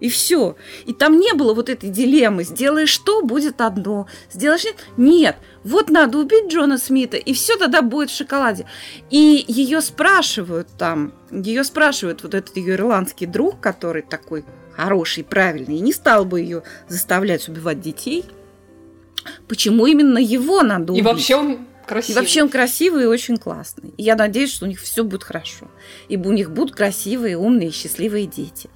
И 0.00 0.08
все. 0.08 0.56
И 0.84 0.92
там 0.92 1.18
не 1.18 1.32
было 1.32 1.54
вот 1.54 1.68
этой 1.68 1.90
дилеммы. 1.90 2.44
Сделаешь 2.44 2.90
что, 2.90 3.22
будет 3.22 3.60
одно. 3.60 4.06
Сделаешь 4.30 4.64
нет. 4.64 4.76
Нет. 4.96 5.36
Вот 5.66 5.90
надо 5.90 6.18
убить 6.18 6.52
Джона 6.52 6.78
Смита, 6.78 7.16
и 7.16 7.32
все 7.32 7.56
тогда 7.56 7.82
будет 7.82 8.10
в 8.10 8.16
шоколаде. 8.16 8.66
И 9.10 9.44
ее 9.48 9.80
спрашивают 9.80 10.68
там, 10.78 11.12
ее 11.32 11.64
спрашивают 11.64 12.22
вот 12.22 12.34
этот 12.34 12.56
ее 12.56 12.74
ирландский 12.74 13.26
друг, 13.26 13.58
который 13.58 14.02
такой 14.02 14.44
хороший, 14.76 15.24
правильный, 15.24 15.78
и 15.78 15.80
не 15.80 15.92
стал 15.92 16.24
бы 16.24 16.40
ее 16.40 16.62
заставлять 16.86 17.48
убивать 17.48 17.80
детей. 17.80 18.24
Почему 19.48 19.86
именно 19.86 20.18
его 20.18 20.62
надо 20.62 20.92
убить? 20.92 21.02
И 21.02 21.04
вообще 21.04 21.34
он 21.34 21.66
красивый. 21.84 22.12
И 22.12 22.20
вообще 22.20 22.42
он 22.44 22.48
красивый 22.48 23.02
и 23.02 23.06
очень 23.06 23.36
классный. 23.36 23.92
И 23.96 24.04
я 24.04 24.14
надеюсь, 24.14 24.52
что 24.52 24.66
у 24.66 24.68
них 24.68 24.80
все 24.80 25.02
будет 25.02 25.24
хорошо. 25.24 25.68
Ибо 26.08 26.28
у 26.28 26.32
них 26.32 26.52
будут 26.52 26.76
красивые, 26.76 27.36
умные, 27.36 27.72
счастливые 27.72 28.26
дети. 28.26 28.70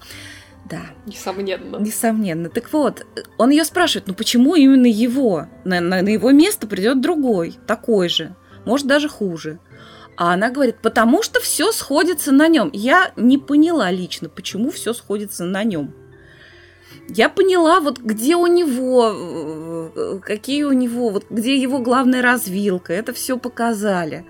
Да. 0.71 0.83
Несомненно. 1.05 1.79
Несомненно. 1.79 2.49
Так 2.49 2.73
вот, 2.73 3.05
он 3.39 3.51
ее 3.51 3.65
спрашивает, 3.65 4.07
ну 4.07 4.15
почему 4.15 4.55
именно 4.55 4.87
его? 4.87 5.47
На, 5.65 5.81
на, 5.81 6.01
на 6.01 6.09
его 6.09 6.31
место 6.31 6.69
придет 6.69 7.01
другой, 7.01 7.59
такой 7.67 8.09
же, 8.09 8.37
может 8.65 8.87
даже 8.87 9.09
хуже. 9.09 9.59
А 10.17 10.35
она 10.35 10.51
говорит, 10.51 10.77
потому 10.81 11.23
что 11.23 11.41
все 11.41 11.73
сходится 11.73 12.31
на 12.31 12.47
нем. 12.47 12.71
Я 12.73 13.13
не 13.17 13.39
поняла 13.39 13.91
лично, 13.91 14.29
почему 14.29 14.71
все 14.71 14.93
сходится 14.93 15.45
на 15.45 15.65
нем. 15.65 15.95
Я 17.09 17.29
поняла, 17.29 17.81
вот 17.81 17.99
где 17.99 18.37
у 18.37 18.47
него, 18.47 19.91
э, 19.97 20.21
какие 20.23 20.63
у 20.65 20.73
него, 20.73 21.09
вот 21.11 21.25
где 21.31 21.57
его 21.57 21.81
главная 21.81 22.23
развилка. 22.23 22.93
Это 22.93 23.13
все 23.13 23.39
показали 23.39 24.25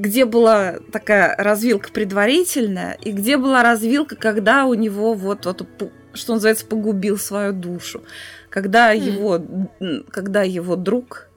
где 0.00 0.24
была 0.24 0.76
такая 0.92 1.34
развилка 1.36 1.90
предварительная, 1.92 2.98
и 3.02 3.12
где 3.12 3.36
была 3.36 3.62
развилка, 3.62 4.16
когда 4.16 4.66
у 4.66 4.74
него 4.74 5.14
вот, 5.14 5.46
вот 5.46 5.92
что 6.14 6.34
называется, 6.34 6.66
погубил 6.66 7.18
свою 7.18 7.52
душу. 7.52 8.02
Когда 8.50 8.94
mm. 8.94 8.98
его, 8.98 10.04
когда 10.10 10.42
его 10.42 10.76
друг, 10.76 11.28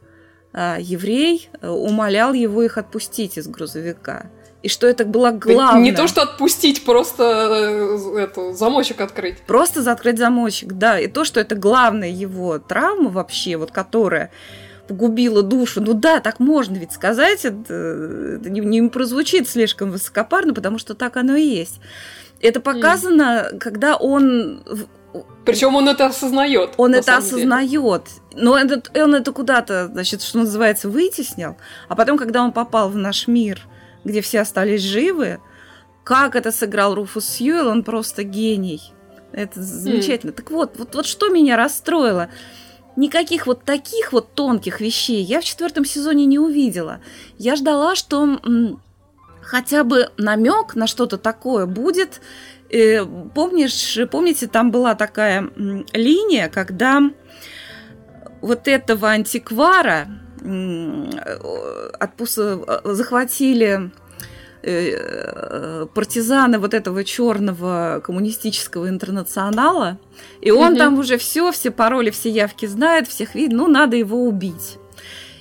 а, 0.54 0.78
еврей, 0.80 1.50
умолял 1.62 2.34
его 2.34 2.64
их 2.64 2.78
отпустить 2.78 3.38
из 3.38 3.48
грузовика. 3.48 4.30
И 4.64 4.70
что 4.70 4.86
это 4.86 5.06
было 5.06 5.32
главное. 5.32 5.82
Не 5.82 5.92
то, 5.92 6.08
что 6.08 6.22
отпустить, 6.22 6.86
просто 6.86 7.24
э, 7.24 8.20
это, 8.20 8.54
замочек 8.54 9.02
открыть. 9.02 9.40
Просто 9.48 9.82
закрыть 9.82 10.20
замочек, 10.20 10.74
да. 10.74 11.00
И 11.00 11.08
то, 11.08 11.26
что 11.26 11.40
это 11.40 11.56
главная 11.56 12.10
его 12.10 12.60
травма 12.60 13.10
вообще, 13.10 13.58
вот 13.58 13.72
которая 13.72 14.30
погубила 14.92 15.42
душу. 15.42 15.82
Ну 15.82 15.94
да, 15.94 16.20
так 16.20 16.40
можно 16.40 16.76
ведь 16.76 16.92
сказать, 16.92 17.46
это, 17.46 17.74
это 17.74 18.50
не, 18.50 18.60
не 18.60 18.90
прозвучит 18.90 19.48
слишком 19.48 19.90
высокопарно, 19.90 20.54
потому 20.54 20.78
что 20.78 20.96
так 20.96 21.16
оно 21.16 21.36
и 21.36 21.44
есть. 21.44 21.80
Это 22.42 22.60
показано, 22.60 23.50
mm. 23.54 23.60
когда 23.60 23.96
он 23.96 24.64
причем 25.46 25.76
он 25.76 25.90
это 25.90 26.08
осознает. 26.08 26.72
Он 26.78 26.94
это 26.94 27.18
осознает. 27.18 28.04
Но 28.34 28.58
это, 28.58 28.82
он 29.02 29.16
это 29.16 29.32
куда-то, 29.32 29.88
значит, 29.88 30.22
что 30.22 30.40
называется, 30.40 30.90
вытеснил. 30.90 31.58
А 31.90 31.96
потом, 31.96 32.18
когда 32.18 32.44
он 32.44 32.52
попал 32.52 32.90
в 32.90 32.98
наш 32.98 33.28
мир, 33.28 33.62
где 34.04 34.22
все 34.22 34.42
остались 34.42 34.82
живы, 34.82 35.40
как 36.04 36.36
это 36.36 36.52
сыграл 36.52 36.96
Руфус 36.96 37.26
Сьюэлл, 37.26 37.68
он 37.68 37.84
просто 37.84 38.24
гений. 38.24 38.82
Это 39.32 39.62
замечательно. 39.62 40.32
Mm. 40.32 40.36
Так 40.36 40.52
вот, 40.52 40.78
вот, 40.78 40.96
вот 40.96 41.06
что 41.06 41.30
меня 41.30 41.58
расстроило. 41.58 42.30
Никаких 42.96 43.48
вот 43.48 43.64
таких 43.64 44.12
вот 44.12 44.34
тонких 44.34 44.82
вещей 44.82 45.24
я 45.24 45.40
в 45.40 45.44
четвертом 45.44 45.86
сезоне 45.86 46.26
не 46.26 46.40
увидела. 46.40 47.00
Я 47.38 47.56
ждала, 47.56 47.96
что 47.96 48.38
хотя 49.42 49.84
бы 49.84 50.10
намек 50.18 50.76
на 50.76 50.88
что-то 50.88 51.18
такое 51.18 51.66
будет. 51.66 52.22
Э, 52.70 53.06
помнишь, 53.34 53.98
помните, 54.12 54.48
там 54.48 54.72
была 54.72 54.96
такая 54.96 55.50
линия, 55.94 56.50
когда 56.50 57.02
вот 58.42 58.68
этого 58.68 59.10
антиквара 59.10 60.08
м, 60.42 61.12
отпус... 62.00 62.40
захватили 62.84 63.92
Э, 64.64 65.88
партизаны 65.92 66.60
вот 66.60 66.76
этого 66.76 67.04
черного 67.04 68.00
коммунистического 68.04 68.90
интернационала, 68.90 69.98
и 70.40 70.52
он 70.52 70.74
угу. 70.74 70.78
там 70.78 71.00
уже 71.00 71.18
все, 71.18 71.52
все 71.52 71.72
пароли, 71.72 72.12
все 72.12 72.30
явки 72.30 72.68
знает, 72.68 73.08
всех 73.08 73.34
видит, 73.34 73.54
ну 73.54 73.68
надо 73.68 73.96
его 73.96 74.24
убить. 74.24 74.78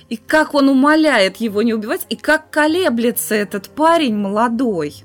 И 0.09 0.17
как 0.17 0.55
он 0.55 0.69
умоляет 0.69 1.37
его 1.37 1.61
не 1.61 1.75
убивать, 1.75 2.07
и 2.09 2.15
как 2.15 2.49
колеблется 2.49 3.35
этот 3.35 3.69
парень 3.69 4.15
молодой. 4.15 5.03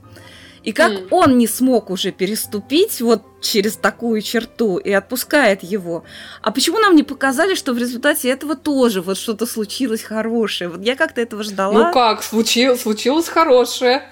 И 0.67 0.73
как 0.73 0.91
mm. 0.91 1.09
он 1.13 1.39
не 1.39 1.47
смог 1.47 1.91
уже 1.91 2.11
переступить 2.11 3.01
вот 3.01 3.23
через 3.41 3.77
такую 3.77 4.21
черту 4.21 4.79
и 4.79 4.91
отпускает 4.91 5.63
его. 5.63 6.03
А 6.43 6.51
почему 6.51 6.81
нам 6.81 6.97
не 6.97 7.05
показали, 7.05 7.55
что 7.55 7.73
в 7.73 7.79
результате 7.79 8.31
этого 8.31 8.57
тоже 8.57 9.01
вот 9.01 9.17
что-то 9.17 9.47
случилось 9.47 10.03
хорошее? 10.03 10.69
Вот 10.69 10.83
я 10.83 10.97
как-то 10.97 11.21
этого 11.21 11.45
ждала. 11.45 11.87
Ну 11.87 11.93
как, 11.93 12.25
случилось, 12.25 12.83
случилось 12.83 13.29
хорошее. 13.29 14.11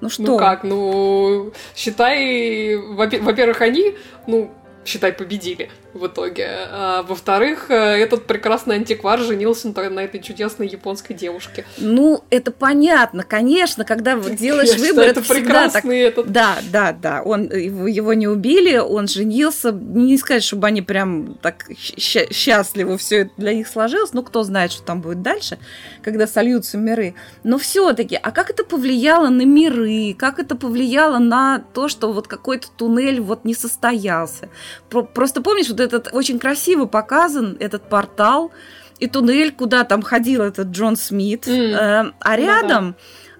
Ну 0.00 0.08
что? 0.08 0.22
Ну 0.22 0.38
как, 0.38 0.62
ну 0.62 1.52
считай, 1.74 2.76
во-первых, 2.76 3.60
они, 3.60 3.96
ну 4.28 4.54
считай, 4.84 5.12
победили 5.12 5.68
в 5.96 6.06
итоге. 6.06 6.48
А, 6.70 7.02
во-вторых, 7.02 7.70
э, 7.70 7.74
этот 7.74 8.26
прекрасный 8.26 8.76
антиквар 8.76 9.20
женился 9.20 9.68
на 9.68 10.00
этой 10.00 10.20
чудесной 10.20 10.68
японской 10.68 11.14
девушке. 11.14 11.64
Ну, 11.78 12.24
это 12.30 12.50
понятно, 12.50 13.22
конечно, 13.22 13.84
когда 13.84 14.16
делаешь 14.16 14.70
Я 14.70 14.78
выбор, 14.78 15.04
это, 15.04 15.20
это 15.20 15.34
всегда 15.34 15.68
так. 15.68 15.84
Этот... 15.84 16.30
Да, 16.30 16.58
да, 16.70 16.92
да. 16.92 17.22
Он 17.22 17.44
его, 17.50 18.12
не 18.12 18.28
убили, 18.28 18.76
он 18.76 19.08
женился. 19.08 19.72
Не 19.72 20.18
сказать, 20.18 20.42
чтобы 20.42 20.66
они 20.66 20.82
прям 20.82 21.34
так 21.42 21.66
счастливо 21.76 22.98
все 22.98 23.22
это 23.22 23.30
для 23.36 23.54
них 23.54 23.68
сложилось. 23.68 24.12
Ну, 24.12 24.22
кто 24.22 24.42
знает, 24.42 24.72
что 24.72 24.82
там 24.82 25.00
будет 25.00 25.22
дальше, 25.22 25.58
когда 26.02 26.26
сольются 26.26 26.78
миры. 26.78 27.14
Но 27.44 27.58
все-таки, 27.58 28.18
а 28.20 28.30
как 28.30 28.50
это 28.50 28.64
повлияло 28.64 29.28
на 29.28 29.44
миры? 29.44 30.14
Как 30.18 30.38
это 30.38 30.56
повлияло 30.56 31.18
на 31.18 31.64
то, 31.72 31.88
что 31.88 32.12
вот 32.12 32.28
какой-то 32.28 32.68
туннель 32.76 33.20
вот 33.20 33.44
не 33.44 33.54
состоялся? 33.54 34.48
Просто 34.88 35.42
помнишь, 35.42 35.68
вот 35.68 35.80
этот 35.86 36.10
очень 36.12 36.38
красиво 36.38 36.84
показан 36.84 37.56
этот 37.60 37.88
портал 37.88 38.52
и 38.98 39.06
туннель, 39.06 39.52
куда 39.52 39.84
там 39.84 40.02
ходил 40.02 40.42
этот 40.42 40.68
Джон 40.68 40.96
Смит, 40.96 41.46
mm. 41.46 41.74
э, 41.74 42.12
а 42.20 42.36
рядом... 42.36 42.92
Да-да 42.92 42.96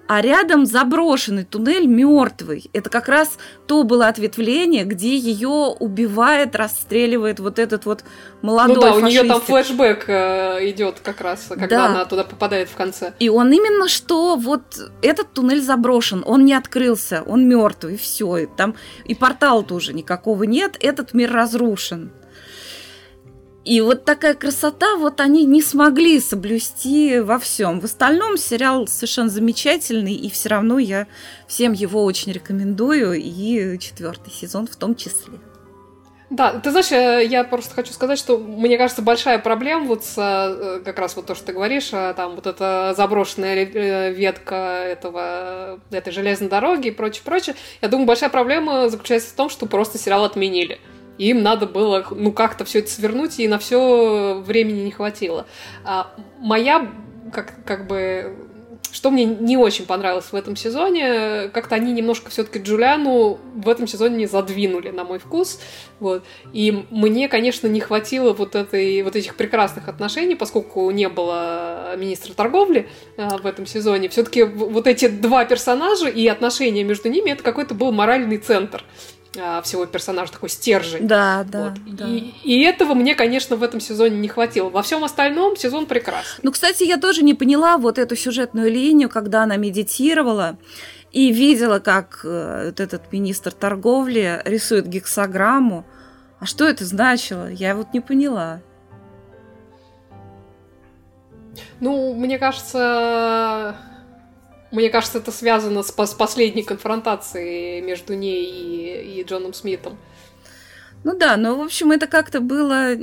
а 0.07 0.21
рядом 0.21 0.65
заброшенный 0.65 1.43
туннель 1.43 1.85
мертвый. 1.85 2.69
Это 2.73 2.89
как 2.89 3.07
раз 3.07 3.37
то 3.67 3.83
было 3.83 4.07
ответвление, 4.07 4.85
где 4.85 5.15
ее 5.15 5.75
убивает, 5.79 6.55
расстреливает 6.55 7.39
вот 7.39 7.59
этот 7.59 7.85
вот 7.85 8.03
молодой 8.41 8.75
Ну 8.75 8.81
да, 8.81 8.93
фашистик. 8.93 9.05
у 9.05 9.09
нее 9.09 9.23
там 9.23 9.41
флешбэк 9.41 10.05
э, 10.07 10.69
идет 10.69 10.99
как 11.03 11.21
раз, 11.21 11.47
когда 11.49 11.67
да. 11.67 11.85
она 11.87 12.05
туда 12.05 12.23
попадает 12.23 12.69
в 12.69 12.75
конце. 12.75 13.13
И 13.19 13.29
он 13.29 13.51
именно 13.51 13.87
что 13.89 14.37
вот 14.37 14.61
этот 15.01 15.33
туннель 15.33 15.61
заброшен, 15.61 16.23
он 16.25 16.45
не 16.45 16.53
открылся, 16.53 17.23
он 17.25 17.47
мертвый, 17.47 17.97
все. 17.97 18.37
И 18.37 18.45
там 18.45 18.75
и 19.05 19.13
портала 19.13 19.63
тоже 19.63 19.93
никакого 19.93 20.43
нет, 20.43 20.77
этот 20.79 21.13
мир 21.13 21.31
разрушен. 21.31 22.11
И 23.67 23.81
вот 23.81 24.05
такая 24.05 24.33
красота, 24.33 24.95
вот 24.95 25.19
они 25.19 25.43
не 25.43 25.61
смогли 25.61 26.21
соблюсти 26.21 27.19
во 27.19 27.37
всем. 27.37 27.81
В 27.81 27.83
остальном 27.83 28.37
сериал 28.37 28.87
совершенно 28.87 29.27
замечательный, 29.27 30.13
и 30.13 30.29
все 30.29 30.47
равно 30.47 30.79
я 30.79 31.05
всем 31.49 31.73
его 31.73 32.05
очень 32.05 32.31
рекомендую, 32.31 33.15
и 33.15 33.77
четвертый 33.77 34.31
сезон 34.31 34.67
в 34.67 34.77
том 34.77 34.95
числе. 34.95 35.33
Да, 36.29 36.53
ты 36.53 36.71
знаешь, 36.71 36.91
э, 36.93 37.25
я 37.25 37.43
просто 37.43 37.75
хочу 37.75 37.91
сказать, 37.91 38.17
что 38.17 38.37
мне 38.37 38.77
кажется, 38.77 39.01
большая 39.01 39.37
проблема 39.37 39.85
вот 39.85 40.05
с 40.05 40.15
э, 40.17 40.79
как 40.85 40.97
раз 40.97 41.17
вот 41.17 41.25
то, 41.25 41.35
что 41.35 41.47
ты 41.47 41.51
говоришь, 41.51 41.89
э, 41.91 42.13
там 42.15 42.35
вот 42.35 42.47
эта 42.47 42.93
заброшенная 42.95 43.65
ветка 44.11 44.55
этого, 44.85 45.81
этой 45.91 46.13
железной 46.13 46.49
дороги 46.49 46.87
и 46.87 46.91
прочее, 46.91 47.23
прочее. 47.25 47.55
Я 47.81 47.89
думаю, 47.89 48.07
большая 48.07 48.29
проблема 48.29 48.87
заключается 48.87 49.29
в 49.29 49.33
том, 49.33 49.49
что 49.49 49.65
просто 49.65 49.97
сериал 49.97 50.23
отменили 50.23 50.79
им 51.17 51.41
надо 51.41 51.65
было, 51.65 52.05
ну, 52.11 52.31
как-то 52.31 52.65
все 52.65 52.79
это 52.79 52.89
свернуть, 52.89 53.39
и 53.39 53.47
на 53.47 53.59
все 53.59 54.41
времени 54.45 54.81
не 54.81 54.91
хватило. 54.91 55.45
А 55.83 56.13
моя, 56.39 56.91
как, 57.31 57.53
как 57.65 57.87
бы, 57.87 58.35
что 58.91 59.11
мне 59.11 59.25
не 59.25 59.57
очень 59.57 59.85
понравилось 59.85 60.31
в 60.31 60.35
этом 60.35 60.55
сезоне, 60.55 61.49
как-то 61.49 61.75
они 61.75 61.91
немножко 61.91 62.29
все-таки 62.29 62.59
Джулиану 62.59 63.39
в 63.55 63.69
этом 63.69 63.87
сезоне 63.87 64.17
не 64.17 64.25
задвинули, 64.25 64.89
на 64.89 65.03
мой 65.03 65.19
вкус. 65.19 65.59
Вот. 65.99 66.23
И 66.53 66.85
мне, 66.89 67.27
конечно, 67.27 67.67
не 67.67 67.79
хватило 67.79 68.33
вот, 68.33 68.55
этой, 68.55 69.01
вот 69.03 69.15
этих 69.15 69.35
прекрасных 69.35 69.87
отношений, 69.87 70.35
поскольку 70.35 70.89
не 70.91 71.09
было 71.09 71.95
министра 71.97 72.33
торговли 72.33 72.89
а, 73.17 73.37
в 73.37 73.45
этом 73.45 73.65
сезоне. 73.65 74.09
Все-таки 74.09 74.43
вот 74.43 74.87
эти 74.87 75.07
два 75.07 75.45
персонажа 75.45 76.07
и 76.07 76.27
отношения 76.27 76.83
между 76.83 77.09
ними 77.09 77.31
это 77.31 77.43
какой-то 77.43 77.73
был 77.73 77.91
моральный 77.91 78.37
центр. 78.37 78.83
А, 79.35 79.61
всего 79.61 79.85
персонажа, 79.85 80.31
такой 80.31 80.49
стержень. 80.49 81.07
Да, 81.07 81.45
да. 81.49 81.69
Вот. 81.69 81.95
да. 81.95 82.07
И, 82.07 82.33
и 82.43 82.61
этого 82.63 82.93
мне, 82.93 83.15
конечно, 83.15 83.55
в 83.55 83.63
этом 83.63 83.79
сезоне 83.79 84.17
не 84.17 84.27
хватило. 84.27 84.69
Во 84.69 84.81
всем 84.81 85.03
остальном 85.03 85.57
сезон 85.57 85.85
прекрасный. 85.85 86.41
Ну, 86.43 86.51
кстати, 86.51 86.83
я 86.83 86.97
тоже 86.97 87.23
не 87.23 87.33
поняла 87.33 87.77
вот 87.77 87.97
эту 87.97 88.15
сюжетную 88.15 88.71
линию, 88.71 89.09
когда 89.09 89.43
она 89.43 89.57
медитировала 89.57 90.57
и 91.11 91.31
видела, 91.31 91.79
как 91.79 92.21
э, 92.23 92.67
вот 92.67 92.79
этот 92.79 93.11
министр 93.11 93.51
торговли 93.51 94.41
рисует 94.45 94.87
гексограмму. 94.87 95.85
А 96.39 96.45
что 96.45 96.65
это 96.65 96.85
значило? 96.85 97.49
Я 97.49 97.75
вот 97.75 97.93
не 97.93 97.99
поняла. 97.99 98.61
Ну, 101.79 102.13
мне 102.13 102.37
кажется, 102.37 103.75
мне 104.77 104.89
кажется, 104.89 105.17
это 105.17 105.31
связано 105.31 105.83
с, 105.83 105.87
с 105.87 106.13
последней 106.13 106.63
конфронтацией 106.63 107.81
между 107.81 108.13
ней 108.15 108.45
и, 108.45 109.19
и 109.19 109.23
Джоном 109.23 109.53
Смитом. 109.53 109.97
Ну 111.03 111.17
да, 111.17 111.37
но, 111.37 111.57
в 111.57 111.61
общем, 111.61 111.91
это 111.91 112.07
как-то 112.07 112.41
было... 112.41 112.95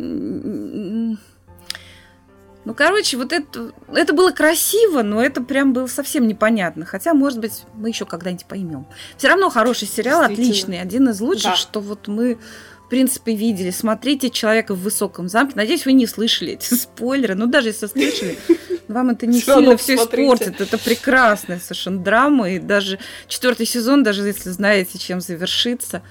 Ну, 2.66 2.75
короче, 2.75 3.18
вот 3.18 3.33
это, 3.33 3.72
это 3.93 4.14
было 4.14 4.31
красиво, 4.31 5.03
но 5.03 5.22
это 5.22 5.43
прям 5.43 5.75
было 5.75 5.87
совсем 5.87 6.27
непонятно. 6.27 6.87
Хотя, 6.87 7.12
может 7.12 7.39
быть, 7.39 7.64
мы 7.75 7.89
еще 7.89 8.07
когда-нибудь 8.07 8.47
поймем. 8.47 8.87
Все 9.18 9.29
равно 9.29 9.51
хороший 9.51 9.87
сериал, 9.87 10.22
отличный, 10.22 10.81
один 10.81 11.11
из 11.11 11.20
лучших, 11.20 11.51
да. 11.51 11.57
что 11.57 11.81
вот 11.81 12.09
мы 12.09 12.39
в 12.85 12.89
принципе, 12.89 13.35
видели. 13.35 13.70
Смотрите 13.70 14.30
«Человека 14.30 14.74
в 14.74 14.82
высоком 14.82 15.28
замке». 15.28 15.55
Надеюсь, 15.57 15.87
вы 15.87 15.93
не 15.93 16.07
слышали 16.07 16.53
эти 16.53 16.74
спойлеры. 16.74 17.35
Ну, 17.35 17.47
даже 17.47 17.68
если 17.68 17.87
слышали, 17.87 18.39
вам 18.89 19.11
это 19.11 19.26
не 19.26 19.41
сильно 19.41 19.76
все 19.76 19.97
испортит. 19.97 20.61
Это 20.61 20.78
прекрасная 20.78 21.59
совершенно 21.59 22.01
драма. 22.01 22.51
И 22.51 22.59
даже 22.59 22.99
четвертый 23.26 23.66
сезон, 23.66 24.03
даже 24.03 24.26
если 24.26 24.51
знаете, 24.51 24.99
чем 24.99 25.20
завершится, 25.20 26.03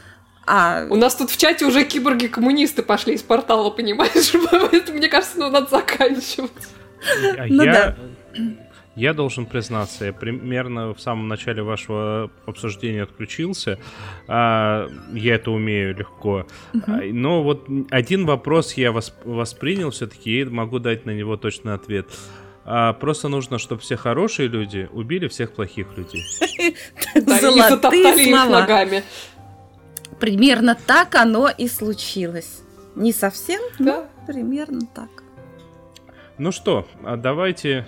а... 0.45 0.87
У 0.89 0.95
нас 0.95 1.15
тут 1.15 1.31
в 1.31 1.37
чате 1.37 1.65
уже 1.65 1.85
киборги-коммунисты 1.85 2.83
пошли 2.83 3.13
из 3.13 3.21
портала, 3.21 3.69
понимаешь? 3.69 4.33
Мне 4.89 5.07
кажется, 5.07 5.37
ну 5.37 5.49
надо 5.49 5.69
заканчивать. 5.69 6.51
Ну 7.49 7.63
я, 7.63 7.95
я 8.95 9.13
должен 9.13 9.45
признаться, 9.45 10.05
я 10.05 10.13
примерно 10.13 10.93
в 10.93 10.99
самом 11.01 11.27
начале 11.27 11.63
вашего 11.63 12.29
обсуждения 12.45 13.03
отключился. 13.03 13.79
А, 14.27 14.87
я 15.13 15.35
это 15.35 15.51
умею 15.51 15.95
легко. 15.95 16.45
Угу. 16.73 16.91
Но 17.11 17.43
вот 17.43 17.67
один 17.89 18.25
вопрос 18.25 18.73
я 18.73 18.91
воспринял 18.91 19.89
все-таки 19.89 20.41
и 20.41 20.45
могу 20.45 20.79
дать 20.79 21.05
на 21.05 21.11
него 21.11 21.37
точный 21.37 21.73
ответ. 21.73 22.07
А, 22.65 22.93
просто 22.93 23.29
нужно, 23.29 23.57
чтобы 23.57 23.81
все 23.81 23.97
хорошие 23.97 24.47
люди 24.47 24.87
убили 24.91 25.27
всех 25.27 25.53
плохих 25.53 25.97
людей. 25.97 26.23
Золотые 27.15 28.25
слова. 28.25 28.85
Примерно 30.19 30.77
так 30.85 31.15
оно 31.15 31.49
и 31.49 31.67
случилось. 31.67 32.61
Не 32.95 33.11
совсем, 33.11 33.61
но 33.79 34.07
примерно 34.27 34.81
так. 34.93 35.09
Ну 36.37 36.51
что, 36.51 36.87
а 37.03 37.17
давайте 37.17 37.85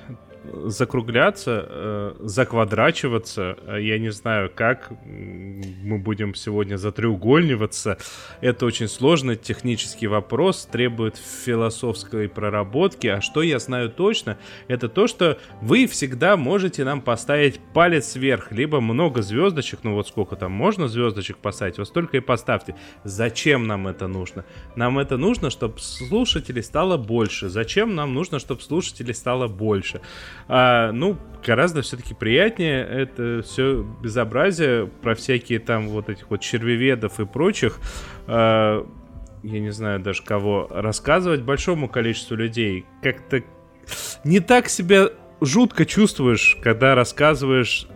закругляться, 0.66 1.66
э, 1.68 2.14
заквадрачиваться. 2.20 3.58
Э, 3.66 3.82
я 3.82 4.00
не 4.00 4.12
знаю, 4.12 4.52
как 4.54 4.92
мы 5.06 5.98
будем 5.98 6.36
сегодня 6.36 6.78
затреугольниваться. 6.78 7.98
Это 8.42 8.66
очень 8.66 8.88
сложный 8.88 9.36
технический 9.36 10.08
вопрос, 10.08 10.66
требует 10.66 11.18
философской 11.18 12.30
проработки. 12.30 13.08
А 13.08 13.22
что 13.22 13.42
я 13.42 13.60
знаю 13.60 13.90
точно, 13.90 14.38
это 14.68 14.90
то, 14.90 15.08
что 15.08 15.38
вы 15.62 15.88
всегда 15.88 16.38
можете 16.38 16.84
нам 16.84 17.02
поставить 17.02 17.60
палец 17.74 18.16
вверх, 18.16 18.52
либо 18.52 18.82
много 18.82 19.22
звездочек, 19.22 19.80
ну 19.84 19.94
вот 19.94 20.08
сколько 20.08 20.36
там 20.36 20.52
можно 20.52 20.88
звездочек 20.88 21.38
поставить, 21.38 21.78
вот 21.78 21.88
столько 21.88 22.18
и 22.18 22.20
поставьте. 22.20 22.76
Зачем 23.04 23.68
нам 23.68 23.88
это 23.88 24.08
нужно? 24.08 24.46
Нам 24.76 25.00
это 25.00 25.18
нужно, 25.18 25.50
чтобы 25.50 25.80
слушателей 25.80 26.64
стало 26.64 26.98
больше. 26.98 27.50
Зачем 27.50 27.96
нам 27.96 28.14
нужно, 28.14 28.40
чтобы 28.40 28.62
слушателей 28.62 29.14
стало 29.14 29.48
больше? 29.48 30.02
А, 30.48 30.92
ну, 30.92 31.18
гораздо 31.46 31.82
все-таки 31.82 32.14
приятнее 32.14 32.84
это 32.84 33.42
все 33.44 33.86
безобразие 34.02 34.88
про 34.88 35.16
всякие 35.16 35.60
там 35.60 35.90
вот 35.90 36.10
этих 36.10 36.30
вот 36.30 36.42
червеведов 36.42 37.20
и 37.20 37.26
прочих. 37.26 37.80
А, 38.28 38.88
я 39.44 39.60
не 39.60 39.72
знаю 39.72 40.00
даже 40.00 40.24
кого 40.24 40.68
рассказывать 40.72 41.42
большому 41.42 41.88
количеству 41.88 42.36
людей. 42.36 42.86
Как-то 43.04 43.44
не 44.24 44.40
так 44.40 44.70
себя 44.70 45.10
жутко 45.42 45.86
чувствуешь, 45.86 46.58
когда 46.62 46.96
рассказываешь 46.96 47.88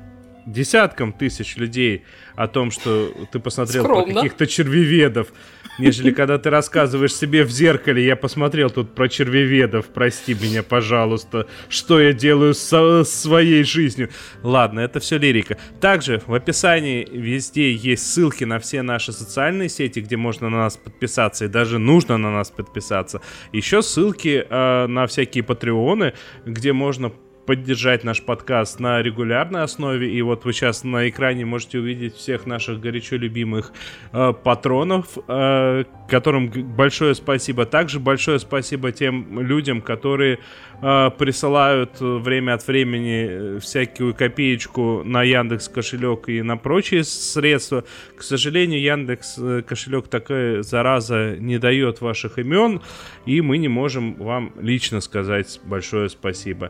десяткам 0.46 1.14
тысяч 1.14 1.58
людей 1.58 2.04
о 2.36 2.48
том, 2.48 2.72
что 2.72 3.12
ты 3.32 3.40
посмотрел 3.40 3.84
Скромно. 3.84 4.06
про 4.06 4.14
каких-то 4.16 4.48
червеведов, 4.48 5.32
нежели 5.80 6.12
когда 6.12 6.38
ты 6.38 6.50
рассказываешь 6.50 7.14
себе 7.14 7.44
в 7.44 7.50
зеркале, 7.50 8.06
я 8.06 8.16
посмотрел 8.16 8.70
тут 8.70 8.94
про 8.94 9.10
червеведов, 9.10 9.88
прости 9.88 10.34
меня, 10.34 10.64
пожалуйста, 10.64 11.48
что 11.70 12.00
я 12.00 12.14
делаю 12.14 12.54
со 12.54 13.04
своей 13.04 13.64
жизнью. 13.64 14.10
Ладно, 14.44 14.82
это 14.82 15.00
все 15.00 15.18
лирика. 15.18 15.58
Также 15.80 16.22
в 16.26 16.34
описании 16.34 17.08
везде 17.12 17.72
есть 17.74 18.12
ссылки 18.12 18.44
на 18.44 18.60
все 18.60 18.82
наши 18.82 19.12
социальные 19.12 19.70
сети, 19.70 20.00
где 20.00 20.18
можно 20.18 20.50
на 20.50 20.58
нас 20.58 20.78
подписаться, 20.78 21.46
и 21.46 21.48
даже 21.48 21.80
нужно 21.80 22.18
на 22.18 22.32
нас 22.32 22.52
подписаться. 22.52 23.22
Еще 23.52 23.82
ссылки 23.82 24.46
э, 24.48 24.88
на 24.88 25.08
всякие 25.08 25.44
патреоны, 25.44 26.14
где 26.46 26.74
можно 26.74 27.12
поддержать 27.50 28.04
наш 28.04 28.22
подкаст 28.22 28.80
на 28.80 29.02
регулярной 29.02 29.64
основе. 29.64 30.14
И 30.14 30.22
вот 30.22 30.46
вы 30.46 30.54
сейчас 30.54 30.84
на 30.84 31.10
экране 31.10 31.46
можете 31.46 31.80
увидеть 31.80 32.14
всех 32.14 32.46
наших 32.46 32.80
горячо 32.80 33.16
любимых 33.16 33.74
э, 34.14 34.34
патронов, 34.44 35.18
э, 35.28 35.84
которым 36.08 36.52
большое 36.76 37.16
спасибо. 37.16 37.66
Также 37.66 38.00
большое 38.00 38.38
спасибо 38.38 38.92
тем 38.92 39.42
людям, 39.42 39.82
которые 39.82 40.38
э, 40.80 41.10
присылают 41.18 42.00
время 42.00 42.54
от 42.54 42.68
времени 42.68 43.58
всякую 43.58 44.14
копеечку 44.14 45.02
на 45.04 45.24
Яндекс 45.24 45.70
кошелек 45.70 46.30
и 46.30 46.44
на 46.44 46.56
прочие 46.56 47.04
средства. 47.04 47.84
К 48.16 48.22
сожалению, 48.22 48.80
Яндекс 48.80 49.40
э, 49.40 49.64
кошелек 49.68 50.08
такая 50.08 50.62
зараза 50.62 51.36
не 51.40 51.58
дает 51.58 52.00
ваших 52.00 52.38
имен, 52.38 52.84
и 53.26 53.42
мы 53.42 53.58
не 53.58 53.70
можем 53.70 54.14
вам 54.14 54.54
лично 54.62 55.02
сказать 55.02 55.60
большое 55.66 56.10
спасибо. 56.10 56.70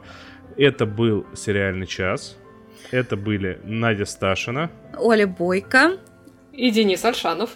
Это 0.60 0.86
был 0.86 1.26
сериальный 1.36 1.88
час. 1.88 2.36
Это 2.92 3.16
были 3.16 3.62
Надя 3.64 4.04
Сташина, 4.04 4.70
Оля 4.98 5.26
Бойко 5.26 5.98
и 6.52 6.70
Денис 6.70 7.06
Альшанов. 7.06 7.52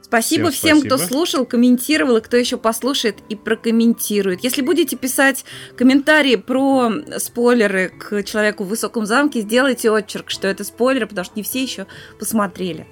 Спасибо 0.00 0.50
всем, 0.50 0.78
всем 0.78 0.86
кто 0.86 0.96
слушал, 0.96 1.44
комментировал 1.44 2.16
и 2.16 2.22
кто 2.22 2.38
еще 2.38 2.56
послушает 2.56 3.16
и 3.28 3.36
прокомментирует. 3.36 4.42
Если 4.42 4.62
будете 4.62 4.96
писать 4.96 5.44
комментарии 5.76 6.36
про 6.36 6.90
спойлеры 7.18 7.90
к 7.90 8.22
человеку 8.22 8.64
в 8.64 8.68
высоком 8.68 9.04
замке, 9.04 9.42
сделайте 9.42 9.90
отчерк, 9.90 10.30
что 10.30 10.48
это 10.48 10.64
спойлеры, 10.64 11.08
потому 11.08 11.26
что 11.26 11.34
не 11.36 11.42
все 11.42 11.62
еще 11.62 11.86
посмотрели. 12.18 12.86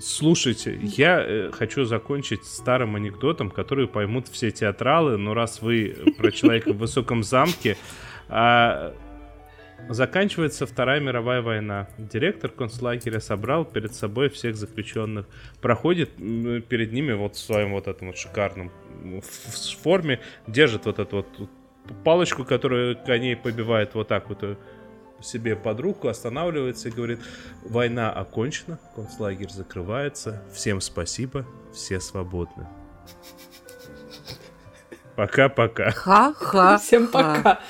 Слушайте, 0.00 0.76
я 0.82 1.24
э, 1.24 1.50
хочу 1.52 1.84
закончить 1.84 2.44
старым 2.44 2.96
анекдотом, 2.96 3.48
который 3.48 3.86
поймут 3.86 4.26
все 4.26 4.50
театралы, 4.50 5.16
но 5.18 5.34
раз 5.34 5.62
вы 5.62 5.96
про 6.18 6.32
человека 6.32 6.72
в 6.72 6.78
высоком 6.78 7.22
замке, 7.22 7.76
а, 8.28 8.94
заканчивается 9.88 10.66
Вторая 10.66 11.00
мировая 11.00 11.42
война. 11.42 11.88
Директор 11.98 12.50
концлагеря 12.50 13.20
собрал 13.20 13.64
перед 13.64 13.94
собой 13.94 14.28
всех 14.28 14.56
заключенных. 14.56 15.26
Проходит 15.60 16.16
перед 16.16 16.92
ними 16.92 17.12
вот 17.12 17.36
в 17.36 17.38
своем 17.38 17.72
вот 17.72 17.88
этом 17.88 18.08
вот 18.08 18.16
шикарном 18.16 18.70
форме, 19.82 20.20
держит 20.46 20.86
вот 20.86 20.98
эту 20.98 21.16
вот 21.16 21.50
палочку, 22.04 22.44
которую 22.44 22.96
коней 23.04 23.36
побивает 23.36 23.94
вот 23.94 24.08
так 24.08 24.28
вот 24.28 24.42
э, 24.42 24.56
себе 25.20 25.56
под 25.56 25.80
руку, 25.80 26.08
останавливается 26.08 26.88
и 26.88 26.92
говорит, 26.92 27.20
война 27.62 28.10
окончена, 28.10 28.78
концлагерь 28.94 29.50
закрывается, 29.50 30.42
всем 30.52 30.80
спасибо, 30.80 31.46
все 31.72 32.00
свободны. 32.00 32.66
Пока-пока. 35.16 35.90
Ха-ха. 35.92 36.78
Всем 36.78 37.06
пока. 37.08 37.60